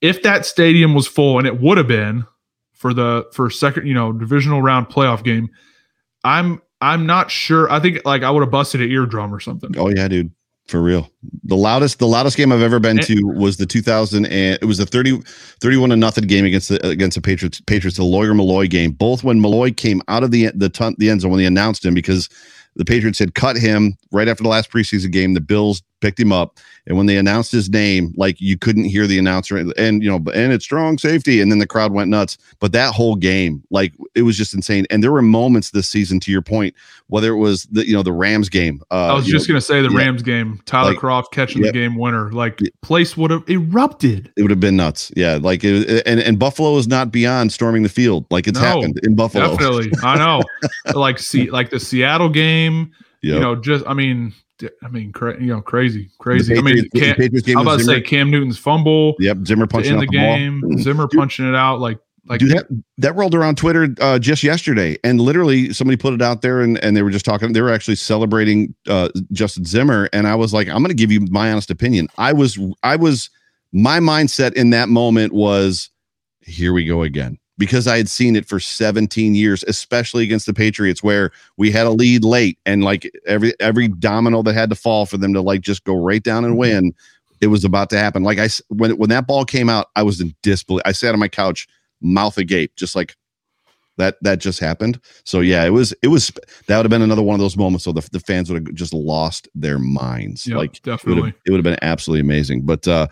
if 0.00 0.22
that 0.22 0.46
stadium 0.46 0.94
was 0.94 1.06
full 1.06 1.38
and 1.38 1.46
it 1.46 1.60
would 1.60 1.78
have 1.78 1.86
been 1.88 2.24
for 2.72 2.92
the 2.94 3.26
for 3.32 3.50
second 3.50 3.86
you 3.86 3.94
know 3.94 4.12
divisional 4.12 4.62
round 4.62 4.88
playoff 4.88 5.22
game 5.22 5.48
I'm 6.24 6.60
I'm 6.80 7.06
not 7.06 7.30
sure 7.30 7.70
I 7.70 7.78
think 7.80 8.00
like 8.04 8.22
I 8.22 8.30
would 8.30 8.40
have 8.40 8.50
busted 8.50 8.80
an 8.80 8.90
eardrum 8.90 9.32
or 9.32 9.38
something 9.40 9.70
Oh 9.78 9.88
yeah, 9.90 10.08
dude. 10.08 10.32
For 10.68 10.80
real. 10.80 11.10
The 11.44 11.56
loudest 11.56 11.98
the 11.98 12.06
loudest 12.06 12.36
game 12.36 12.52
I've 12.52 12.62
ever 12.62 12.78
been 12.78 12.98
And- 12.98 13.06
to 13.08 13.20
was 13.26 13.56
the 13.56 13.66
2000 13.66 14.26
and 14.26 14.58
it 14.62 14.64
was 14.64 14.78
the 14.78 14.86
30 14.86 15.20
31 15.60 15.90
to 15.90 15.96
nothing 15.96 16.24
game 16.26 16.44
against 16.44 16.68
the 16.68 16.86
against 16.86 17.16
the 17.16 17.20
Patriots 17.20 17.60
Patriots 17.66 17.96
the 17.96 18.04
Lawyer 18.04 18.32
Milloy 18.32 18.70
game. 18.70 18.92
Both 18.92 19.24
when 19.24 19.40
Milloy 19.40 19.76
came 19.76 20.00
out 20.08 20.22
of 20.22 20.30
the 20.30 20.50
the 20.54 20.68
ton, 20.68 20.94
the 20.98 21.10
end 21.10 21.20
zone 21.20 21.30
when 21.32 21.38
they 21.38 21.46
announced 21.46 21.84
him 21.84 21.94
because 21.94 22.28
the 22.76 22.84
Patriots 22.84 23.18
had 23.18 23.34
cut 23.34 23.56
him 23.56 23.96
right 24.12 24.28
after 24.28 24.42
the 24.42 24.48
last 24.48 24.70
preseason 24.70 25.10
game. 25.10 25.34
The 25.34 25.40
Bills 25.40 25.82
picked 26.00 26.18
him 26.18 26.32
up, 26.32 26.58
and 26.86 26.96
when 26.96 27.06
they 27.06 27.16
announced 27.16 27.52
his 27.52 27.68
name, 27.70 28.12
like 28.16 28.40
you 28.40 28.58
couldn't 28.58 28.84
hear 28.84 29.06
the 29.06 29.18
announcer, 29.18 29.56
and 29.56 30.02
you 30.02 30.10
know, 30.10 30.16
and 30.32 30.52
it's 30.52 30.64
strong 30.64 30.98
safety, 30.98 31.40
and 31.40 31.50
then 31.50 31.58
the 31.58 31.66
crowd 31.66 31.92
went 31.92 32.10
nuts. 32.10 32.38
But 32.60 32.72
that 32.72 32.94
whole 32.94 33.16
game, 33.16 33.62
like 33.70 33.92
it 34.14 34.22
was 34.22 34.36
just 34.36 34.54
insane. 34.54 34.86
And 34.90 35.02
there 35.02 35.12
were 35.12 35.22
moments 35.22 35.70
this 35.70 35.88
season, 35.88 36.20
to 36.20 36.30
your 36.30 36.42
point, 36.42 36.74
whether 37.06 37.32
it 37.32 37.38
was 37.38 37.64
the 37.66 37.86
you 37.86 37.94
know 37.94 38.02
the 38.02 38.12
Rams 38.12 38.48
game. 38.48 38.82
Uh, 38.90 39.06
I 39.06 39.14
was 39.14 39.26
just 39.26 39.48
know, 39.48 39.54
gonna 39.54 39.60
say 39.60 39.80
the 39.80 39.90
yeah. 39.90 39.98
Rams 39.98 40.22
game 40.22 40.60
Tyler 40.66 40.90
Like, 40.90 40.98
Kroft 40.98 41.30
catching 41.32 41.64
yep. 41.64 41.72
the 41.72 41.78
game 41.80 41.96
winner 41.96 42.30
like 42.32 42.60
Yeah. 42.60 42.68
place 42.82 43.16
would 43.16 43.30
have 43.30 43.48
erupted 43.48 44.32
it 44.36 44.42
would 44.42 44.50
have 44.50 44.60
been 44.60 44.76
nuts. 44.76 45.12
Yeah, 45.16 45.38
like 45.40 45.62
it, 45.64 46.02
and 46.06 46.20
and 46.20 46.38
Buffalo 46.38 46.76
is 46.76 46.88
not 46.88 47.12
beyond 47.12 47.52
storming 47.52 47.82
the 47.82 47.88
field. 47.88 48.26
Like 48.30 48.46
it's 48.46 48.58
No, 48.58 48.66
happened 48.66 49.00
in 49.02 49.14
Buffalo. 49.14 49.50
Definitely, 49.50 49.92
I 50.02 50.16
know. 50.18 50.42
like 50.94 51.18
see, 51.18 51.50
like 51.50 51.70
the 51.70 51.80
Seattle 51.80 52.28
game. 52.28 52.92
Yep. 53.22 53.34
You 53.34 53.40
know, 53.40 53.56
just 53.56 53.84
I 53.86 53.94
mean, 53.94 54.34
I 54.82 54.88
mean, 54.88 55.12
cra- 55.12 55.40
you 55.40 55.48
know, 55.48 55.60
crazy, 55.60 56.10
crazy. 56.18 56.56
I 56.56 56.60
mean, 56.60 56.74
Patriots- 56.90 57.00
Cam, 57.00 57.16
Patriots 57.16 57.46
game 57.46 57.58
I'm 57.58 57.66
about 57.66 57.78
to 57.78 57.84
say 57.84 58.00
Cam 58.00 58.30
Newton's 58.30 58.58
fumble 58.58 59.14
Yep, 59.18 59.46
Zimmer 59.46 59.66
punching 59.66 59.94
out 59.94 60.00
the 60.00 60.06
the, 60.10 60.16
ball. 60.18 60.36
game. 60.36 60.78
Zimmer 60.78 61.08
punching 61.08 61.48
it 61.48 61.54
out 61.54 61.80
like 61.80 61.98
like 62.26 62.38
Dude, 62.38 62.52
that, 62.52 62.66
that 62.98 63.16
rolled 63.16 63.34
around 63.34 63.56
Twitter 63.56 63.88
uh, 64.00 64.16
just 64.18 64.44
yesterday, 64.44 64.96
and 65.02 65.20
literally 65.20 65.72
somebody 65.72 65.96
put 65.96 66.14
it 66.14 66.22
out 66.22 66.40
there, 66.40 66.60
and, 66.60 66.78
and 66.78 66.96
they 66.96 67.02
were 67.02 67.10
just 67.10 67.24
talking. 67.24 67.52
They 67.52 67.60
were 67.60 67.72
actually 67.72 67.96
celebrating 67.96 68.74
uh, 68.88 69.08
Justin 69.32 69.64
Zimmer, 69.64 70.08
and 70.12 70.28
I 70.28 70.36
was 70.36 70.54
like, 70.54 70.68
I'm 70.68 70.78
going 70.78 70.88
to 70.88 70.94
give 70.94 71.10
you 71.10 71.20
my 71.30 71.50
honest 71.50 71.68
opinion. 71.70 72.06
I 72.18 72.32
was, 72.32 72.60
I 72.84 72.94
was, 72.94 73.28
my 73.72 73.98
mindset 73.98 74.52
in 74.52 74.70
that 74.70 74.88
moment 74.88 75.32
was, 75.32 75.90
here 76.42 76.72
we 76.72 76.84
go 76.84 77.02
again, 77.02 77.38
because 77.62 77.86
I 77.86 77.96
had 77.96 78.08
seen 78.08 78.34
it 78.34 78.44
for 78.44 78.58
17 78.58 79.36
years, 79.36 79.62
especially 79.68 80.24
against 80.24 80.46
the 80.46 80.52
Patriots, 80.52 81.00
where 81.00 81.30
we 81.56 81.70
had 81.70 81.86
a 81.86 81.90
lead 81.90 82.24
late, 82.24 82.58
and 82.66 82.82
like 82.82 83.08
every 83.24 83.54
every 83.60 83.86
domino 83.86 84.42
that 84.42 84.54
had 84.54 84.68
to 84.70 84.74
fall 84.74 85.06
for 85.06 85.16
them 85.16 85.32
to 85.32 85.40
like 85.40 85.60
just 85.60 85.84
go 85.84 85.94
right 85.94 86.24
down 86.24 86.44
and 86.44 86.58
win, 86.58 86.92
it 87.40 87.46
was 87.46 87.64
about 87.64 87.88
to 87.90 87.98
happen. 87.98 88.24
Like 88.24 88.40
I 88.40 88.48
when 88.66 88.98
when 88.98 89.10
that 89.10 89.28
ball 89.28 89.44
came 89.44 89.68
out, 89.68 89.90
I 89.94 90.02
was 90.02 90.20
in 90.20 90.34
disbelief. 90.42 90.82
I 90.84 90.90
sat 90.90 91.12
on 91.12 91.20
my 91.20 91.28
couch 91.28 91.68
mouth 92.00 92.36
agape, 92.36 92.74
just 92.74 92.96
like 92.96 93.14
that. 93.96 94.16
That 94.22 94.40
just 94.40 94.58
happened. 94.58 94.98
So 95.22 95.38
yeah, 95.38 95.64
it 95.64 95.70
was. 95.70 95.94
It 96.02 96.08
was. 96.08 96.32
That 96.66 96.78
would 96.78 96.84
have 96.86 96.90
been 96.90 97.02
another 97.02 97.22
one 97.22 97.34
of 97.34 97.40
those 97.40 97.56
moments. 97.56 97.84
So 97.84 97.92
the, 97.92 98.04
the 98.10 98.18
fans 98.18 98.50
would 98.50 98.66
have 98.66 98.74
just 98.74 98.92
lost 98.92 99.46
their 99.54 99.78
minds. 99.78 100.48
yeah, 100.48 100.56
like 100.56 100.78
it 100.78 100.84
would 100.84 100.96
definitely. 100.96 101.30
have. 101.30 101.40
It 101.46 101.50
would 101.52 101.64
have 101.64 101.72
been 101.76 101.78
absolutely 101.88 102.22
amazing. 102.22 102.62
But 102.62 102.88
uh, 102.88 103.06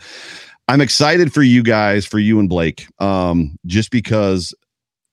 I'm 0.70 0.80
excited 0.80 1.32
for 1.34 1.42
you 1.42 1.64
guys, 1.64 2.06
for 2.06 2.20
you 2.20 2.38
and 2.38 2.48
Blake, 2.48 2.86
um, 3.00 3.56
just 3.66 3.90
because 3.90 4.54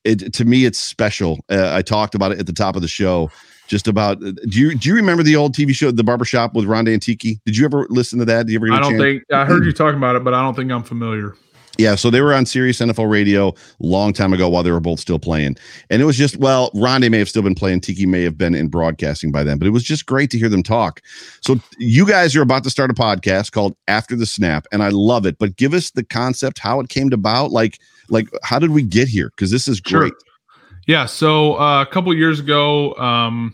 it 0.03 0.31
to 0.33 0.45
me 0.45 0.65
it's 0.65 0.77
special. 0.77 1.39
Uh, 1.49 1.73
I 1.73 1.81
talked 1.81 2.13
about 2.13 2.31
it 2.31 2.39
at 2.39 2.45
the 2.45 2.53
top 2.53 2.75
of 2.75 2.83
the 2.83 2.87
show. 2.87 3.31
Just 3.67 3.87
about. 3.87 4.19
Do 4.19 4.35
you 4.51 4.75
do 4.75 4.87
you 4.87 4.93
remember 4.93 5.23
the 5.23 5.35
old 5.35 5.55
TV 5.55 5.73
show, 5.73 5.89
The 5.89 6.03
Barbershop 6.03 6.53
with 6.53 6.65
Ronde 6.65 6.89
and 6.89 7.01
Tiki? 7.01 7.41
Did 7.43 7.57
you 7.57 7.65
ever 7.65 7.87
listen 7.89 8.19
to 8.19 8.25
that? 8.25 8.45
Did 8.45 8.53
you 8.53 8.59
ever? 8.59 8.71
I 8.71 8.79
don't 8.79 8.99
think 8.99 9.23
I 9.33 9.45
heard 9.45 9.65
you 9.65 9.73
talking 9.73 9.97
about 9.97 10.15
it, 10.15 10.23
but 10.23 10.35
I 10.35 10.43
don't 10.43 10.53
think 10.53 10.71
I'm 10.71 10.83
familiar. 10.83 11.35
Yeah, 11.78 11.95
so 11.95 12.09
they 12.09 12.21
were 12.21 12.34
on 12.34 12.45
Sirius 12.45 12.80
NFL 12.80 13.09
Radio 13.09 13.53
long 13.80 14.13
time 14.13 14.34
ago 14.34 14.49
while 14.49 14.63
they 14.63 14.71
were 14.71 14.80
both 14.80 14.99
still 14.99 15.19
playing, 15.19 15.57
and 15.89 16.01
it 16.01 16.05
was 16.05 16.17
just 16.17 16.38
well, 16.38 16.71
Rondé 16.71 17.09
may 17.11 17.19
have 17.19 17.30
still 17.30 17.43
been 17.43 17.55
playing, 17.55 17.82
Tiki 17.82 18.05
may 18.05 18.23
have 18.23 18.38
been 18.38 18.55
in 18.55 18.67
broadcasting 18.67 19.32
by 19.32 19.43
then, 19.43 19.57
but 19.57 19.67
it 19.67 19.71
was 19.71 19.84
just 19.84 20.05
great 20.05 20.32
to 20.32 20.38
hear 20.38 20.49
them 20.49 20.63
talk. 20.63 21.01
So 21.41 21.59
you 21.78 22.07
guys 22.07 22.36
are 22.36 22.41
about 22.41 22.63
to 22.63 22.69
start 22.69 22.89
a 22.89 22.93
podcast 22.93 23.51
called 23.51 23.75
After 23.88 24.15
the 24.15 24.25
Snap, 24.25 24.67
and 24.71 24.82
I 24.82 24.89
love 24.89 25.25
it. 25.25 25.38
But 25.38 25.55
give 25.55 25.73
us 25.73 25.91
the 25.91 26.03
concept, 26.03 26.59
how 26.59 26.80
it 26.80 26.89
came 26.89 27.11
about, 27.13 27.51
like 27.51 27.80
like 28.09 28.28
how 28.43 28.59
did 28.59 28.71
we 28.71 28.84
get 28.84 29.07
here? 29.07 29.30
Because 29.30 29.51
this 29.51 29.67
is 29.67 29.82
Sure. 29.86 30.01
great. 30.01 30.13
Yeah. 30.88 31.05
So 31.05 31.59
uh, 31.59 31.82
a 31.82 31.86
couple 31.86 32.13
years 32.13 32.39
ago, 32.39 32.93
um, 32.95 33.53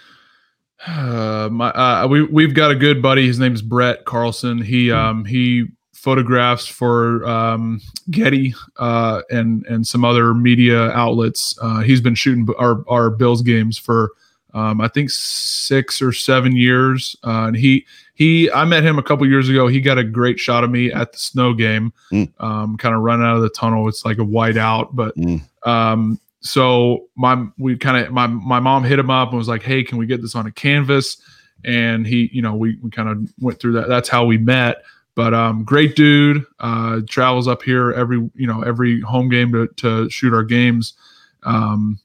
uh, 0.86 1.48
my 1.50 1.70
uh, 1.70 2.06
we 2.08 2.22
we've 2.22 2.54
got 2.54 2.70
a 2.70 2.74
good 2.74 3.02
buddy. 3.02 3.26
His 3.26 3.38
name's 3.38 3.62
Brett 3.62 4.04
Carlson. 4.04 4.62
He 4.62 4.90
um, 4.90 5.24
he 5.24 5.66
photographs 6.00 6.66
for 6.66 7.24
um, 7.28 7.80
Getty 8.10 8.54
uh, 8.78 9.20
and 9.30 9.64
and 9.66 9.86
some 9.86 10.04
other 10.04 10.32
media 10.34 10.90
outlets. 10.92 11.58
Uh, 11.60 11.80
he's 11.80 12.00
been 12.00 12.14
shooting 12.14 12.48
our 12.58 12.82
our 12.88 13.10
Bills 13.10 13.42
games 13.42 13.76
for 13.78 14.12
um, 14.54 14.80
I 14.80 14.88
think 14.88 15.10
six 15.10 16.00
or 16.02 16.12
seven 16.12 16.56
years. 16.56 17.14
Uh, 17.24 17.46
and 17.48 17.56
he 17.56 17.86
he 18.14 18.50
I 18.50 18.64
met 18.64 18.82
him 18.82 18.98
a 18.98 19.02
couple 19.02 19.26
years 19.28 19.48
ago. 19.48 19.68
He 19.68 19.80
got 19.80 19.98
a 19.98 20.04
great 20.04 20.40
shot 20.40 20.64
of 20.64 20.70
me 20.70 20.90
at 20.90 21.12
the 21.12 21.18
snow 21.18 21.52
game, 21.54 21.92
Mm. 22.12 22.28
um, 22.40 22.76
kind 22.78 22.94
of 22.94 23.02
running 23.02 23.26
out 23.26 23.36
of 23.36 23.42
the 23.42 23.50
tunnel. 23.50 23.86
It's 23.88 24.04
like 24.04 24.18
a 24.18 24.24
white 24.24 24.56
out, 24.56 24.96
but 24.96 25.14
Mm. 25.16 25.42
um, 25.66 26.18
so 26.40 27.08
my 27.16 27.44
we 27.58 27.76
kind 27.76 28.04
of 28.04 28.10
my 28.12 28.26
my 28.26 28.58
mom 28.60 28.84
hit 28.84 28.98
him 28.98 29.10
up 29.10 29.28
and 29.28 29.38
was 29.38 29.48
like, 29.48 29.62
"Hey, 29.62 29.84
can 29.84 29.98
we 29.98 30.06
get 30.06 30.22
this 30.22 30.34
on 30.34 30.46
a 30.46 30.50
canvas?" 30.50 31.18
And 31.62 32.06
he, 32.06 32.30
you 32.32 32.40
know, 32.40 32.54
we 32.54 32.78
we 32.82 32.90
kind 32.90 33.08
of 33.10 33.18
went 33.38 33.60
through 33.60 33.72
that. 33.72 33.88
That's 33.88 34.08
how 34.08 34.24
we 34.24 34.38
met. 34.38 34.82
But 35.20 35.34
um, 35.34 35.64
great 35.64 35.96
dude. 35.96 36.46
Uh, 36.60 37.02
travels 37.06 37.46
up 37.46 37.62
here 37.62 37.92
every 37.92 38.16
you 38.34 38.46
know 38.46 38.62
every 38.62 39.02
home 39.02 39.28
game 39.28 39.52
to 39.52 39.68
to 39.76 40.08
shoot 40.08 40.32
our 40.32 40.42
games. 40.42 40.94
Um, 41.42 42.00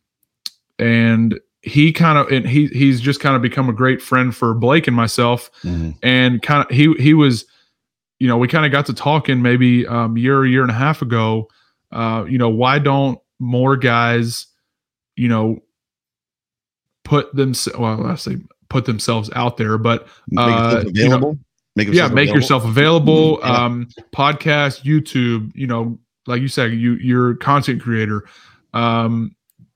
and 0.80 1.40
he 1.62 1.94
kind 1.94 2.18
of 2.18 2.28
and 2.28 2.46
he 2.46 2.68
he's 2.68 3.00
just 3.00 3.22
kind 3.22 3.34
of 3.34 3.42
become 3.42 3.70
a 3.70 3.74
great 3.74 4.02
friend 4.02 4.36
for 4.36 4.54
Blake 4.54 4.86
and 4.86 4.98
myself 4.98 5.50
Mhm. 5.64 5.96
and 6.04 6.42
kind 6.42 6.66
of 6.66 6.76
he 6.76 6.92
he 6.96 7.14
was 7.14 7.46
you 8.20 8.28
know, 8.28 8.36
we 8.38 8.50
kind 8.50 8.66
of 8.66 8.74
got 8.74 8.86
to 8.88 8.94
talking 8.94 9.42
maybe 9.42 9.88
um, 9.88 10.18
year, 10.18 10.44
a 10.44 10.50
year 10.50 10.64
and 10.64 10.72
a 10.72 10.74
half 10.74 11.02
ago. 11.02 11.48
Uh, 11.94 12.26
you 12.28 12.38
know, 12.38 12.50
why 12.50 12.80
don't 12.80 13.18
more 13.40 13.78
guys, 13.78 14.48
you 15.16 15.30
know, 15.30 15.64
put 17.06 17.34
themselves? 17.34 17.80
Well, 17.80 18.08
I 18.08 18.16
say 18.16 18.38
put 18.68 18.84
themselves 18.84 19.30
out 19.36 19.56
there, 19.56 19.78
but 19.78 20.06
uh. 20.38 20.84
You 20.94 21.08
know, 21.08 21.38
make 21.76 21.90
yeah, 21.90 22.08
make 22.08 22.30
available. 22.30 22.36
yourself 22.36 22.66
available. 22.66 23.40
Yeah. 23.46 23.66
Um, 23.66 23.88
podcast, 24.14 24.84
YouTube. 24.84 25.52
You 25.56 25.68
know, 25.68 26.00
like 26.28 26.42
you 26.42 26.48
said, 26.48 26.74
you 26.74 26.94
you're 26.96 27.32
a 27.32 27.38
content 27.38 27.82
creator. 27.82 28.26
Um, 28.74 29.36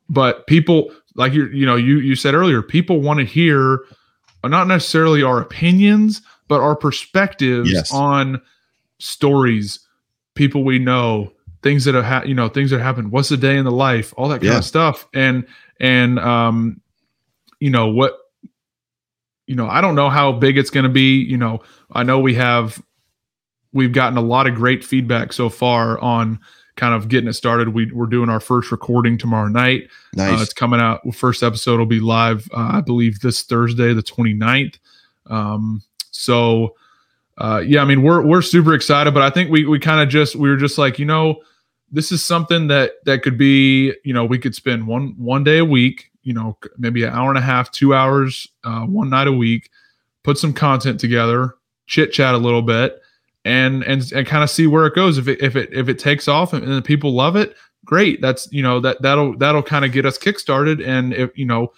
but 0.10 0.47
people 0.47 0.91
like 1.16 1.34
you, 1.34 1.47
you 1.47 1.66
know, 1.66 1.76
you 1.76 2.00
you 2.00 2.16
said 2.16 2.34
earlier, 2.34 2.62
people 2.62 3.02
want 3.02 3.20
to 3.20 3.26
hear 3.26 3.82
not 4.43 4.68
necessarily 4.68 5.22
our 5.22 5.39
opinions, 5.39 6.22
but 6.47 6.62
our 6.62 6.76
perspectives 6.76 7.72
yes. 7.72 7.93
on 7.93 8.41
stories, 9.00 9.80
people 10.36 10.64
we 10.64 10.80
know, 10.80 11.32
things 11.62 11.86
that 11.86 11.95
have 11.95 12.06
ha- 12.06 12.24
you 12.26 12.34
know, 12.34 12.50
things 12.50 12.72
that 12.72 12.80
happened. 12.80 13.12
What's 13.12 13.30
the 13.30 13.38
day 13.38 13.58
in 13.58 13.66
the 13.66 13.72
life, 13.72 14.14
all 14.18 14.30
that 14.30 14.39
kind 14.39 14.54
yeah. 14.54 14.58
of 14.60 14.66
stuff, 14.66 15.08
and 15.14 15.45
and 15.80 16.20
um, 16.20 16.82
you 17.60 17.70
know 17.70 17.88
what, 17.88 18.18
you 19.47 19.56
know, 19.56 19.68
I 19.68 19.82
don't 19.82 19.95
know 19.95 20.10
how 20.10 20.32
big 20.32 20.58
it's 20.58 20.70
going 20.70 20.86
to 20.86 20.89
be. 20.89 21.22
You 21.22 21.38
know, 21.38 21.62
I 21.92 22.04
know 22.04 22.20
we 22.20 22.36
have 22.36 22.82
we've 23.74 23.92
gotten 23.92 24.18
a 24.18 24.22
lot 24.22 24.48
of 24.48 24.56
great 24.56 24.84
feedback 24.84 25.34
so 25.34 25.50
far 25.50 26.00
on 26.00 26.40
kind 26.76 26.94
of 26.94 27.10
getting 27.10 27.30
it 27.30 27.34
started. 27.34 27.70
We, 27.70 27.92
we're 27.92 28.08
doing 28.08 28.30
our 28.30 28.40
first 28.40 28.72
recording 28.72 29.18
tomorrow 29.18 29.50
night. 29.50 29.90
Nice. 30.16 30.40
Uh, 30.40 30.42
it's 30.42 30.54
coming 30.54 30.80
out. 30.80 31.02
First 31.14 31.44
episode 31.44 31.78
will 31.78 31.86
be 31.86 32.00
live, 32.00 32.50
uh, 32.54 32.72
I 32.74 32.82
believe, 32.82 33.20
this 33.20 33.44
Thursday, 33.44 33.94
the 33.94 34.02
29th. 34.02 34.80
Um, 35.28 35.84
so, 36.12 36.76
uh, 37.38 37.62
yeah, 37.66 37.82
I 37.82 37.86
mean, 37.86 38.02
we're 38.02 38.22
we're 38.22 38.42
super 38.42 38.74
excited, 38.74 39.14
but 39.14 39.24
I 39.24 39.30
think 39.30 39.50
we 39.50 39.66
we 39.66 39.80
kind 39.80 40.02
of 40.02 40.10
just 40.10 40.36
we 40.36 40.50
were 40.50 40.58
just 40.58 40.78
like, 40.78 41.00
you 41.00 41.06
know, 41.06 41.42
this 41.92 42.12
is 42.12 42.24
something 42.24 42.68
that 42.68 42.94
that 43.06 43.22
could 43.24 43.38
be, 43.38 43.94
you 44.04 44.14
know, 44.14 44.26
we 44.26 44.40
could 44.40 44.56
spend 44.56 44.88
one 44.88 45.14
one 45.18 45.44
day 45.44 45.60
a 45.60 45.66
week, 45.66 46.12
you 46.24 46.34
know, 46.34 46.58
maybe 46.78 47.04
an 47.04 47.14
hour 47.14 47.30
and 47.30 47.38
a 47.38 47.42
half, 47.42 47.72
two 47.72 47.94
hours, 47.94 48.48
uh, 48.64 48.82
one 48.82 49.10
night 49.10 49.28
a 49.28 49.32
week, 49.32 49.70
put 50.24 50.38
some 50.38 50.52
content 50.52 51.00
together, 51.00 51.56
chit 51.90 52.14
chat 52.14 52.34
a 52.34 52.38
little 52.38 52.62
bit, 52.62 53.02
and 53.44 53.84
and 53.84 54.10
and 54.14 54.26
kind 54.26 54.44
of 54.44 54.50
see 54.50 54.68
where 54.68 54.86
it 54.86 54.96
goes. 54.96 55.18
If 55.18 55.28
it 55.28 55.42
if 55.42 55.58
it 55.58 55.70
if 55.74 55.90
it 55.90 56.00
takes 56.00 56.30
off 56.30 56.54
and, 56.54 56.64
and 56.64 56.86
people 56.86 57.14
love 57.14 57.36
it, 57.36 57.56
great. 57.84 58.22
That's 58.22 58.48
you 58.52 58.64
know 58.64 58.80
that 58.80 59.02
that'll 59.02 59.38
that'll 59.38 59.64
kind 59.64 59.84
of 59.84 59.92
get 59.92 60.06
us 60.06 60.18
kickstarted. 60.18 60.86
And 60.88 61.14
if 61.14 61.38
you 61.38 61.46
know 61.46 61.74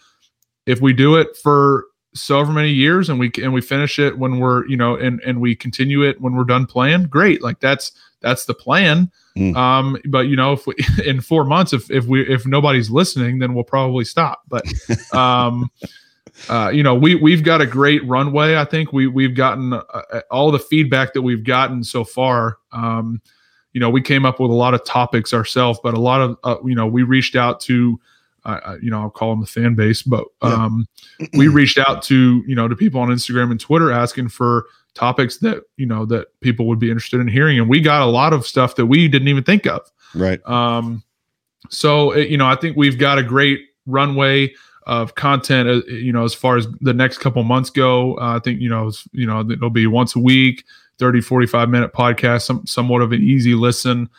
if 0.67 0.81
we 0.81 0.93
do 0.93 1.15
it 1.15 1.35
for 1.35 1.85
so 2.13 2.45
many 2.45 2.69
years 2.69 3.09
and 3.09 3.19
we 3.19 3.31
and 3.41 3.53
we 3.53 3.61
finish 3.61 3.97
it 3.97 4.17
when 4.17 4.39
we're 4.39 4.67
you 4.67 4.75
know 4.75 4.95
and 4.95 5.21
and 5.21 5.39
we 5.39 5.55
continue 5.55 6.03
it 6.03 6.19
when 6.19 6.35
we're 6.35 6.43
done 6.43 6.65
playing 6.65 7.03
great 7.03 7.41
like 7.41 7.59
that's 7.61 7.93
that's 8.19 8.43
the 8.43 8.53
plan 8.53 9.09
mm. 9.37 9.55
um 9.55 9.97
but 10.09 10.27
you 10.27 10.35
know 10.35 10.51
if 10.51 10.67
we 10.67 10.75
in 11.05 11.21
four 11.21 11.45
months 11.45 11.71
if 11.71 11.89
if 11.89 12.05
we 12.05 12.27
if 12.27 12.45
nobody's 12.45 12.89
listening 12.89 13.39
then 13.39 13.53
we'll 13.53 13.63
probably 13.63 14.03
stop 14.03 14.41
but 14.49 14.65
um 15.13 15.71
uh 16.49 16.69
you 16.73 16.81
know 16.81 16.95
we 16.95 17.15
we've 17.15 17.43
got 17.43 17.61
a 17.61 17.65
great 17.65 18.05
runway 18.07 18.55
i 18.55 18.65
think 18.65 18.93
we 18.93 19.07
we've 19.07 19.35
gotten 19.35 19.73
uh, 19.73 19.81
uh, 19.93 20.21
all 20.31 20.51
the 20.51 20.59
feedback 20.59 21.13
that 21.13 21.21
we've 21.21 21.43
gotten 21.43 21.83
so 21.83 22.03
far 22.03 22.57
um 22.71 23.21
you 23.73 23.79
know 23.79 23.89
we 23.89 24.01
came 24.01 24.25
up 24.25 24.39
with 24.39 24.51
a 24.51 24.53
lot 24.53 24.73
of 24.73 24.83
topics 24.85 25.33
ourselves 25.33 25.79
but 25.83 25.93
a 25.93 25.99
lot 25.99 26.21
of 26.21 26.37
uh, 26.43 26.57
you 26.65 26.75
know 26.75 26.87
we 26.87 27.03
reached 27.03 27.35
out 27.35 27.59
to 27.59 27.99
uh, 28.43 28.77
you 28.81 28.89
know, 28.89 29.01
I'll 29.01 29.09
call 29.09 29.31
them 29.31 29.41
the 29.41 29.47
fan 29.47 29.75
base, 29.75 30.01
but 30.01 30.25
um, 30.41 30.87
yeah. 31.19 31.27
we 31.33 31.47
reached 31.47 31.77
out 31.77 32.01
to 32.03 32.43
you 32.47 32.55
know 32.55 32.67
to 32.67 32.75
people 32.75 32.99
on 32.99 33.09
Instagram 33.09 33.51
and 33.51 33.59
Twitter 33.59 33.91
asking 33.91 34.29
for 34.29 34.65
topics 34.93 35.37
that 35.37 35.63
you 35.77 35.85
know 35.85 36.05
that 36.05 36.27
people 36.41 36.65
would 36.67 36.79
be 36.79 36.89
interested 36.89 37.19
in 37.19 37.27
hearing, 37.27 37.59
and 37.59 37.69
we 37.69 37.79
got 37.79 38.01
a 38.01 38.05
lot 38.07 38.33
of 38.33 38.47
stuff 38.47 38.75
that 38.75 38.87
we 38.87 39.07
didn't 39.07 39.27
even 39.27 39.43
think 39.43 39.67
of. 39.67 39.81
Right. 40.15 40.43
Um, 40.47 41.03
so 41.69 42.11
it, 42.11 42.29
you 42.29 42.37
know, 42.37 42.47
I 42.47 42.55
think 42.55 42.75
we've 42.75 42.97
got 42.97 43.19
a 43.19 43.23
great 43.23 43.61
runway 43.85 44.53
of 44.83 45.15
content. 45.15 45.69
Uh, 45.69 45.85
you 45.91 46.11
know, 46.11 46.23
as 46.23 46.33
far 46.33 46.57
as 46.57 46.67
the 46.81 46.93
next 46.93 47.19
couple 47.19 47.43
months 47.43 47.69
go, 47.69 48.15
uh, 48.17 48.35
I 48.35 48.39
think 48.39 48.61
you 48.61 48.69
know, 48.69 48.91
you 49.11 49.25
know, 49.25 49.41
it'll 49.49 49.69
be 49.69 49.87
once 49.87 50.15
a 50.15 50.19
week, 50.19 50.65
30, 50.99 51.21
45 51.21 51.69
minute 51.69 51.93
podcast, 51.93 52.43
some 52.43 52.65
somewhat 52.65 53.01
of 53.01 53.11
an 53.11 53.21
easy 53.21 53.55
listen. 53.55 54.09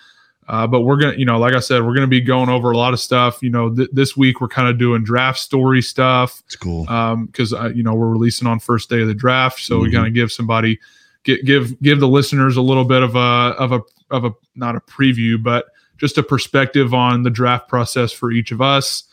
Uh, 0.49 0.67
but 0.67 0.81
we're 0.81 0.97
gonna, 0.97 1.17
you 1.17 1.25
know, 1.25 1.39
like 1.39 1.55
I 1.55 1.61
said, 1.61 1.85
we're 1.85 1.95
gonna 1.95 2.09
be 2.09 2.21
going 2.21 2.49
over 2.49 2.73
a 2.73 2.77
lot 2.77 2.93
of 2.93 3.01
stuff. 3.01 3.43
You 3.43 3.51
know, 3.51 3.75
th- 3.75 3.89
this 3.93 4.17
week 4.17 4.41
we're 4.41 4.49
kind 4.49 4.69
of 4.69 4.77
doing 4.77 5.05
draft 5.05 5.39
story 5.39 5.81
stuff. 5.81 6.43
It's 6.47 6.57
cool. 6.57 6.89
Um, 6.91 7.27
because 7.27 7.53
uh, 7.53 7.71
you 7.75 7.83
know 7.83 7.95
we're 7.95 8.11
releasing 8.11 8.49
on 8.49 8.59
first 8.59 8.91
day 8.91 9.03
of 9.03 9.09
the 9.09 9.15
draft, 9.15 9.61
so 9.61 9.77
mm-hmm. 9.77 9.85
we 9.85 9.93
kind 9.93 10.07
of 10.07 10.15
give 10.15 10.33
somebody, 10.33 10.81
get, 11.23 11.45
give 11.45 11.81
give 11.81 12.01
the 12.01 12.09
listeners 12.09 12.57
a 12.57 12.63
little 12.63 12.85
bit 12.85 13.03
of 13.03 13.15
a 13.15 13.19
of 13.19 13.73
a 13.73 13.81
of 14.11 14.25
a 14.25 14.33
not 14.57 14.75
a 14.75 14.81
preview, 14.81 15.41
but 15.41 15.67
just 15.97 16.19
a 16.19 16.23
perspective 16.23 16.93
on 16.93 17.23
the 17.23 17.31
draft 17.31 17.69
process 17.69 18.13
for 18.13 18.33
each 18.33 18.51
of 18.51 18.61
us. 18.61 19.05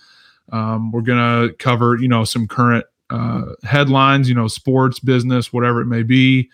Um, 0.52 0.92
we're 0.92 1.02
gonna 1.02 1.50
cover, 1.60 1.98
you 1.98 2.08
know, 2.08 2.24
some 2.24 2.48
current 2.48 2.86
uh, 3.10 3.42
headlines, 3.64 4.30
you 4.30 4.36
know, 4.36 4.48
sports, 4.48 5.00
business, 5.00 5.52
whatever 5.52 5.82
it 5.82 5.86
may 5.86 6.04
be, 6.04 6.50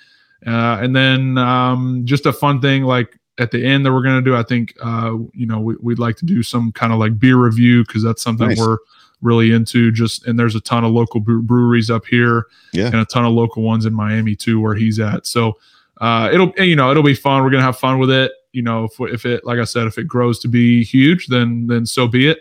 uh, 0.46 0.80
and 0.82 0.96
then 0.96 1.38
um, 1.38 2.02
just 2.06 2.26
a 2.26 2.34
fun 2.34 2.62
thing 2.62 2.84
like 2.84 3.18
at 3.38 3.52
the 3.52 3.66
end 3.66 3.86
that 3.86 3.94
we're 3.94 4.04
going 4.04 4.24
to 4.24 4.30
do. 4.30 4.36
I 4.36 4.44
think, 4.44 4.74
uh, 4.82 5.18
you 5.34 5.46
know, 5.46 5.60
we, 5.60 5.76
would 5.80 6.00
like 6.00 6.16
to 6.18 6.26
do 6.26 6.42
some 6.44 6.72
kind 6.72 6.94
of 6.94 7.00
like 7.00 7.20
beer 7.20 7.38
review 7.38 7.84
because 7.84 8.04
that's 8.04 8.24
something 8.24 8.50
nice. 8.50 8.58
we're 8.58 8.78
really 9.22 9.52
into. 9.52 9.92
Just 9.92 10.26
and 10.26 10.40
there's 10.40 10.56
a 10.56 10.62
ton 10.62 10.86
of 10.86 10.92
local 10.92 11.20
breweries 11.20 11.90
up 11.90 12.06
here, 12.06 12.46
yeah, 12.74 12.88
and 12.88 12.96
a 12.96 13.06
ton 13.06 13.26
of 13.26 13.34
local 13.34 13.64
ones 13.64 13.86
in 13.86 13.94
Miami 13.94 14.36
too, 14.36 14.60
where 14.60 14.76
he's 14.76 15.00
at. 15.00 15.26
So 15.26 15.58
uh, 16.00 16.30
it'll 16.32 16.54
you 16.58 16.76
know 16.76 16.92
it'll 16.92 17.04
be 17.04 17.16
fun. 17.16 17.44
We're 17.44 17.52
gonna 17.52 17.64
have 17.64 17.78
fun 17.78 18.00
with 18.00 18.12
it. 18.12 18.32
You 18.52 18.62
know, 18.62 18.86
if, 18.86 19.00
if 19.00 19.26
it 19.26 19.46
like 19.46 19.60
I 19.60 19.66
said, 19.66 19.88
if 19.88 19.98
it 19.98 20.08
grows 20.08 20.40
to 20.40 20.48
be 20.48 20.84
huge, 20.84 21.28
then 21.28 21.68
then 21.68 21.86
so 21.86 22.08
be 22.08 22.30
it. 22.30 22.40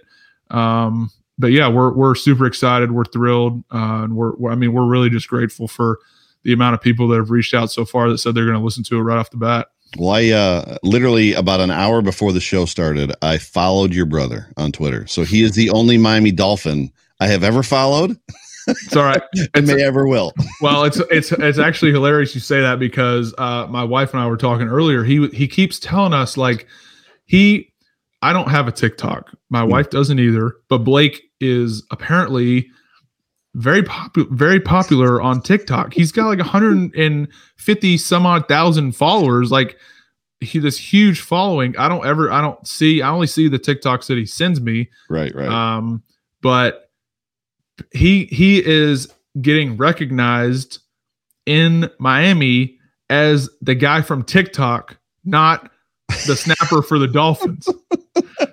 Um, 0.50 1.10
but 1.38 1.48
yeah, 1.48 1.68
we're 1.68 1.92
we're 1.92 2.14
super 2.14 2.46
excited. 2.46 2.92
We're 2.92 3.04
thrilled, 3.04 3.64
uh, 3.72 4.04
and 4.04 4.16
we're, 4.16 4.34
we're 4.36 4.52
I 4.52 4.54
mean 4.54 4.72
we're 4.72 4.86
really 4.86 5.10
just 5.10 5.28
grateful 5.28 5.68
for 5.68 5.98
the 6.42 6.52
amount 6.52 6.74
of 6.74 6.80
people 6.80 7.08
that 7.08 7.16
have 7.16 7.30
reached 7.30 7.54
out 7.54 7.70
so 7.70 7.84
far 7.84 8.08
that 8.10 8.18
said 8.18 8.34
they're 8.34 8.44
going 8.44 8.58
to 8.58 8.64
listen 8.64 8.84
to 8.84 8.98
it 8.98 9.02
right 9.02 9.18
off 9.18 9.30
the 9.30 9.36
bat. 9.36 9.68
Well, 9.96 10.10
I 10.10 10.28
uh, 10.30 10.78
literally 10.82 11.32
about 11.34 11.60
an 11.60 11.70
hour 11.70 12.02
before 12.02 12.32
the 12.32 12.40
show 12.40 12.64
started, 12.64 13.12
I 13.22 13.38
followed 13.38 13.94
your 13.94 14.06
brother 14.06 14.48
on 14.56 14.72
Twitter. 14.72 15.06
So 15.06 15.22
he 15.22 15.42
is 15.42 15.52
the 15.52 15.70
only 15.70 15.98
Miami 15.98 16.32
Dolphin 16.32 16.92
I 17.20 17.28
have 17.28 17.44
ever 17.44 17.62
followed. 17.62 18.18
It's 18.66 18.96
all 18.96 19.04
right. 19.04 19.22
and 19.54 19.66
may 19.66 19.82
ever 19.82 20.06
will. 20.06 20.32
well, 20.60 20.84
it's 20.84 21.00
it's 21.10 21.32
it's 21.32 21.58
actually 21.58 21.92
hilarious 21.92 22.34
you 22.34 22.40
say 22.40 22.60
that 22.60 22.78
because 22.78 23.34
uh, 23.38 23.66
my 23.68 23.84
wife 23.84 24.12
and 24.12 24.22
I 24.22 24.26
were 24.26 24.36
talking 24.36 24.68
earlier. 24.68 25.04
He 25.04 25.28
he 25.28 25.46
keeps 25.46 25.78
telling 25.78 26.12
us 26.12 26.36
like 26.36 26.66
he 27.26 27.72
I 28.22 28.32
don't 28.32 28.48
have 28.48 28.66
a 28.66 28.72
TikTok. 28.72 29.36
My 29.50 29.62
mm. 29.62 29.70
wife 29.70 29.90
doesn't 29.90 30.18
either. 30.18 30.56
But 30.68 30.78
Blake 30.78 31.23
is 31.44 31.82
apparently 31.90 32.70
very 33.54 33.82
popular 33.82 34.28
very 34.30 34.60
popular 34.60 35.20
on 35.20 35.40
TikTok. 35.40 35.92
He's 35.94 36.12
got 36.12 36.26
like 36.26 36.38
150 36.38 37.96
some 37.98 38.26
odd 38.26 38.48
thousand 38.48 38.92
followers 38.92 39.50
like 39.50 39.76
he 40.40 40.58
this 40.58 40.78
huge 40.78 41.20
following. 41.20 41.76
I 41.76 41.88
don't 41.88 42.04
ever 42.04 42.30
I 42.30 42.40
don't 42.40 42.66
see 42.66 43.02
I 43.02 43.10
only 43.10 43.26
see 43.26 43.48
the 43.48 43.58
TikToks 43.58 44.06
that 44.06 44.18
he 44.18 44.26
sends 44.26 44.60
me. 44.60 44.90
Right, 45.08 45.34
right. 45.34 45.48
Um 45.48 46.02
but 46.42 46.90
he 47.92 48.24
he 48.26 48.64
is 48.64 49.12
getting 49.40 49.76
recognized 49.76 50.78
in 51.46 51.90
Miami 51.98 52.78
as 53.10 53.50
the 53.60 53.74
guy 53.74 54.02
from 54.02 54.22
TikTok, 54.22 54.96
not 55.24 55.70
the 56.26 56.36
snapper 56.36 56.82
for 56.82 56.98
the 56.98 57.08
Dolphins. 57.08 57.68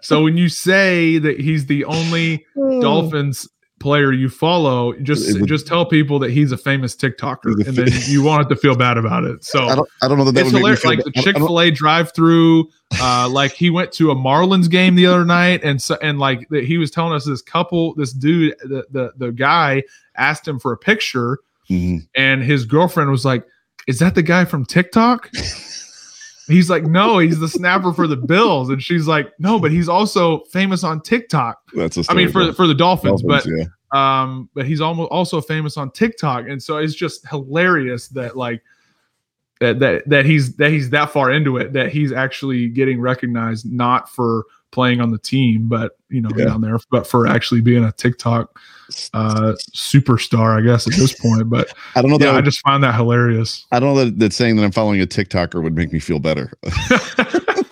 so 0.02 0.24
when 0.24 0.38
you 0.38 0.50
say 0.50 1.18
that 1.18 1.40
he's 1.40 1.66
the 1.66 1.86
only 1.86 2.46
Dolphins 2.56 3.48
player 3.82 4.14
you 4.14 4.30
follow, 4.30 4.94
just 5.02 5.40
would, 5.40 5.48
just 5.48 5.68
tell 5.68 5.86
people 5.86 6.20
that 6.20 6.32
he's 6.32 6.52
a 6.52 6.58
famous 6.58 6.96
TikToker, 6.96 7.68
and 7.68 7.76
then 7.76 7.90
you 8.06 8.24
won't 8.24 8.40
have 8.40 8.50
to 8.50 8.56
feel 8.56 8.76
bad 8.76 8.98
about 8.98 9.26
it. 9.26 9.44
So 9.44 9.66
I 9.66 9.76
don't, 9.76 9.90
I 10.02 10.08
don't 10.08 10.18
know 10.18 10.26
that, 10.26 10.34
that 10.34 10.42
it's 10.42 10.52
hilarious. 10.52 10.86
Like 10.86 11.04
the 11.04 11.12
Chick 11.12 11.36
Fil 11.36 11.60
A 11.60 11.72
drive-through, 11.72 12.70
uh, 13.02 13.28
like 13.30 13.52
he 13.52 13.70
went 13.70 13.92
to 13.94 14.12
a 14.12 14.16
Marlins 14.16 14.70
game 14.70 14.96
the 14.96 15.08
other 15.08 15.26
night, 15.26 15.62
and 15.64 15.82
so 15.82 15.98
and 16.02 16.20
like 16.20 16.48
he 16.50 16.78
was 16.78 16.92
telling 16.92 17.14
us 17.14 17.26
this 17.26 17.42
couple, 17.42 17.94
this 17.96 18.14
dude, 18.14 18.56
the 18.62 18.86
the, 18.92 19.12
the 19.18 19.32
guy 19.32 19.84
asked 20.16 20.48
him 20.48 20.60
for 20.60 20.72
a 20.72 20.78
picture, 20.78 21.40
mm-hmm. 21.70 21.98
and 22.16 22.44
his 22.44 22.66
girlfriend 22.66 23.10
was 23.10 23.26
like, 23.26 23.46
"Is 23.88 24.00
that 24.00 24.16
the 24.16 24.24
guy 24.24 24.46
from 24.46 24.66
TikTok?" 24.66 25.30
He's 26.52 26.70
like, 26.70 26.84
no, 26.84 27.20
he's 27.20 27.40
the 27.40 27.48
snapper 27.48 27.94
for 27.94 28.08
the 28.08 28.18
Bills, 28.18 28.70
and 28.70 28.82
she's 28.82 29.08
like, 29.08 29.32
no, 29.40 29.60
but 29.60 29.72
he's 29.72 29.90
also 29.90 30.40
famous 30.52 30.84
on 30.84 31.02
TikTok. 31.02 31.60
That's 31.74 31.98
a 31.98 32.04
I 32.10 32.14
mean, 32.14 32.32
for 32.32 32.54
for 32.54 32.68
the 32.68 32.76
Dolphins, 32.76 33.22
Dolphins 33.22 33.44
but 33.44 33.70
yeah. 33.94 34.22
um, 34.22 34.50
but 34.54 34.66
he's 34.66 34.82
almost 34.82 35.12
also 35.12 35.42
famous 35.42 35.78
on 35.78 35.92
TikTok, 35.92 36.48
and 36.48 36.62
so 36.62 36.78
it's 36.78 36.96
just 36.96 37.28
hilarious 37.28 38.08
that 38.10 38.38
like 38.38 38.62
that 39.60 39.80
that 39.80 40.10
that 40.10 40.26
he's 40.26 40.56
that 40.56 40.72
he's 40.72 40.90
that 40.90 41.12
far 41.12 41.32
into 41.32 41.58
it 41.58 41.72
that 41.74 41.92
he's 41.92 42.12
actually 42.12 42.68
getting 42.68 43.00
recognized 43.00 43.72
not 43.72 44.10
for 44.10 44.46
playing 44.72 45.02
on 45.02 45.12
the 45.12 45.18
team, 45.18 45.68
but 45.68 45.98
you 46.10 46.22
know 46.22 46.30
Yeah. 46.36 46.46
down 46.46 46.62
there, 46.62 46.80
but 46.90 47.06
for 47.08 47.28
actually 47.28 47.62
being 47.62 47.84
a 47.84 47.92
TikTok 47.92 48.58
uh, 49.14 49.54
superstar, 49.76 50.58
I 50.58 50.62
guess 50.62 50.88
at 50.88 50.94
this 50.94 51.14
point. 51.14 51.50
But 51.50 51.70
I 51.96 52.02
don't 52.02 52.12
know 52.12 52.18
that 52.18 52.26
yeah, 52.26 52.38
I 52.38 52.42
just 52.42 52.62
find 52.62 52.84
that 52.84 52.96
hilarious. 52.96 53.66
I 53.72 53.80
don't 53.80 53.96
know 53.96 54.06
that, 54.06 54.20
that 54.20 54.34
saying 54.34 54.56
that 54.58 54.64
I'm 54.64 54.72
following 54.72 55.02
a 55.02 55.06
TikToker 55.06 55.62
would 55.64 55.76
make 55.76 55.92
me 55.94 56.00
feel 56.00 56.20
better. 56.20 56.52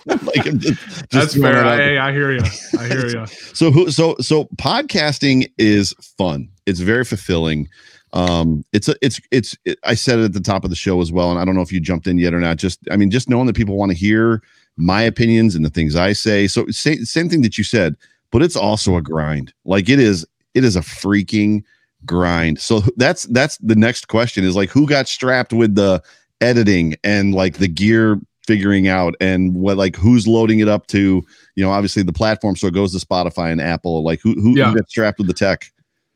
like 0.06 0.44
just, 0.58 0.62
just 0.62 1.10
That's 1.10 1.34
fair. 1.34 1.54
that 1.62 1.76
there. 1.76 2.00
I 2.00 2.12
hear 2.12 2.32
you. 2.32 2.42
I 2.78 2.86
hear 2.86 3.06
you. 3.08 3.26
So 3.54 3.70
who 3.70 3.90
so 3.90 4.16
so 4.20 4.44
podcasting 4.56 5.50
is 5.58 5.92
fun. 6.18 6.48
It's 6.66 6.80
very 6.80 7.04
fulfilling. 7.04 7.68
Um 8.12 8.64
it's 8.72 8.88
a 8.88 8.94
it's 9.02 9.20
it's 9.30 9.56
it, 9.64 9.78
I 9.84 9.94
said 9.94 10.18
it 10.18 10.24
at 10.24 10.32
the 10.32 10.40
top 10.40 10.64
of 10.64 10.70
the 10.70 10.76
show 10.76 11.00
as 11.00 11.12
well 11.12 11.30
and 11.30 11.38
I 11.38 11.44
don't 11.44 11.54
know 11.54 11.60
if 11.60 11.72
you 11.72 11.80
jumped 11.80 12.06
in 12.06 12.18
yet 12.18 12.34
or 12.34 12.40
not. 12.40 12.56
Just 12.56 12.80
I 12.90 12.96
mean 12.96 13.10
just 13.10 13.28
knowing 13.28 13.46
that 13.46 13.56
people 13.56 13.76
want 13.76 13.92
to 13.92 13.96
hear 13.98 14.42
my 14.80 15.02
opinions 15.02 15.54
and 15.54 15.64
the 15.64 15.70
things 15.70 15.96
I 15.96 16.12
say. 16.12 16.46
So 16.46 16.66
say, 16.68 16.96
same 16.98 17.28
thing 17.28 17.42
that 17.42 17.58
you 17.58 17.64
said, 17.64 17.96
but 18.32 18.42
it's 18.42 18.56
also 18.56 18.96
a 18.96 19.02
grind. 19.02 19.52
Like 19.64 19.88
it 19.88 19.98
is 20.00 20.26
it 20.54 20.64
is 20.64 20.76
a 20.76 20.80
freaking 20.80 21.62
grind. 22.06 22.60
So 22.60 22.80
that's 22.96 23.24
that's 23.24 23.56
the 23.58 23.76
next 23.76 24.08
question 24.08 24.44
is 24.44 24.56
like 24.56 24.70
who 24.70 24.86
got 24.86 25.06
strapped 25.08 25.52
with 25.52 25.74
the 25.74 26.02
editing 26.40 26.96
and 27.04 27.34
like 27.34 27.58
the 27.58 27.68
gear 27.68 28.18
figuring 28.46 28.88
out 28.88 29.14
and 29.20 29.54
what 29.54 29.76
like 29.76 29.94
who's 29.94 30.26
loading 30.26 30.58
it 30.60 30.66
up 30.68 30.86
to 30.88 31.22
you 31.54 31.62
know 31.62 31.70
obviously 31.70 32.02
the 32.02 32.12
platform 32.12 32.56
so 32.56 32.66
it 32.66 32.72
goes 32.74 32.98
to 32.98 33.06
spotify 33.06 33.52
and 33.52 33.60
apple 33.60 34.02
like 34.02 34.18
who 34.22 34.32
who, 34.40 34.56
Yeah. 34.58 34.70
who 34.70 34.76
gets 34.76 34.90
strapped 34.90 35.18
with 35.18 35.26
the 35.28 35.34
tech 35.34 35.70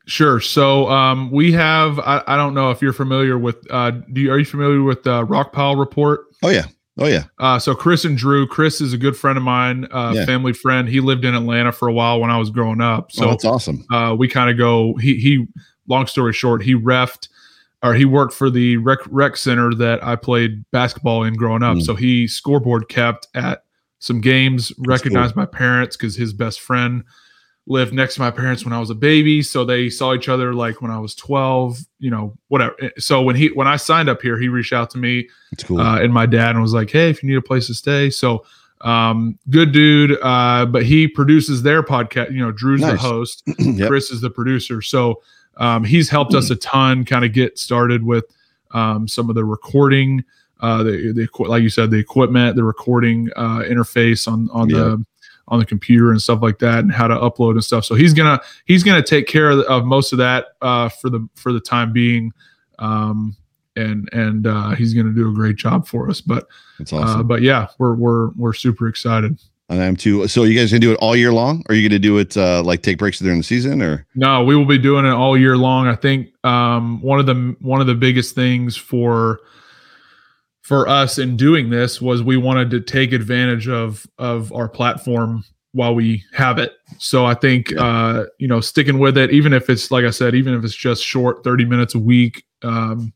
Sure. 0.07 0.39
So 0.39 0.87
um, 0.87 1.31
we 1.31 1.51
have. 1.53 1.97
I, 1.97 2.21
I 2.27 2.37
don't 2.37 2.53
know 2.53 2.69
if 2.69 2.79
you're 2.79 2.93
familiar 2.93 3.39
with. 3.39 3.65
Uh, 3.71 3.89
do 3.89 4.21
you 4.21 4.31
are 4.31 4.37
you 4.37 4.45
familiar 4.45 4.83
with 4.83 5.01
the 5.01 5.25
Rockpile 5.25 5.79
report? 5.79 6.25
oh 6.43 6.49
yeah 6.49 6.65
oh 6.97 7.07
yeah 7.07 7.23
Uh, 7.39 7.59
so 7.59 7.75
Chris 7.75 8.05
and 8.05 8.17
Drew. 8.17 8.47
Chris 8.47 8.81
is 8.81 8.93
a 8.93 8.97
good 8.97 9.17
friend 9.17 9.37
of 9.37 9.43
mine, 9.43 9.87
uh, 9.91 10.13
Yeah. 10.15 10.25
family 10.25 10.53
friend. 10.53 10.87
He 10.87 10.99
lived 10.99 11.25
in 11.25 11.35
Atlanta 11.35 11.71
for 11.71 11.87
a 11.87 11.93
while 11.93 12.19
when 12.19 12.29
I 12.29 12.37
was 12.37 12.49
growing 12.49 12.81
up. 12.81 13.11
so 13.11 13.23
So 13.23 13.29
that's 13.29 13.45
awesome 13.45 13.85
uh, 13.91 14.15
we 14.17 14.27
kind 14.27 14.49
of 14.49 14.57
go. 14.57 14.95
He 14.95 15.15
he. 15.15 15.47
Long 15.87 16.07
story 16.07 16.33
short, 16.33 16.63
he 16.63 16.73
refed 16.73 17.27
or 17.83 17.93
he 17.93 18.05
worked 18.05 18.33
for 18.33 18.49
the 18.49 18.77
rec 18.77 18.97
rec 19.11 19.37
center 19.37 19.71
that 19.75 20.03
I 20.03 20.15
played 20.15 20.65
basketball 20.71 21.23
in 21.23 21.35
growing 21.35 21.61
up. 21.61 21.77
Mm. 21.77 21.83
So 21.83 21.93
he 21.93 22.27
scoreboard 22.27 22.89
kept 22.89 23.27
at 23.35 23.63
some 23.99 24.19
games. 24.19 24.71
Recognized 24.79 25.35
my 25.35 25.45
parents 25.45 25.95
because 25.95 26.15
his 26.15 26.33
best 26.33 26.59
friend 26.59 27.03
lived 27.67 27.93
next 27.93 28.15
to 28.15 28.21
my 28.21 28.29
parents 28.29 28.63
when 28.63 28.73
I 28.73 28.79
was 28.79 28.89
a 28.91 28.95
baby. 28.95 29.41
So 29.41 29.65
they 29.65 29.89
saw 29.89 30.13
each 30.13 30.29
other 30.29 30.53
like 30.53 30.81
when 30.81 30.91
I 30.91 30.99
was 30.99 31.15
twelve. 31.15 31.79
You 31.99 32.11
know, 32.11 32.33
whatever. 32.49 32.75
So 32.97 33.21
when 33.21 33.35
he 33.35 33.47
when 33.49 33.67
I 33.67 33.75
signed 33.77 34.09
up 34.09 34.21
here, 34.21 34.37
he 34.39 34.47
reached 34.49 34.73
out 34.73 34.89
to 34.91 34.97
me 34.97 35.27
cool 35.65 35.79
uh, 35.79 35.99
and 35.99 36.13
my 36.13 36.25
dad 36.25 36.51
and 36.51 36.61
was 36.61 36.73
like, 36.73 36.91
"Hey, 36.91 37.09
if 37.09 37.23
you 37.23 37.29
need 37.29 37.37
a 37.37 37.41
place 37.41 37.67
to 37.67 37.73
stay." 37.73 38.09
So 38.09 38.45
um, 38.81 39.39
good 39.49 39.71
dude. 39.71 40.17
Uh, 40.21 40.65
but 40.67 40.83
he 40.83 41.07
produces 41.07 41.63
their 41.63 41.81
podcast. 41.81 42.31
You 42.31 42.39
know, 42.39 42.51
Drew's 42.51 42.81
the 42.81 42.95
host. 42.97 43.43
Yep. 43.59 43.87
Chris 43.87 44.11
is 44.11 44.21
the 44.21 44.29
producer. 44.29 44.81
So 44.81 45.21
um, 45.57 45.83
he's 45.83 46.09
helped 46.09 46.33
us 46.35 46.49
a 46.51 46.55
ton 46.57 47.03
kind 47.05 47.25
of 47.25 47.33
get 47.33 47.57
started 47.57 48.03
with 48.03 48.25
um, 48.71 49.07
some 49.07 49.29
of 49.29 49.35
the 49.35 49.43
recording, 49.45 50.23
uh, 50.59 50.83
the, 50.83 51.13
the 51.13 51.43
like 51.43 51.63
you 51.63 51.69
said, 51.69 51.89
the 51.91 51.97
equipment, 51.97 52.55
the 52.57 52.63
recording 52.63 53.29
uh, 53.35 53.59
interface 53.59 54.27
on 54.27 54.49
on 54.51 54.69
Yeah. 54.69 54.77
the 54.77 55.05
on 55.47 55.59
the 55.59 55.65
computer 55.65 56.11
and 56.11 56.21
stuff 56.21 56.41
like 56.41 56.59
that, 56.59 56.79
and 56.79 56.91
how 56.91 57.07
to 57.07 57.15
upload 57.15 57.51
and 57.51 57.63
stuff. 57.63 57.85
So 57.85 57.95
he's 57.95 58.13
gonna 58.13 58.39
he's 58.65 58.83
gonna 58.83 59.03
take 59.03 59.27
care 59.27 59.49
of, 59.49 59.59
of 59.61 59.85
most 59.85 60.11
of 60.11 60.17
that 60.19 60.47
uh, 60.61 60.89
for 60.89 61.09
the 61.09 61.27
for 61.35 61.51
the 61.53 61.59
time 61.59 61.93
being. 61.93 62.31
Um, 62.79 63.37
and 63.75 64.09
and 64.13 64.47
uh, 64.47 64.71
he's 64.71 64.93
to 64.93 65.13
do 65.13 65.29
a 65.29 65.33
great 65.33 65.57
job 65.57 65.87
for 65.87 66.09
us, 66.09 66.21
but 66.21 66.47
it's 66.79 66.93
uh, 66.93 67.23
but 67.23 67.41
yeah, 67.41 67.67
we're 67.77 67.93
we're 67.93 68.29
we're 68.31 68.53
super 68.53 68.87
excited. 68.87 69.37
and 69.69 69.81
i'm 69.81 69.95
too 69.95 70.27
so 70.27 70.43
you 70.43 70.57
guys 70.57 70.71
gonna 70.71 70.79
do 70.79 70.91
it 70.91 70.97
all 71.01 71.15
year 71.15 71.33
long 71.33 71.63
or 71.67 71.73
are 71.73 71.75
you 71.75 71.89
gonna 71.89 71.97
do 71.97 72.19
it 72.19 72.37
uh 72.37 72.61
like 72.63 72.83
take 72.83 72.99
breaks 72.99 73.17
during 73.19 73.39
the 73.39 73.43
season 73.43 73.81
or 73.81 74.05
No, 74.13 74.43
we 74.43 74.55
will 74.55 74.65
be 74.65 74.77
doing 74.77 75.05
it 75.05 75.11
all 75.11 75.35
year 75.37 75.57
long. 75.57 75.87
I 75.87 75.95
think 75.95 76.29
um, 76.45 77.01
one 77.01 77.19
of 77.19 77.25
the 77.25 77.55
one 77.59 77.81
of 77.81 77.87
the 77.87 77.95
biggest 77.95 78.35
things 78.35 78.77
for 78.77 79.39
for 80.65 80.89
us 80.89 81.19
in 81.19 81.37
doing 81.37 81.69
this 81.69 82.01
was 82.01 82.23
we 82.23 82.37
wanted 82.37 82.71
to 82.71 82.81
take 82.81 83.13
advantage 83.13 83.67
of 83.67 84.07
of 84.17 84.51
our 84.51 84.67
platform 84.67 85.43
while 85.73 85.93
we 85.93 86.23
have 86.33 86.57
it. 86.57 86.73
So 86.97 87.23
I 87.25 87.35
think 87.35 87.71
uh, 87.77 88.25
you 88.39 88.47
know 88.47 88.61
sticking 88.61 88.97
with 88.97 89.15
it, 89.15 89.31
even 89.31 89.53
if 89.53 89.69
it's 89.69 89.91
like 89.91 90.05
I 90.05 90.09
said, 90.09 90.33
even 90.33 90.55
if 90.55 90.63
it's 90.63 90.75
just 90.75 91.03
short, 91.03 91.43
thirty 91.43 91.65
minutes 91.65 91.93
a 91.93 91.99
week 91.99 92.43
um, 92.63 93.13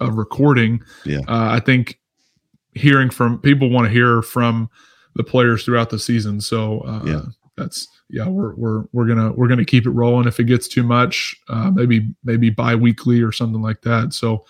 of 0.00 0.14
recording. 0.14 0.80
Yeah. 1.04 1.20
uh, 1.26 1.48
I 1.50 1.60
think 1.60 1.98
hearing 2.74 3.10
from 3.10 3.40
people 3.40 3.68
want 3.68 3.86
to 3.86 3.92
hear 3.92 4.22
from 4.22 4.70
the 5.16 5.24
players 5.24 5.64
throughout 5.64 5.90
the 5.90 5.98
season. 5.98 6.40
So 6.40 6.82
uh, 6.82 7.02
Yeah. 7.04 7.22
that's 7.56 7.88
yeah, 8.10 8.28
we're 8.28 8.54
we're 8.54 8.84
we're 8.92 9.06
gonna 9.06 9.32
we're 9.32 9.48
gonna 9.48 9.64
keep 9.64 9.86
it 9.86 9.90
rolling. 9.90 10.28
If 10.28 10.38
it 10.38 10.44
gets 10.44 10.68
too 10.68 10.84
much, 10.84 11.34
uh, 11.48 11.72
maybe 11.72 12.08
maybe 12.22 12.48
bi-weekly 12.50 13.20
or 13.22 13.32
something 13.32 13.60
like 13.60 13.82
that. 13.82 14.12
So, 14.14 14.44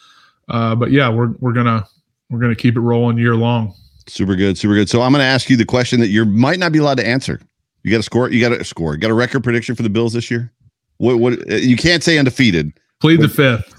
uh, 0.49 0.75
but 0.75 0.91
yeah, 0.91 1.09
we're 1.09 1.29
we're 1.41 1.53
gonna 1.53 1.87
we're 2.31 2.41
gonna 2.41 2.57
keep 2.57 2.77
it 2.77 2.81
rolling 2.81 3.19
year 3.19 3.35
long. 3.35 3.75
super 4.07 4.37
good 4.37 4.57
super 4.57 4.75
good 4.75 4.89
so 4.89 5.03
i'm 5.03 5.13
gonna 5.13 5.25
ask 5.25 5.51
you 5.51 5.57
the 5.57 5.65
question 5.65 6.01
that 6.01 6.09
you 6.09 6.25
might 6.25 6.59
not 6.59 6.73
be 6.73 6.79
allowed 6.79 6.97
to 6.97 7.07
answer 7.07 7.41
you 7.83 7.91
got 7.91 8.01
a 8.01 8.03
score 8.03 8.31
you 8.31 8.41
got 8.41 8.53
a 8.53 8.65
score 8.65 8.95
you 8.95 9.01
got 9.01 9.11
a 9.11 9.15
record 9.15 9.45
prediction 9.45 9.75
for 9.75 9.83
the 9.83 9.91
bills 9.91 10.13
this 10.15 10.31
year 10.31 10.51
what 10.97 11.19
what 11.19 11.35
uh, 11.51 11.57
you 11.57 11.77
can't 11.77 12.03
say 12.03 12.19
undefeated 12.19 12.73
Plead 13.01 13.21
the 13.21 13.29
fifth. 13.29 13.75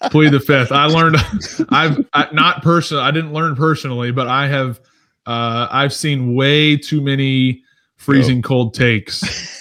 Plead 0.10 0.32
the 0.32 0.40
fifth. 0.40 0.72
I 0.72 0.86
learned. 0.86 1.16
I've 1.68 2.04
I, 2.14 2.28
not 2.32 2.62
personally. 2.62 3.02
I 3.02 3.10
didn't 3.10 3.32
learn 3.32 3.54
personally, 3.54 4.10
but 4.10 4.26
I 4.26 4.48
have. 4.48 4.80
Uh, 5.26 5.68
I've 5.70 5.92
seen 5.92 6.34
way 6.34 6.76
too 6.76 7.02
many 7.02 7.62
freezing 7.96 8.40
cold 8.40 8.72
takes. 8.72 9.22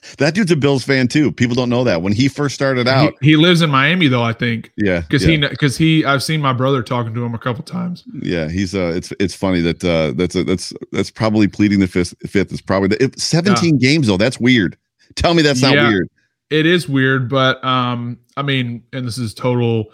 that 0.18 0.34
dude's 0.34 0.50
a 0.50 0.56
bills 0.56 0.84
fan 0.84 1.08
too 1.08 1.30
people 1.32 1.54
don't 1.54 1.68
know 1.68 1.84
that 1.84 2.02
when 2.02 2.12
he 2.12 2.28
first 2.28 2.54
started 2.54 2.86
out 2.88 3.14
He, 3.20 3.30
he 3.30 3.36
lives 3.36 3.62
in 3.62 3.70
Miami 3.70 4.08
though. 4.08 4.22
I 4.22 4.32
think 4.32 4.70
yeah 4.76 5.00
because 5.00 5.24
yeah. 5.24 5.36
he 5.36 5.48
because 5.48 5.76
he. 5.76 6.04
I've 6.04 6.22
seen 6.22 6.40
my 6.40 6.52
brother 6.52 6.82
talking 6.82 7.14
to 7.14 7.24
him 7.24 7.34
a 7.34 7.38
couple 7.38 7.62
times. 7.64 8.04
Yeah, 8.22 8.48
he's 8.48 8.74
uh 8.74 8.92
it's 8.94 9.12
it's 9.20 9.34
funny 9.34 9.60
that 9.60 9.84
uh 9.84 10.12
that's 10.16 10.34
a, 10.34 10.44
that's 10.44 10.72
that's 10.92 11.10
probably 11.10 11.48
pleading 11.48 11.80
the 11.80 11.86
fifth 11.88 12.14
fifth 12.28 12.52
is 12.52 12.60
probably 12.60 12.88
the, 12.88 13.02
if 13.02 13.18
17 13.18 13.78
games 13.78 14.06
though. 14.06 14.16
That's 14.16 14.38
weird. 14.40 14.76
Tell 15.14 15.34
me 15.34 15.42
that's 15.42 15.62
not 15.62 15.74
Yeah. 15.74 15.88
weird. 15.88 16.08
it 16.50 16.66
is 16.66 16.88
weird 16.88 17.28
but 17.30 17.62
um 17.64 18.18
i 18.36 18.42
mean 18.42 18.82
and 18.92 19.06
this 19.06 19.16
is 19.18 19.32
total 19.34 19.86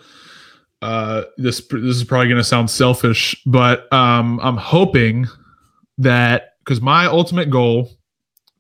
uh 0.83 1.23
this 1.37 1.61
this 1.69 1.97
is 1.97 2.05
probably 2.05 2.27
going 2.29 2.39
to 2.41 2.45
sound 2.45 2.71
selfish 2.71 3.41
but 3.47 3.93
um 3.93 4.39
i'm 4.43 4.57
hoping 4.57 5.27
that 5.99 6.55
because 6.61 6.81
my 6.81 7.07
ultimate 7.07 7.51
goal 7.51 7.91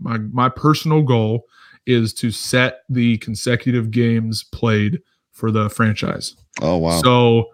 my 0.00 0.18
my 0.18 0.48
personal 0.48 1.02
goal 1.02 1.44
is 1.86 2.12
to 2.14 2.30
set 2.30 2.80
the 2.88 3.16
consecutive 3.18 3.90
games 3.90 4.44
played 4.44 5.00
for 5.32 5.50
the 5.50 5.68
franchise 5.70 6.34
Oh 6.60 6.76
wow. 6.76 7.00
so 7.02 7.46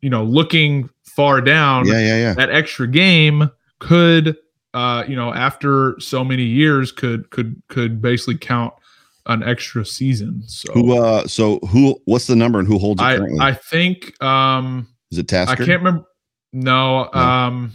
you 0.00 0.10
know 0.10 0.24
looking 0.24 0.88
far 1.04 1.40
down 1.40 1.86
yeah, 1.86 1.98
yeah, 2.00 2.16
yeah. 2.18 2.34
that 2.34 2.50
extra 2.50 2.86
game 2.86 3.50
could 3.78 4.36
uh 4.74 5.04
you 5.08 5.14
know 5.16 5.32
after 5.32 5.98
so 6.00 6.22
many 6.24 6.42
years 6.44 6.92
could 6.92 7.30
could 7.30 7.60
could 7.68 8.00
basically 8.02 8.36
count 8.36 8.72
an 9.26 9.42
extra 9.42 9.84
season 9.84 10.42
so 10.46 10.72
Who 10.72 11.02
uh 11.02 11.26
so 11.26 11.58
who 11.70 12.00
what's 12.04 12.26
the 12.26 12.36
number 12.36 12.58
and 12.58 12.68
who 12.68 12.78
holds 12.78 13.00
it 13.00 13.04
i 13.04 13.16
currently? 13.16 13.40
i 13.40 13.52
think 13.54 14.22
um 14.22 14.86
is 15.10 15.18
it 15.18 15.28
Tasker? 15.28 15.52
i 15.62 15.66
can't 15.66 15.82
remember 15.82 16.04
no 16.52 17.08
No. 17.14 17.20
um 17.20 17.72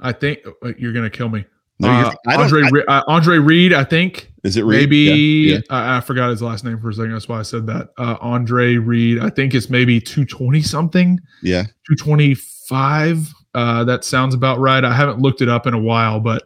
i 0.00 0.12
think 0.12 0.40
uh, 0.64 0.72
you're 0.78 0.92
gonna 0.92 1.10
kill 1.10 1.28
me. 1.28 1.44
No, 1.78 1.88
uh, 1.90 2.14
andre 2.26 2.62
I- 2.88 2.98
uh, 2.98 3.02
andre 3.06 3.38
reed 3.38 3.72
i 3.74 3.84
think. 3.84 4.30
Is 4.44 4.56
it 4.56 4.64
Reed? 4.64 4.80
maybe 4.82 4.96
Yeah, 4.96 5.54
yeah. 5.56 5.60
I, 5.70 5.96
I 5.96 6.00
forgot 6.00 6.30
his 6.30 6.40
last 6.40 6.64
name 6.64 6.78
for 6.80 6.88
a 6.90 6.94
second. 6.94 7.12
That's 7.12 7.28
why 7.28 7.38
i 7.40 7.42
said 7.42 7.66
that. 7.66 7.88
Uh 7.98 8.16
andre 8.20 8.76
reed 8.76 9.18
i 9.18 9.28
think 9.28 9.54
it's 9.54 9.68
maybe 9.68 10.00
220 10.00 10.62
something. 10.62 11.18
Yeah. 11.42 11.64
225 11.88 13.32
uh 13.54 13.84
that 13.84 14.04
sounds 14.04 14.34
about 14.34 14.58
right. 14.58 14.84
I 14.84 14.94
haven't 14.94 15.20
looked 15.20 15.40
it 15.42 15.48
up 15.48 15.66
in 15.66 15.74
a 15.74 15.78
while 15.78 16.20
but 16.20 16.44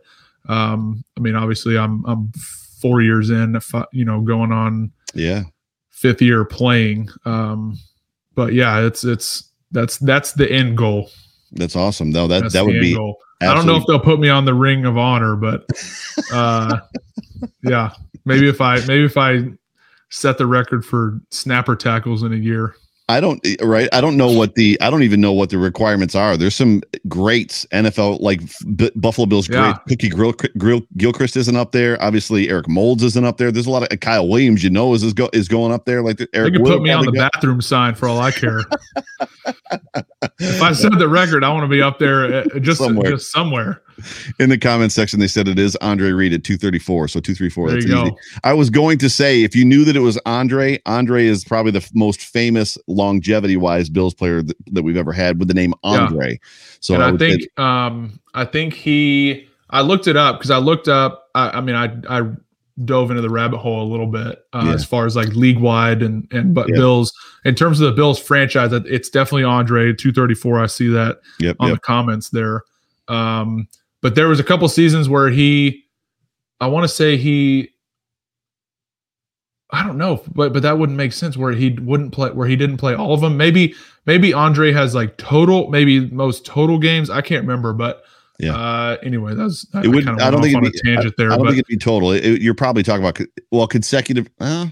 um 0.49 1.05
i 1.17 1.21
mean 1.21 1.35
obviously 1.37 1.77
i'm 1.79 2.05
i'm 2.07 2.33
four 2.81 3.03
years 3.03 3.31
in 3.31 3.57
I- 3.75 3.85
you 3.93 4.05
know 4.05 4.21
going 4.23 4.53
on 4.53 4.91
Yeah. 5.15 5.43
fifth 5.91 6.23
year 6.23 6.45
playing. 6.45 7.09
Um 7.25 7.79
but 8.35 8.53
yeah 8.53 8.81
it's 8.81 9.05
it's 9.05 9.51
that's 9.71 9.99
that's 9.99 10.33
the 10.33 10.51
end 10.51 10.77
goal 10.77 11.11
That's 11.53 11.77
awesome. 11.77 12.11
No, 12.11 12.27
that 12.29 12.43
that's 12.43 12.55
that 12.55 12.65
would 12.65 12.81
be 12.81 12.95
goal. 12.95 13.19
i 13.41 13.55
don't 13.55 13.67
know 13.67 13.77
if 13.77 13.85
they'll 13.87 13.99
put 13.99 14.21
me 14.21 14.29
on 14.29 14.45
the 14.45 14.55
ring 14.55 14.85
of 14.85 14.97
honor 14.97 15.35
but 15.37 15.67
uh 16.33 16.79
yeah 17.63 17.91
maybe 18.25 18.49
if 18.49 18.61
i 18.61 18.77
maybe 18.87 19.05
if 19.05 19.17
i 19.17 19.43
set 20.11 20.39
the 20.39 20.47
record 20.47 20.85
for 20.85 21.21
snapper 21.31 21.75
tackles 21.75 22.23
in 22.23 22.33
a 22.33 22.37
year 22.37 22.75
I 23.11 23.21
don't 23.21 23.45
right. 23.61 23.89
I 23.93 24.01
don't 24.01 24.17
know 24.17 24.31
what 24.31 24.55
the 24.55 24.81
I 24.81 24.89
don't 24.89 25.03
even 25.03 25.21
know 25.21 25.33
what 25.33 25.51
the 25.51 25.59
requirements 25.59 26.15
are. 26.15 26.37
There's 26.37 26.55
some 26.55 26.83
greats 27.09 27.67
NFL 27.73 28.21
like 28.21 28.41
B- 28.77 28.91
Buffalo 28.95 29.27
Bills 29.27 29.49
great 29.49 29.59
Yeah. 29.59 29.79
Cookie 29.89 30.09
Grill, 30.09 30.33
Grill 30.59 30.83
Gilchrist 30.97 31.37
isn't 31.37 31.57
up 31.57 31.73
there. 31.73 32.01
Obviously 32.03 32.49
Eric 32.49 32.69
Moulds 32.69 33.03
isn't 33.03 33.25
up 33.27 33.37
there. 33.37 33.51
There's 33.51 33.67
a 33.67 33.71
lot 33.71 33.91
of 33.93 34.01
Kyle 34.01 34.29
Williams. 34.29 34.63
You 34.63 34.71
know 34.71 34.95
is 34.95 35.03
is, 35.03 35.13
go, 35.13 35.29
is 35.33 35.49
going 35.49 35.73
up 35.73 35.85
there. 35.87 36.03
Like 36.03 36.19
They 36.19 36.27
Eric 36.35 36.55
could 36.55 36.63
Will 36.63 36.73
put 36.79 36.83
me 36.83 36.91
on 36.91 37.05
the 37.05 37.13
bathroom 37.13 37.61
sign 37.61 37.95
for 37.95 38.09
all 38.09 38.21
I 38.21 38.31
care. 38.31 38.61
if 40.39 40.63
I 40.63 40.73
set 40.73 40.97
the 40.99 41.09
record, 41.09 41.43
I 41.45 41.53
want 41.53 41.65
to 41.65 41.69
be 41.69 41.83
up 41.83 41.99
there 41.99 42.25
uh, 42.33 42.59
just 42.61 42.79
Somewhere. 42.79 43.11
just 43.11 43.33
somewhere. 43.33 43.83
In 44.39 44.51
the 44.51 44.59
comment 44.59 44.93
section. 44.93 45.21
They 45.21 45.27
said 45.29 45.49
it 45.49 45.59
is 45.59 45.77
Andre 45.77 46.11
Reed 46.11 46.33
at 46.33 46.45
234. 46.45 47.09
So 47.09 47.21
234. 47.21 47.69
There 47.69 47.77
That's 47.77 47.87
you 47.87 47.97
easy. 48.01 48.11
go. 48.11 48.17
I 48.45 48.53
was 48.53 48.71
going 48.71 48.99
to 48.99 49.11
say 49.11 49.43
if 49.43 49.55
you 49.57 49.65
knew 49.65 49.85
that 49.85 49.97
it 49.97 50.01
was 50.01 50.19
Andre, 50.27 50.81
Andre 50.87 51.27
is 51.27 51.45
probably 51.45 51.73
the 51.73 51.79
f- 51.79 51.91
most 51.95 52.21
famous 52.23 52.77
longevity 52.87 53.57
wise 53.57 53.89
Bills 53.89 54.15
player 54.15 54.43
that, 54.43 54.57
that 54.73 54.83
we've 54.83 54.97
ever 54.97 55.13
had 55.13 55.39
with 55.39 55.49
the 55.49 55.55
name 55.55 55.75
Yeah. 55.85 55.91
Andre. 56.03 56.41
So 56.81 56.95
and 56.95 57.03
I, 57.03 57.11
say 57.13 57.19
think 57.39 57.59
um 57.61 58.21
I 58.35 58.45
think 58.45 58.75
he 58.75 59.49
I 59.71 59.83
looked 59.83 60.07
it 60.07 60.17
up 60.17 60.39
because 60.39 60.51
I 60.51 60.59
looked 60.59 60.89
up 60.89 61.29
I, 61.35 61.51
I 61.51 61.61
mean 61.61 61.77
I 61.77 61.95
I 62.09 62.31
dove 62.87 63.11
into 63.11 63.21
the 63.21 63.29
rabbit 63.29 63.59
hole 63.59 63.83
a 63.83 63.91
little 63.91 64.07
bit 64.07 64.47
uh, 64.55 64.63
Yeah. 64.65 64.73
as 64.73 64.87
far 64.87 65.05
as 65.05 65.15
like 65.15 65.29
league 65.35 65.59
wide 65.59 66.03
and 66.03 66.27
and 66.33 66.55
but 66.55 66.69
Yeah. 66.71 66.77
Bills 66.77 67.13
in 67.45 67.55
terms 67.55 67.79
of 67.81 67.87
the 67.91 67.93
Bills 67.93 68.19
franchise 68.19 68.71
that 68.71 68.87
it's 68.87 69.11
definitely 69.11 69.45
Andre 69.45 69.93
234 69.93 70.61
I 70.61 70.67
see 70.67 70.89
that 70.89 71.19
yep, 71.41 71.57
on 71.61 71.69
yep. 71.69 71.77
the 71.77 71.81
comments 71.81 72.31
there 72.31 72.63
um 73.09 73.69
but 74.03 74.15
there 74.15 74.29
was 74.29 74.41
a 74.41 74.45
couple 74.45 74.69
seasons 74.69 75.09
where 75.09 75.29
he 75.31 75.85
I 76.61 76.67
want 76.69 76.85
to 76.85 76.89
say 76.89 77.17
he 77.17 77.71
I 79.73 79.87
don't 79.87 79.99
know, 79.99 80.23
but 80.35 80.53
but 80.53 80.63
that 80.63 80.79
wouldn't 80.79 80.97
make 80.99 81.13
sense 81.13 81.37
where 81.37 81.53
he 81.53 81.71
wouldn't 81.71 82.13
play 82.13 82.31
where 82.31 82.49
he 82.49 82.57
didn't 82.57 82.79
play 82.79 82.95
all 82.95 83.15
of 83.15 83.21
them. 83.21 83.37
Maybe 83.37 83.75
maybe 84.05 84.33
Andre 84.35 84.73
has 84.73 84.95
like 84.95 85.17
total 85.17 85.69
maybe 85.71 86.01
most 86.11 86.45
total 86.45 86.79
games. 86.79 87.09
I 87.09 87.21
can't 87.21 87.43
remember, 87.43 87.73
but 87.73 88.03
Yeah. 88.41 88.57
Uh, 88.57 88.97
anyway, 89.05 89.35
that's 89.35 89.67
I, 89.75 89.83
It 89.83 89.89
would- 89.89 90.05
kind 90.05 90.21
of 90.21 90.27
I 90.27 90.31
don't 90.31 90.43
think 90.43 90.57
off 90.57 90.63
on 90.63 90.65
a 90.65 90.69
it'd 90.71 90.83
be- 90.83 90.91
tangent 90.95 91.15
there, 91.19 91.29
I 91.29 91.37
don't 91.37 91.45
but 91.45 91.51
think 91.53 91.59
it'd 91.59 91.67
be 91.69 91.77
total. 91.77 92.11
It- 92.13 92.25
it- 92.25 92.43
you're 92.43 92.55
probably 92.55 92.83
talking 92.83 93.05
about 93.05 93.21
well 93.53 93.67
consecutive. 93.69 94.29
Uh, 94.41 94.67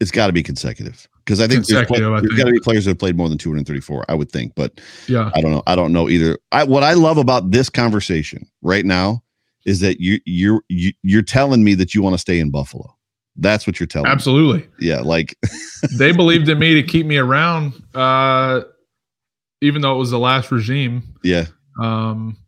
it's 0.00 0.10
got 0.10 0.26
to 0.26 0.32
be 0.32 0.42
consecutive 0.42 1.06
because 1.26 1.40
I 1.40 1.48
think 1.48 1.66
there's, 1.66 1.86
play, 1.86 1.98
Consecutive, 1.98 2.12
I 2.12 2.20
there's 2.20 2.34
got 2.34 2.44
to 2.44 2.52
be 2.52 2.60
players 2.60 2.84
that 2.84 2.92
have 2.92 2.98
played 2.98 3.16
more 3.16 3.28
than 3.28 3.36
234. 3.36 4.04
I 4.08 4.14
would 4.14 4.30
think, 4.30 4.54
but 4.54 4.80
yeah, 5.08 5.32
I 5.34 5.40
don't 5.40 5.50
know. 5.50 5.62
I 5.66 5.74
don't 5.74 5.92
know 5.92 6.08
either. 6.08 6.38
I, 6.52 6.62
what 6.64 6.84
I 6.84 6.92
love 6.92 7.18
about 7.18 7.50
this 7.50 7.68
conversation 7.68 8.48
right 8.62 8.84
now 8.84 9.24
is 9.64 9.80
that 9.80 10.00
you 10.00 10.20
you're 10.24 10.62
you, 10.68 10.92
you're 11.02 11.22
telling 11.22 11.64
me 11.64 11.74
that 11.74 11.94
you 11.94 12.02
want 12.02 12.14
to 12.14 12.18
stay 12.18 12.38
in 12.38 12.50
Buffalo. 12.50 12.96
That's 13.34 13.66
what 13.66 13.80
you're 13.80 13.88
telling. 13.88 14.08
me. 14.08 14.12
absolutely. 14.12 14.68
Yeah, 14.78 15.00
like 15.00 15.36
they 15.98 16.12
believed 16.12 16.48
in 16.48 16.58
me 16.58 16.74
to 16.74 16.82
keep 16.82 17.04
me 17.06 17.18
around, 17.18 17.74
uh, 17.94 18.62
even 19.60 19.82
though 19.82 19.94
it 19.94 19.98
was 19.98 20.10
the 20.10 20.18
last 20.18 20.50
regime. 20.52 21.02
yeah, 21.24 21.46
Um, 21.82 22.38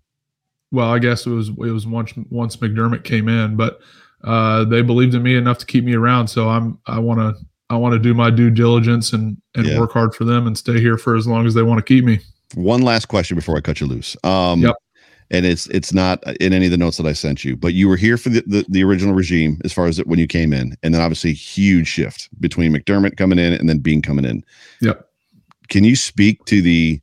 well, 0.71 0.89
I 0.89 1.01
guess 1.01 1.27
it 1.27 1.31
was 1.31 1.49
it 1.49 1.57
was 1.57 1.87
once 1.87 2.15
once 2.31 2.57
McDermott 2.57 3.03
came 3.03 3.29
in, 3.29 3.57
but 3.57 3.81
uh, 4.23 4.65
they 4.65 4.83
believed 4.83 5.15
in 5.15 5.23
me 5.23 5.37
enough 5.37 5.59
to 5.59 5.67
keep 5.67 5.83
me 5.85 5.95
around. 5.95 6.29
So 6.29 6.49
I'm 6.49 6.79
I 6.87 7.01
want 7.01 7.19
to 7.19 7.45
I 7.71 7.77
want 7.77 7.93
to 7.93 7.99
do 7.99 8.15
my 8.15 8.31
due 8.31 8.51
diligence 8.51 9.13
and 9.13 9.37
and 9.55 9.67
Yeah. 9.67 9.79
work 9.79 9.93
hard 9.93 10.15
for 10.15 10.25
them 10.25 10.47
and 10.47 10.57
stay 10.57 10.81
here 10.81 10.97
for 10.97 11.17
as 11.17 11.27
long 11.27 11.47
as 11.47 11.55
they 11.55 11.63
want 11.63 11.79
to 11.79 11.83
keep 11.83 12.05
me. 12.05 12.21
one 12.55 12.81
last 12.81 13.07
question 13.07 13.35
before 13.35 13.59
I 13.59 13.61
cut 13.61 13.79
you 13.81 13.87
loose. 13.87 14.17
Um, 14.25 14.63
Yep. 14.63 14.77
and 15.31 15.45
it's 15.45 15.67
it's 15.67 15.93
not 15.93 16.23
in 16.41 16.55
any 16.55 16.65
of 16.65 16.71
the 16.71 16.79
notes 16.79 16.97
that 16.97 17.07
I 17.07 17.13
sent 17.13 17.45
you, 17.45 17.57
but 17.57 17.75
you 17.75 17.89
were 17.89 17.97
here 17.97 18.17
for 18.17 18.31
the, 18.31 18.43
the, 18.47 18.65
the 18.71 18.83
original 18.85 19.15
regime 19.15 19.61
as 19.67 19.73
far 19.75 19.87
as 19.87 19.99
when 20.07 20.19
you 20.19 20.27
came 20.27 20.55
in, 20.55 20.75
and 20.83 20.95
then 20.95 21.03
obviously 21.03 21.35
huge 21.35 21.87
shift 21.89 22.29
between 22.41 22.73
McDermott 22.73 23.19
coming 23.19 23.39
in 23.39 23.53
and 23.53 23.69
then 23.69 23.81
Bean 23.81 24.01
coming 24.01 24.25
in. 24.25 24.43
Yep. 24.81 25.07
Can 25.69 25.85
you 25.85 25.95
speak 25.95 26.43
to 26.47 26.63
the 26.63 27.01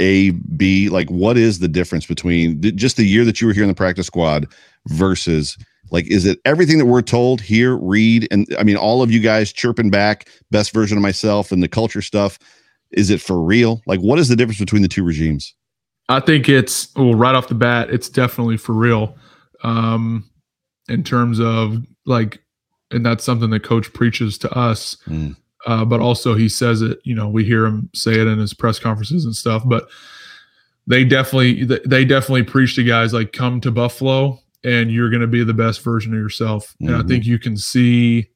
A 0.00 0.30
B 0.30 0.90
like 0.90 1.10
what 1.10 1.38
is 1.38 1.60
the 1.60 1.68
difference 1.68 2.04
between 2.04 2.60
th- 2.60 2.74
just 2.76 2.98
the 2.98 3.04
year 3.06 3.24
that 3.24 3.40
you 3.40 3.46
were 3.46 3.54
here 3.54 3.62
in 3.64 3.68
the 3.70 3.74
practice 3.74 4.06
squad 4.06 4.46
versus 4.88 5.56
like 5.90 6.10
is 6.10 6.24
it 6.24 6.38
everything 6.44 6.78
that 6.78 6.86
we're 6.86 7.02
told 7.02 7.40
here 7.40 7.76
read 7.76 8.28
and 8.30 8.46
I 8.58 8.62
mean 8.62 8.76
all 8.76 9.02
of 9.02 9.10
you 9.10 9.20
guys 9.20 9.52
chirping 9.52 9.90
back 9.90 10.28
best 10.50 10.72
version 10.72 10.98
of 10.98 11.02
myself 11.02 11.52
and 11.52 11.62
the 11.62 11.68
culture 11.68 12.02
stuff 12.02 12.38
is 12.90 13.10
it 13.10 13.20
for 13.20 13.40
real 13.42 13.82
like 13.86 14.00
what 14.00 14.18
is 14.18 14.28
the 14.28 14.36
difference 14.36 14.58
between 14.58 14.82
the 14.82 14.88
two 14.88 15.04
regimes 15.04 15.54
I 16.08 16.20
think 16.20 16.48
it's 16.48 16.94
well 16.96 17.14
right 17.14 17.34
off 17.34 17.48
the 17.48 17.54
bat, 17.54 17.90
it's 17.90 18.08
definitely 18.08 18.56
for 18.56 18.72
real. 18.72 19.16
Um, 19.62 20.28
in 20.88 21.04
terms 21.04 21.38
of 21.38 21.84
like, 22.06 22.42
and 22.90 23.04
that's 23.04 23.24
something 23.24 23.50
that 23.50 23.62
Coach 23.62 23.92
preaches 23.92 24.38
to 24.38 24.50
us. 24.52 24.96
Mm. 25.06 25.36
Uh, 25.66 25.84
but 25.84 26.00
also 26.00 26.34
he 26.34 26.48
says 26.48 26.80
it. 26.80 26.98
You 27.04 27.14
know, 27.14 27.28
we 27.28 27.44
hear 27.44 27.66
him 27.66 27.90
say 27.94 28.12
it 28.12 28.26
in 28.26 28.38
his 28.38 28.54
press 28.54 28.78
conferences 28.78 29.24
and 29.24 29.36
stuff. 29.36 29.62
But 29.66 29.88
they 30.86 31.04
definitely, 31.04 31.64
they 31.64 32.06
definitely 32.06 32.44
preach 32.44 32.76
to 32.76 32.84
guys 32.84 33.12
like, 33.12 33.34
come 33.34 33.60
to 33.60 33.70
Buffalo, 33.70 34.40
and 34.64 34.90
you're 34.90 35.10
going 35.10 35.22
to 35.22 35.26
be 35.26 35.44
the 35.44 35.54
best 35.54 35.82
version 35.82 36.12
of 36.12 36.18
yourself. 36.18 36.74
And 36.80 36.96
I 36.96 37.02
think 37.06 37.24
you 37.24 37.38
can 37.38 37.56
see. 37.56 38.30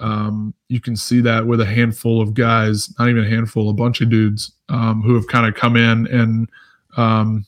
Um, 0.00 0.54
you 0.68 0.80
can 0.80 0.96
see 0.96 1.20
that 1.20 1.46
with 1.46 1.60
a 1.60 1.64
handful 1.64 2.20
of 2.20 2.34
guys, 2.34 2.92
not 2.98 3.08
even 3.08 3.24
a 3.24 3.28
handful, 3.28 3.70
a 3.70 3.72
bunch 3.72 4.00
of 4.00 4.10
dudes 4.10 4.50
um, 4.68 5.02
who 5.02 5.14
have 5.14 5.28
kind 5.28 5.46
of 5.46 5.54
come 5.54 5.76
in 5.76 6.08
and 6.08 6.50
um, 6.96 7.46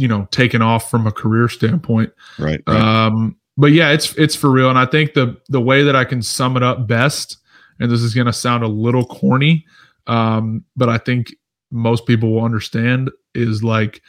you 0.00 0.08
know, 0.08 0.26
taken 0.30 0.62
off 0.62 0.90
from 0.90 1.06
a 1.06 1.12
career 1.12 1.48
standpoint. 1.48 2.12
right, 2.38 2.62
right. 2.66 2.80
Um, 2.80 3.36
but 3.56 3.72
yeah, 3.72 3.90
it's 3.90 4.14
it's 4.16 4.34
for 4.34 4.50
real, 4.50 4.70
and 4.70 4.78
I 4.78 4.86
think 4.86 5.12
the 5.12 5.38
the 5.50 5.60
way 5.60 5.82
that 5.82 5.94
I 5.94 6.04
can 6.04 6.22
sum 6.22 6.56
it 6.56 6.62
up 6.62 6.86
best, 6.86 7.36
and 7.78 7.90
this 7.90 8.00
is 8.00 8.14
going 8.14 8.26
to 8.26 8.32
sound 8.32 8.64
a 8.64 8.68
little 8.68 9.04
corny, 9.04 9.66
um, 10.06 10.64
but 10.76 10.88
I 10.88 10.96
think 10.96 11.34
most 11.70 12.06
people 12.06 12.32
will 12.32 12.44
understand 12.44 13.10
is 13.34 13.62
like 13.62 14.00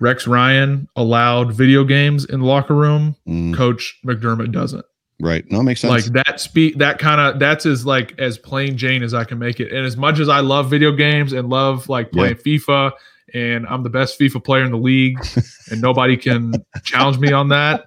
Rex 0.00 0.26
Ryan 0.26 0.88
allowed 0.96 1.52
video 1.52 1.84
games 1.84 2.24
in 2.24 2.40
the 2.40 2.46
locker 2.46 2.74
room. 2.74 3.16
Mm, 3.28 3.54
Coach 3.54 3.98
McDermott 4.04 4.52
doesn't. 4.52 4.84
Right. 5.20 5.44
No 5.50 5.62
makes 5.62 5.82
sense. 5.82 6.06
Like 6.06 6.24
that 6.24 6.40
speed 6.40 6.78
that 6.78 6.98
kind 6.98 7.20
of 7.20 7.38
that's 7.38 7.66
as 7.66 7.84
like 7.84 8.18
as 8.18 8.38
plain 8.38 8.78
jane 8.78 9.02
as 9.02 9.12
i 9.12 9.22
can 9.22 9.38
make 9.38 9.60
it. 9.60 9.70
And 9.70 9.84
as 9.84 9.96
much 9.96 10.18
as 10.18 10.30
i 10.30 10.40
love 10.40 10.70
video 10.70 10.92
games 10.92 11.34
and 11.34 11.50
love 11.50 11.90
like 11.90 12.10
playing 12.10 12.36
fifa 12.36 12.92
and 13.34 13.66
i'm 13.66 13.82
the 13.82 13.90
best 13.90 14.18
fifa 14.18 14.42
player 14.42 14.64
in 14.64 14.70
the 14.70 14.78
league 14.78 15.18
and 15.70 15.80
nobody 15.80 16.16
can 16.16 16.54
challenge 16.82 17.18
me 17.18 17.32
on 17.32 17.48
that 17.50 17.84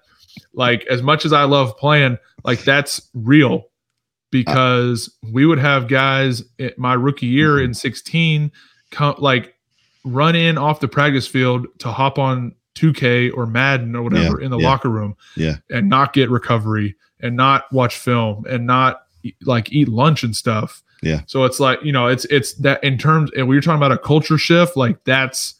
like 0.54 0.86
as 0.92 1.02
much 1.02 1.26
as 1.26 1.34
i 1.34 1.44
love 1.44 1.76
playing 1.78 2.18
like 2.44 2.64
that's 2.64 3.10
real. 3.14 3.66
Because 4.32 5.16
we 5.32 5.46
would 5.46 5.60
have 5.60 5.88
guys 5.88 6.44
my 6.78 6.96
rookie 6.96 7.28
year 7.28 7.62
in 7.62 7.74
16 7.76 8.52
come 8.90 9.16
like 9.20 9.54
run 10.04 10.36
in 10.36 10.58
off 10.58 10.80
the 10.80 10.88
practice 10.88 11.28
field 11.28 11.68
to 11.80 11.92
hop 11.92 12.20
on 12.20 12.54
2k 12.76 13.32
or 13.36 13.46
madden 13.46 13.96
or 13.96 14.04
whatever 14.04 14.42
in 14.42 14.52
the 14.52 14.58
yeah. 14.58 14.68
locker 14.68 14.90
room 14.90 15.16
Yeah. 15.36 15.56
and 15.70 15.90
not 15.90 16.14
get 16.14 16.30
recovery 16.30 16.96
and 17.22 17.36
not 17.36 17.72
watch 17.72 17.98
film 17.98 18.46
and 18.50 18.66
not 18.66 19.04
like 19.44 19.72
eat 19.72 19.88
lunch 19.88 20.24
and 20.24 20.36
stuff. 20.36 20.84
Yeah. 21.02 21.22
So 21.28 21.44
it's 21.44 21.60
like, 21.60 21.80
you 21.84 21.92
know, 21.92 22.08
it's 22.08 22.26
it's 22.26 22.54
that 22.56 22.84
in 22.84 22.98
terms 22.98 23.30
and 23.38 23.48
we 23.48 23.56
were 23.56 23.62
talking 23.62 23.78
about 23.78 23.92
a 23.92 23.98
culture 23.98 24.38
shift, 24.38 24.76
like 24.76 25.04
that's 25.04 25.56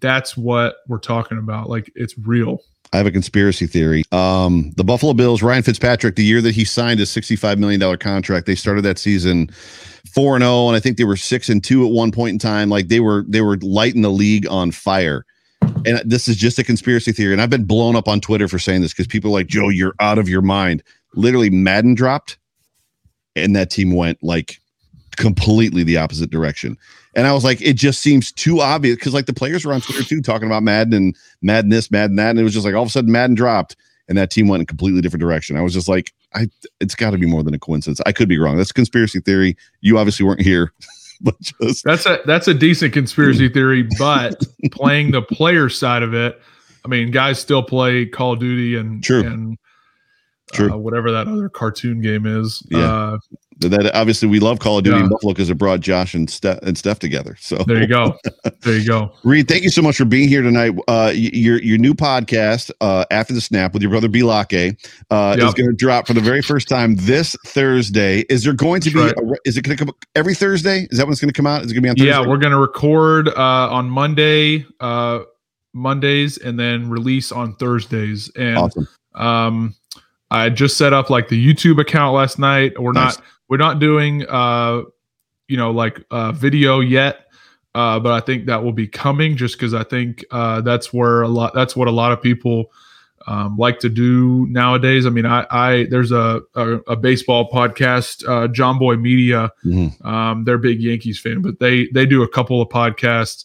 that's 0.00 0.36
what 0.36 0.76
we're 0.88 0.98
talking 0.98 1.38
about. 1.38 1.68
Like 1.68 1.90
it's 1.94 2.16
real. 2.18 2.62
I 2.92 2.96
have 2.96 3.06
a 3.06 3.12
conspiracy 3.12 3.66
theory. 3.66 4.02
Um, 4.10 4.72
the 4.76 4.82
Buffalo 4.82 5.12
Bills, 5.12 5.42
Ryan 5.42 5.62
Fitzpatrick, 5.62 6.16
the 6.16 6.24
year 6.24 6.40
that 6.40 6.54
he 6.54 6.64
signed 6.64 6.98
his 6.98 7.10
$65 7.10 7.58
million 7.58 7.96
contract, 7.98 8.46
they 8.46 8.56
started 8.56 8.82
that 8.82 8.98
season 8.98 9.50
four 10.12 10.34
and 10.34 10.44
oh, 10.44 10.68
and 10.68 10.76
I 10.76 10.80
think 10.80 10.96
they 10.96 11.04
were 11.04 11.16
six 11.16 11.48
and 11.48 11.62
two 11.62 11.86
at 11.86 11.92
one 11.92 12.10
point 12.10 12.32
in 12.32 12.38
time. 12.38 12.68
Like 12.68 12.88
they 12.88 13.00
were 13.00 13.24
they 13.28 13.40
were 13.40 13.56
lighting 13.58 14.02
the 14.02 14.10
league 14.10 14.46
on 14.48 14.70
fire. 14.70 15.24
And 15.86 16.00
this 16.04 16.26
is 16.26 16.36
just 16.36 16.58
a 16.58 16.64
conspiracy 16.64 17.12
theory. 17.12 17.32
And 17.32 17.40
I've 17.40 17.50
been 17.50 17.64
blown 17.64 17.94
up 17.94 18.08
on 18.08 18.20
Twitter 18.20 18.48
for 18.48 18.58
saying 18.58 18.82
this 18.82 18.92
because 18.92 19.06
people 19.06 19.30
are 19.30 19.34
like, 19.34 19.46
Joe, 19.46 19.68
you're 19.68 19.94
out 20.00 20.18
of 20.18 20.28
your 20.28 20.42
mind. 20.42 20.82
Literally, 21.14 21.50
Madden 21.50 21.94
dropped, 21.94 22.38
and 23.36 23.54
that 23.56 23.70
team 23.70 23.94
went 23.94 24.18
like 24.22 24.58
completely 25.16 25.82
the 25.82 25.96
opposite 25.96 26.30
direction. 26.30 26.76
And 27.14 27.26
I 27.26 27.32
was 27.32 27.44
like, 27.44 27.60
it 27.60 27.74
just 27.74 28.00
seems 28.00 28.32
too 28.32 28.60
obvious 28.60 28.96
because 28.96 29.14
like 29.14 29.26
the 29.26 29.34
players 29.34 29.64
were 29.64 29.72
on 29.72 29.80
Twitter 29.80 30.04
too 30.04 30.22
talking 30.22 30.46
about 30.46 30.62
Madden 30.62 30.92
and 30.92 31.16
Madden 31.42 31.70
this, 31.70 31.90
Madden 31.90 32.16
that, 32.16 32.30
and 32.30 32.38
it 32.38 32.44
was 32.44 32.54
just 32.54 32.64
like 32.64 32.74
all 32.74 32.82
of 32.82 32.88
a 32.88 32.92
sudden 32.92 33.10
Madden 33.10 33.34
dropped 33.34 33.76
and 34.10 34.18
that 34.18 34.30
team 34.30 34.48
went 34.48 34.60
in 34.60 34.64
a 34.64 34.66
completely 34.66 35.00
different 35.00 35.20
direction. 35.20 35.56
I 35.56 35.62
was 35.62 35.72
just 35.72 35.88
like, 35.88 36.12
I 36.34 36.48
it's 36.80 36.94
got 36.94 37.10
to 37.10 37.18
be 37.18 37.26
more 37.26 37.42
than 37.42 37.54
a 37.54 37.58
coincidence. 37.58 38.00
I 38.04 38.12
could 38.12 38.28
be 38.28 38.38
wrong. 38.38 38.56
That's 38.56 38.72
conspiracy 38.72 39.20
theory. 39.20 39.56
You 39.80 39.98
obviously 39.98 40.26
weren't 40.26 40.42
here, 40.42 40.72
but 41.20 41.40
just 41.40 41.84
That's 41.84 42.06
a 42.06 42.20
that's 42.26 42.48
a 42.48 42.54
decent 42.54 42.92
conspiracy 42.92 43.48
theory, 43.48 43.88
but 43.98 44.42
playing 44.72 45.12
the 45.12 45.22
player 45.22 45.68
side 45.68 46.02
of 46.02 46.12
it, 46.12 46.40
I 46.84 46.88
mean, 46.88 47.12
guys 47.12 47.38
still 47.38 47.62
play 47.62 48.06
Call 48.06 48.34
of 48.34 48.40
Duty 48.40 48.76
and 48.76 49.02
True. 49.02 49.22
and 49.22 49.58
True. 50.52 50.72
Uh, 50.72 50.76
whatever 50.76 51.12
that 51.12 51.28
other 51.28 51.48
cartoon 51.48 52.00
game 52.00 52.26
is. 52.26 52.66
Yeah. 52.70 52.78
Uh, 52.78 53.18
That 53.60 53.90
obviously 53.94 54.28
we 54.28 54.40
love 54.40 54.58
Call 54.58 54.78
of 54.78 54.84
Duty 54.84 54.98
yeah. 54.98 55.08
Buffalo 55.08 55.32
because 55.32 55.50
it 55.50 55.54
brought 55.56 55.80
Josh 55.80 56.14
and 56.14 56.28
Steph 56.28 56.58
and 56.62 56.76
Steph 56.76 56.98
together. 56.98 57.36
So 57.40 57.56
there 57.56 57.80
you 57.80 57.86
go. 57.86 58.18
There 58.60 58.78
you 58.78 58.86
go. 58.86 59.12
Reid, 59.24 59.48
thank 59.48 59.62
you 59.62 59.70
so 59.70 59.82
much 59.82 59.96
for 59.96 60.04
being 60.04 60.28
here 60.28 60.42
tonight. 60.42 60.74
Uh, 60.88 61.12
your 61.14 61.60
your 61.62 61.78
new 61.78 61.94
podcast, 61.94 62.70
uh, 62.80 63.04
after 63.10 63.34
the 63.34 63.40
snap 63.40 63.72
with 63.72 63.82
your 63.82 63.90
brother 63.90 64.08
Bilake, 64.08 64.76
uh, 65.10 65.36
yep. 65.38 65.48
is 65.48 65.54
going 65.54 65.68
to 65.68 65.76
drop 65.76 66.06
for 66.06 66.14
the 66.14 66.20
very 66.20 66.42
first 66.42 66.68
time 66.68 66.96
this 66.96 67.36
Thursday. 67.46 68.20
Is 68.28 68.44
there 68.44 68.54
going 68.54 68.80
to 68.82 68.90
That's 68.90 69.14
be? 69.14 69.20
Right. 69.20 69.36
A, 69.36 69.48
is 69.48 69.56
it 69.56 69.62
going 69.62 69.76
to 69.76 69.84
come 69.84 69.94
every 70.14 70.34
Thursday? 70.34 70.88
Is 70.90 70.98
that 70.98 71.06
when 71.06 71.12
it's 71.12 71.20
going 71.20 71.32
to 71.32 71.36
come 71.36 71.46
out? 71.46 71.62
Is 71.64 71.70
it 71.70 71.74
going 71.74 71.82
to 71.82 71.86
be 71.86 71.88
on? 71.90 71.96
Thursday? 71.96 72.10
Yeah, 72.10 72.26
we're 72.26 72.38
going 72.38 72.52
to 72.52 72.58
record 72.58 73.28
uh, 73.28 73.68
on 73.70 73.90
Monday. 73.90 74.66
Uh, 74.80 75.20
Mondays 75.72 76.38
and 76.38 76.58
then 76.58 76.90
release 76.90 77.32
on 77.32 77.54
Thursdays. 77.56 78.30
And 78.36 78.58
awesome. 78.58 78.88
um, 79.14 79.74
I 80.30 80.48
just 80.48 80.76
set 80.76 80.92
up 80.92 81.10
like 81.10 81.28
the 81.28 81.54
YouTube 81.54 81.80
account 81.80 82.14
last 82.14 82.38
night. 82.38 82.80
We're 82.80 82.92
nice. 82.92 83.18
not 83.18 83.24
we're 83.50 83.58
not 83.58 83.78
doing 83.78 84.24
uh 84.28 84.82
you 85.48 85.56
know 85.58 85.70
like 85.70 86.02
uh 86.10 86.32
video 86.32 86.80
yet. 86.80 87.26
Uh, 87.72 88.00
but 88.00 88.12
I 88.12 88.18
think 88.18 88.46
that 88.46 88.64
will 88.64 88.72
be 88.72 88.88
coming 88.88 89.36
just 89.36 89.56
because 89.56 89.74
I 89.74 89.84
think 89.84 90.24
uh, 90.32 90.60
that's 90.60 90.92
where 90.92 91.22
a 91.22 91.28
lot 91.28 91.54
that's 91.54 91.76
what 91.76 91.86
a 91.86 91.92
lot 91.92 92.10
of 92.10 92.20
people 92.20 92.72
um, 93.26 93.56
like 93.56 93.78
to 93.80 93.88
do 93.88 94.46
nowadays. 94.46 95.06
I 95.06 95.10
mean, 95.10 95.26
I, 95.26 95.46
I 95.50 95.86
there's 95.90 96.10
a, 96.10 96.42
a, 96.54 96.78
a 96.88 96.96
baseball 96.96 97.48
podcast, 97.50 98.26
uh, 98.28 98.78
Boy 98.78 98.96
Media. 98.96 99.52
Mm-hmm. 99.64 100.06
Um, 100.06 100.44
they're 100.44 100.58
big 100.58 100.80
Yankees 100.80 101.20
fan, 101.20 101.42
but 101.42 101.60
they 101.60 101.86
they 101.94 102.06
do 102.06 102.22
a 102.22 102.28
couple 102.28 102.60
of 102.60 102.68
podcasts, 102.70 103.44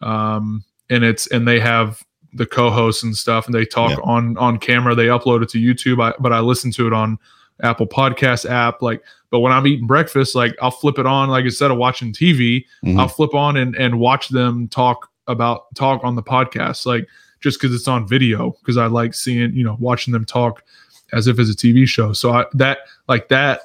um, 0.00 0.64
and 0.88 1.04
it's 1.04 1.26
and 1.26 1.46
they 1.46 1.60
have 1.60 2.02
the 2.32 2.46
co-hosts 2.46 3.02
and 3.02 3.16
stuff, 3.16 3.46
and 3.46 3.54
they 3.54 3.64
talk 3.64 3.90
yeah. 3.90 4.04
on 4.04 4.38
on 4.38 4.58
camera. 4.58 4.94
They 4.94 5.06
upload 5.06 5.42
it 5.42 5.48
to 5.50 5.58
YouTube, 5.58 6.02
I, 6.02 6.14
but 6.18 6.32
I 6.32 6.40
listen 6.40 6.70
to 6.72 6.86
it 6.86 6.92
on 6.92 7.18
Apple 7.62 7.86
Podcast 7.86 8.48
app. 8.48 8.80
Like, 8.80 9.02
but 9.30 9.40
when 9.40 9.52
I'm 9.52 9.66
eating 9.66 9.86
breakfast, 9.86 10.34
like 10.34 10.56
I'll 10.60 10.70
flip 10.70 10.98
it 10.98 11.06
on. 11.06 11.28
Like 11.28 11.44
instead 11.44 11.70
of 11.70 11.78
watching 11.78 12.12
TV, 12.12 12.64
mm-hmm. 12.84 12.98
I'll 12.98 13.08
flip 13.08 13.34
on 13.34 13.56
and 13.56 13.74
and 13.76 13.98
watch 13.98 14.28
them 14.28 14.68
talk 14.68 15.10
about 15.26 15.74
talk 15.74 16.02
on 16.04 16.14
the 16.14 16.22
podcast. 16.22 16.86
Like 16.86 17.06
just 17.40 17.60
because 17.60 17.74
it's 17.74 17.88
on 17.88 18.06
video, 18.06 18.52
because 18.60 18.76
I 18.76 18.86
like 18.86 19.14
seeing 19.14 19.52
you 19.54 19.64
know 19.64 19.76
watching 19.80 20.12
them 20.12 20.24
talk 20.24 20.62
as 21.12 21.26
if 21.26 21.38
it's 21.38 21.50
a 21.50 21.56
TV 21.56 21.86
show. 21.86 22.12
So 22.12 22.32
I, 22.32 22.44
that 22.54 22.78
like 23.08 23.28
that 23.28 23.62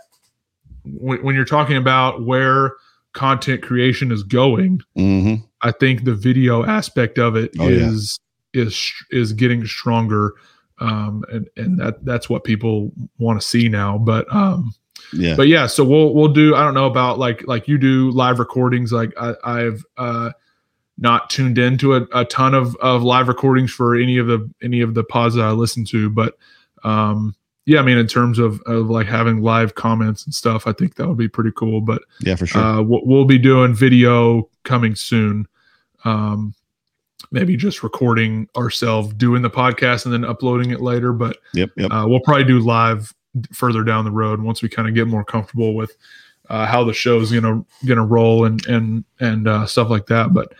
when, 0.85 1.23
when 1.23 1.35
you're 1.35 1.45
talking 1.45 1.77
about 1.77 2.23
where 2.25 2.75
content 3.13 3.61
creation 3.61 4.11
is 4.11 4.23
going, 4.23 4.81
mm-hmm. 4.97 5.43
I 5.61 5.71
think 5.71 6.03
the 6.03 6.15
video 6.15 6.65
aspect 6.65 7.17
of 7.17 7.35
it 7.35 7.51
oh, 7.59 7.67
is 7.67 8.19
yeah. 8.53 8.63
is 8.63 8.93
is 9.11 9.33
getting 9.33 9.65
stronger, 9.65 10.33
um, 10.79 11.23
and 11.31 11.47
and 11.57 11.79
that 11.79 12.03
that's 12.05 12.29
what 12.29 12.43
people 12.43 12.91
want 13.17 13.39
to 13.39 13.47
see 13.47 13.69
now. 13.69 13.97
But 13.97 14.33
um, 14.33 14.73
yeah, 15.13 15.35
but 15.35 15.47
yeah, 15.47 15.67
so 15.67 15.83
we'll 15.83 16.13
we'll 16.13 16.33
do. 16.33 16.55
I 16.55 16.63
don't 16.63 16.73
know 16.73 16.87
about 16.87 17.19
like 17.19 17.45
like 17.47 17.67
you 17.67 17.77
do 17.77 18.11
live 18.11 18.39
recordings. 18.39 18.91
Like 18.91 19.13
I, 19.19 19.35
I've 19.43 19.85
uh, 19.97 20.31
not 20.97 21.29
tuned 21.29 21.57
into 21.57 21.95
a, 21.95 22.07
a 22.13 22.25
ton 22.25 22.53
of 22.53 22.75
of 22.77 23.03
live 23.03 23.27
recordings 23.27 23.71
for 23.71 23.95
any 23.95 24.17
of 24.17 24.27
the 24.27 24.49
any 24.61 24.81
of 24.81 24.93
the 24.93 25.03
pods 25.03 25.35
that 25.35 25.45
I 25.45 25.51
listen 25.51 25.85
to, 25.85 26.09
but 26.09 26.37
um, 26.83 27.35
yeah, 27.65 27.79
I 27.79 27.83
mean, 27.83 27.97
in 27.97 28.07
terms 28.07 28.39
of, 28.39 28.59
of 28.65 28.89
like 28.89 29.07
having 29.07 29.41
live 29.41 29.75
comments 29.75 30.25
and 30.25 30.33
stuff, 30.33 30.65
I 30.65 30.73
think 30.73 30.95
that 30.95 31.07
would 31.07 31.17
be 31.17 31.27
pretty 31.27 31.51
cool. 31.55 31.81
But 31.81 32.01
yeah, 32.21 32.35
for 32.35 32.47
sure, 32.47 32.61
uh, 32.61 32.81
we'll, 32.81 33.01
we'll, 33.05 33.25
be 33.25 33.37
doing 33.37 33.75
video 33.75 34.49
coming 34.63 34.95
soon. 34.95 35.47
Um, 36.03 36.55
maybe 37.31 37.55
just 37.55 37.83
recording 37.83 38.49
ourselves 38.57 39.13
doing 39.13 39.43
the 39.43 39.49
podcast 39.49 40.05
and 40.05 40.13
then 40.13 40.25
uploading 40.25 40.71
it 40.71 40.81
later. 40.81 41.13
But 41.13 41.37
yep, 41.53 41.69
yep. 41.77 41.91
Uh, 41.91 42.05
we'll 42.07 42.19
probably 42.21 42.45
do 42.45 42.59
live 42.59 43.13
further 43.51 43.83
down 43.83 44.05
the 44.05 44.11
road 44.11 44.41
once 44.41 44.61
we 44.61 44.69
kind 44.69 44.87
of 44.87 44.95
get 44.95 45.07
more 45.07 45.23
comfortable 45.23 45.73
with 45.73 45.95
uh, 46.49 46.65
how 46.65 46.83
the 46.83 46.93
show's 46.93 47.31
gonna 47.31 47.63
gonna 47.85 48.05
roll 48.05 48.45
and 48.45 48.65
and 48.67 49.03
and 49.19 49.47
uh, 49.47 49.65
stuff 49.65 49.89
like 49.89 50.05
that. 50.07 50.33
But 50.33 50.53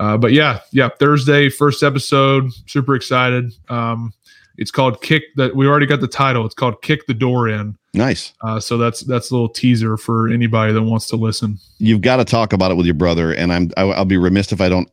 uh, 0.00 0.16
but 0.16 0.32
yeah, 0.32 0.60
yeah, 0.72 0.88
Thursday 0.98 1.48
first 1.48 1.82
episode. 1.82 2.50
Super 2.66 2.94
excited. 2.94 3.52
Um, 3.68 4.12
it's 4.56 4.70
called 4.70 5.02
Kick. 5.02 5.22
That 5.36 5.54
we 5.54 5.66
already 5.66 5.86
got 5.86 6.00
the 6.00 6.08
title. 6.08 6.46
It's 6.46 6.54
called 6.54 6.80
Kick 6.82 7.06
the 7.06 7.14
Door 7.14 7.48
In. 7.48 7.76
Nice. 7.92 8.32
Uh, 8.40 8.58
so 8.58 8.78
that's 8.78 9.00
that's 9.00 9.30
a 9.30 9.34
little 9.34 9.48
teaser 9.48 9.96
for 9.96 10.28
anybody 10.28 10.72
that 10.72 10.82
wants 10.82 11.06
to 11.08 11.16
listen. 11.16 11.58
You've 11.78 12.00
got 12.00 12.16
to 12.16 12.24
talk 12.24 12.52
about 12.52 12.70
it 12.70 12.76
with 12.76 12.86
your 12.86 12.94
brother, 12.94 13.32
and 13.32 13.52
I'm 13.52 13.70
I'll 13.76 14.04
be 14.04 14.16
remiss 14.16 14.50
if 14.52 14.60
I 14.60 14.68
don't 14.68 14.90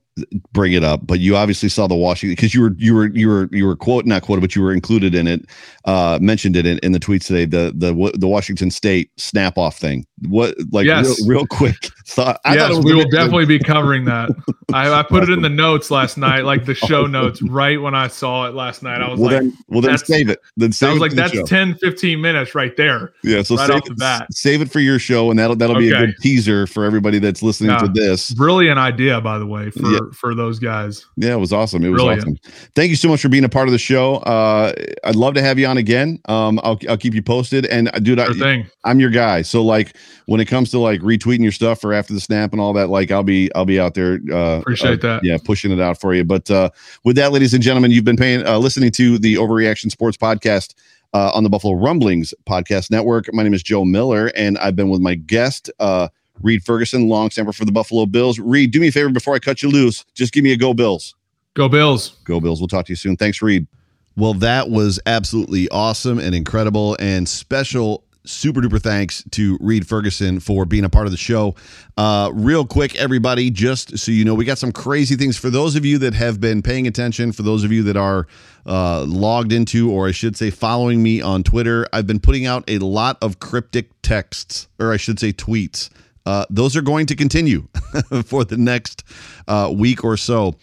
bring 0.51 0.73
it 0.73 0.83
up, 0.83 1.05
but 1.05 1.19
you 1.19 1.35
obviously 1.35 1.69
saw 1.69 1.87
the 1.87 1.95
Washington 1.95 2.33
because 2.33 2.53
you 2.53 2.61
were 2.61 2.73
you 2.77 2.93
were 2.93 3.07
you 3.07 3.27
were 3.27 3.49
you 3.51 3.65
were 3.65 3.75
quote 3.75 4.05
not 4.05 4.21
quoted, 4.21 4.41
but 4.41 4.55
you 4.55 4.61
were 4.61 4.73
included 4.73 5.15
in 5.15 5.27
it, 5.27 5.45
uh, 5.85 6.19
mentioned 6.21 6.55
it 6.55 6.65
in, 6.65 6.77
in 6.79 6.91
the 6.91 6.99
tweets 6.99 7.25
today. 7.25 7.45
The 7.45 7.73
the 7.75 8.11
the 8.17 8.27
Washington 8.27 8.71
State 8.71 9.11
snap 9.17 9.57
off 9.57 9.77
thing. 9.77 10.05
What 10.27 10.55
like 10.71 10.85
yes. 10.85 11.19
real, 11.21 11.39
real 11.39 11.47
quick 11.47 11.89
thought? 12.05 12.39
I 12.45 12.55
yes, 12.55 12.71
thought 12.71 12.83
we 12.83 12.93
will 12.93 13.09
definitely 13.09 13.45
be 13.45 13.59
covering 13.59 14.05
that. 14.05 14.29
I, 14.73 14.91
I 14.91 15.03
put 15.03 15.23
it 15.23 15.29
in 15.29 15.41
the 15.41 15.49
notes 15.49 15.91
last 15.91 16.17
night, 16.17 16.45
like 16.45 16.65
the 16.65 16.75
show 16.87 17.05
notes, 17.05 17.41
right 17.41 17.81
when 17.81 17.95
I 17.95 18.07
saw 18.07 18.47
it 18.47 18.53
last 18.53 18.83
night. 18.83 19.01
I 19.01 19.09
was 19.09 19.19
well, 19.19 19.31
like, 19.31 19.41
then, 19.41 19.57
well 19.67 19.81
then 19.81 19.97
save 19.97 20.29
it. 20.29 20.39
Then 20.57 20.71
save 20.71 20.89
I 20.89 20.93
was 20.93 21.01
like, 21.01 21.11
that's 21.13 21.33
show. 21.33 21.45
10, 21.45 21.75
15 21.75 22.21
minutes 22.21 22.55
right 22.55 22.75
there. 22.77 23.13
Yeah, 23.23 23.41
so 23.41 23.55
right 23.55 23.67
save, 23.67 23.91
it, 23.91 23.97
bat. 23.97 24.27
save 24.31 24.61
it 24.61 24.71
for 24.71 24.79
your 24.79 24.99
show, 24.99 25.29
and 25.29 25.39
that'll 25.39 25.55
that'll 25.55 25.77
okay. 25.77 25.89
be 25.89 25.91
a 25.91 25.97
good 25.97 26.15
teaser 26.21 26.67
for 26.67 26.85
everybody 26.85 27.19
that's 27.19 27.41
listening 27.41 27.71
yeah. 27.71 27.79
to 27.79 27.87
this. 27.87 28.31
Brilliant 28.31 28.79
idea, 28.79 29.19
by 29.21 29.37
the 29.37 29.47
way, 29.47 29.71
for 29.71 29.91
yeah. 29.91 29.99
for 30.13 30.35
those 30.35 30.59
guys. 30.59 31.05
Yeah, 31.17 31.33
it 31.33 31.39
was 31.39 31.53
awesome. 31.53 31.83
It 31.83 31.89
was 31.89 32.01
Brilliant. 32.01 32.21
awesome. 32.21 32.69
Thank 32.75 32.89
you 32.89 32.95
so 32.95 33.09
much 33.09 33.21
for 33.21 33.29
being 33.29 33.43
a 33.43 33.49
part 33.49 33.67
of 33.67 33.71
the 33.71 33.79
show. 33.79 34.15
Uh, 34.17 34.73
I'd 35.03 35.15
love 35.15 35.33
to 35.35 35.41
have 35.41 35.59
you 35.59 35.67
on 35.67 35.77
again. 35.77 36.19
Um, 36.25 36.59
I'll, 36.63 36.79
I'll 36.89 36.97
keep 36.97 37.13
you 37.13 37.21
posted. 37.21 37.65
And 37.65 37.89
uh, 37.89 37.99
dude, 37.99 38.19
sure 38.19 38.47
I, 38.47 38.69
I'm 38.83 38.99
your 38.99 39.09
guy. 39.09 39.41
So 39.41 39.63
like 39.63 39.95
when 40.25 40.39
it 40.39 40.45
comes 40.45 40.71
to 40.71 40.79
like 40.79 41.01
retweeting 41.01 41.43
your 41.43 41.51
stuff 41.51 41.81
for 41.81 41.93
after 41.93 42.13
the 42.13 42.19
snap 42.19 42.51
and 42.51 42.61
all 42.61 42.73
that, 42.73 42.89
like 42.89 43.11
I'll 43.11 43.23
be 43.23 43.53
I'll 43.55 43.65
be 43.65 43.79
out 43.79 43.93
there. 43.93 44.19
Uh, 44.31 44.59
Appreciate 44.59 45.03
uh, 45.03 45.15
that. 45.15 45.23
Yeah, 45.23 45.37
pushing 45.43 45.71
it 45.71 45.79
out 45.79 45.99
for 45.99 46.13
you. 46.13 46.23
But 46.23 46.49
uh, 46.49 46.69
with 47.03 47.15
that, 47.15 47.31
ladies 47.31 47.53
and 47.53 47.63
gentlemen, 47.63 47.91
you've 47.91 48.05
been 48.05 48.17
paying 48.17 48.45
uh, 48.45 48.57
listening 48.57 48.91
to 48.91 49.17
the 49.17 49.35
Overreaction 49.35 49.91
Sports 49.91 50.17
Podcast. 50.17 50.75
Uh, 51.13 51.29
on 51.33 51.43
the 51.43 51.49
Buffalo 51.49 51.73
Rumblings 51.73 52.33
podcast 52.47 52.89
network. 52.89 53.25
My 53.33 53.43
name 53.43 53.53
is 53.53 53.61
Joe 53.61 53.83
Miller, 53.83 54.31
and 54.33 54.57
I've 54.59 54.77
been 54.77 54.87
with 54.87 55.01
my 55.01 55.15
guest, 55.15 55.69
uh, 55.81 56.07
Reid 56.41 56.63
Ferguson, 56.63 57.09
long 57.09 57.29
snapper 57.29 57.51
for 57.51 57.65
the 57.65 57.71
Buffalo 57.73 58.05
Bills. 58.05 58.39
Reid, 58.39 58.71
do 58.71 58.79
me 58.79 58.87
a 58.87 58.91
favor 58.93 59.09
before 59.09 59.35
I 59.35 59.39
cut 59.39 59.61
you 59.61 59.67
loose. 59.67 60.05
Just 60.13 60.31
give 60.31 60.45
me 60.45 60.53
a 60.53 60.57
go, 60.57 60.73
Bills. 60.73 61.13
Go 61.53 61.67
Bills. 61.67 62.17
Go 62.23 62.39
Bills. 62.39 62.61
We'll 62.61 62.69
talk 62.69 62.85
to 62.85 62.93
you 62.93 62.95
soon. 62.95 63.17
Thanks, 63.17 63.41
Reid. 63.41 63.67
Well, 64.15 64.33
that 64.35 64.69
was 64.69 64.99
absolutely 65.05 65.69
awesome 65.69 66.19
and 66.19 66.35
incredible 66.35 66.97
and 66.99 67.27
special 67.27 68.03
super 68.25 68.61
duper 68.61 68.81
thanks 68.81 69.23
to 69.31 69.57
Reid 69.61 69.87
Ferguson 69.87 70.39
for 70.39 70.65
being 70.65 70.83
a 70.83 70.89
part 70.89 71.05
of 71.05 71.11
the 71.11 71.17
show. 71.17 71.55
Uh, 71.97 72.31
real 72.33 72.65
quick, 72.65 72.95
everybody, 72.95 73.49
just 73.49 73.97
so 73.97 74.11
you 74.11 74.25
know, 74.25 74.33
we 74.33 74.45
got 74.45 74.57
some 74.57 74.71
crazy 74.71 75.15
things 75.15 75.37
for 75.37 75.49
those 75.49 75.75
of 75.75 75.85
you 75.85 75.97
that 75.99 76.13
have 76.13 76.39
been 76.39 76.61
paying 76.61 76.87
attention, 76.87 77.31
for 77.31 77.43
those 77.43 77.63
of 77.63 77.71
you 77.71 77.83
that 77.83 77.97
are 77.97 78.27
uh, 78.65 79.03
logged 79.03 79.51
into, 79.51 79.91
or 79.91 80.07
I 80.07 80.11
should 80.11 80.37
say, 80.37 80.49
following 80.49 81.01
me 81.01 81.21
on 81.21 81.43
Twitter. 81.43 81.87
I've 81.93 82.07
been 82.07 82.19
putting 82.19 82.45
out 82.45 82.63
a 82.67 82.79
lot 82.79 83.17
of 83.21 83.39
cryptic 83.39 83.89
texts, 84.01 84.67
or 84.79 84.93
I 84.93 84.97
should 84.97 85.19
say, 85.19 85.33
tweets. 85.33 85.89
Uh, 86.25 86.45
those 86.49 86.75
are 86.75 86.81
going 86.81 87.07
to 87.07 87.15
continue 87.15 87.67
for 88.25 88.45
the 88.45 88.57
next 88.57 89.03
uh, 89.47 89.71
week 89.73 90.03
or 90.03 90.17
so. 90.17 90.55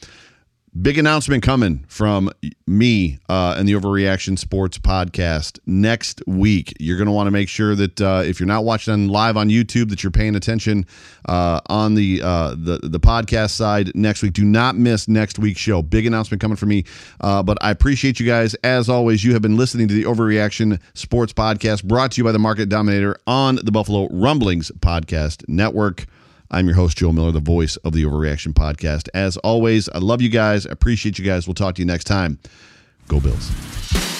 Big 0.82 0.98
announcement 0.98 1.42
coming 1.42 1.84
from 1.88 2.30
me 2.66 3.18
uh, 3.28 3.56
and 3.58 3.66
the 3.66 3.72
Overreaction 3.72 4.38
Sports 4.38 4.78
Podcast 4.78 5.58
next 5.66 6.22
week. 6.26 6.74
You're 6.78 6.98
going 6.98 7.06
to 7.06 7.12
want 7.12 7.26
to 7.26 7.30
make 7.30 7.48
sure 7.48 7.74
that 7.74 8.00
uh, 8.00 8.22
if 8.24 8.38
you're 8.38 8.46
not 8.46 8.64
watching 8.64 9.08
live 9.08 9.36
on 9.38 9.48
YouTube, 9.48 9.88
that 9.88 10.02
you're 10.02 10.12
paying 10.12 10.36
attention 10.36 10.86
uh, 11.26 11.60
on 11.66 11.94
the, 11.94 12.20
uh, 12.22 12.50
the 12.50 12.80
the 12.82 13.00
podcast 13.00 13.52
side 13.52 13.90
next 13.94 14.22
week. 14.22 14.34
Do 14.34 14.44
not 14.44 14.76
miss 14.76 15.08
next 15.08 15.38
week's 15.38 15.60
show. 15.60 15.82
Big 15.82 16.06
announcement 16.06 16.40
coming 16.40 16.56
from 16.56 16.68
me. 16.68 16.84
Uh, 17.20 17.42
but 17.42 17.56
I 17.62 17.70
appreciate 17.70 18.20
you 18.20 18.26
guys 18.26 18.54
as 18.56 18.88
always. 18.88 19.24
You 19.24 19.32
have 19.32 19.42
been 19.42 19.56
listening 19.56 19.88
to 19.88 19.94
the 19.94 20.04
Overreaction 20.04 20.80
Sports 20.92 21.32
Podcast, 21.32 21.82
brought 21.82 22.12
to 22.12 22.20
you 22.20 22.24
by 22.24 22.32
the 22.32 22.38
Market 22.38 22.68
Dominator 22.68 23.16
on 23.26 23.56
the 23.56 23.72
Buffalo 23.72 24.06
Rumblings 24.10 24.70
Podcast 24.80 25.48
Network. 25.48 26.06
I'm 26.50 26.66
your 26.66 26.76
host, 26.76 26.96
Joe 26.96 27.12
Miller, 27.12 27.32
the 27.32 27.40
voice 27.40 27.76
of 27.78 27.92
the 27.92 28.04
Overreaction 28.04 28.54
Podcast. 28.54 29.08
As 29.12 29.36
always, 29.38 29.88
I 29.90 29.98
love 29.98 30.22
you 30.22 30.30
guys. 30.30 30.66
I 30.66 30.70
appreciate 30.70 31.18
you 31.18 31.24
guys. 31.24 31.46
We'll 31.46 31.54
talk 31.54 31.74
to 31.76 31.82
you 31.82 31.86
next 31.86 32.04
time. 32.04 32.38
Go 33.06 33.20
Bills. 33.20 34.17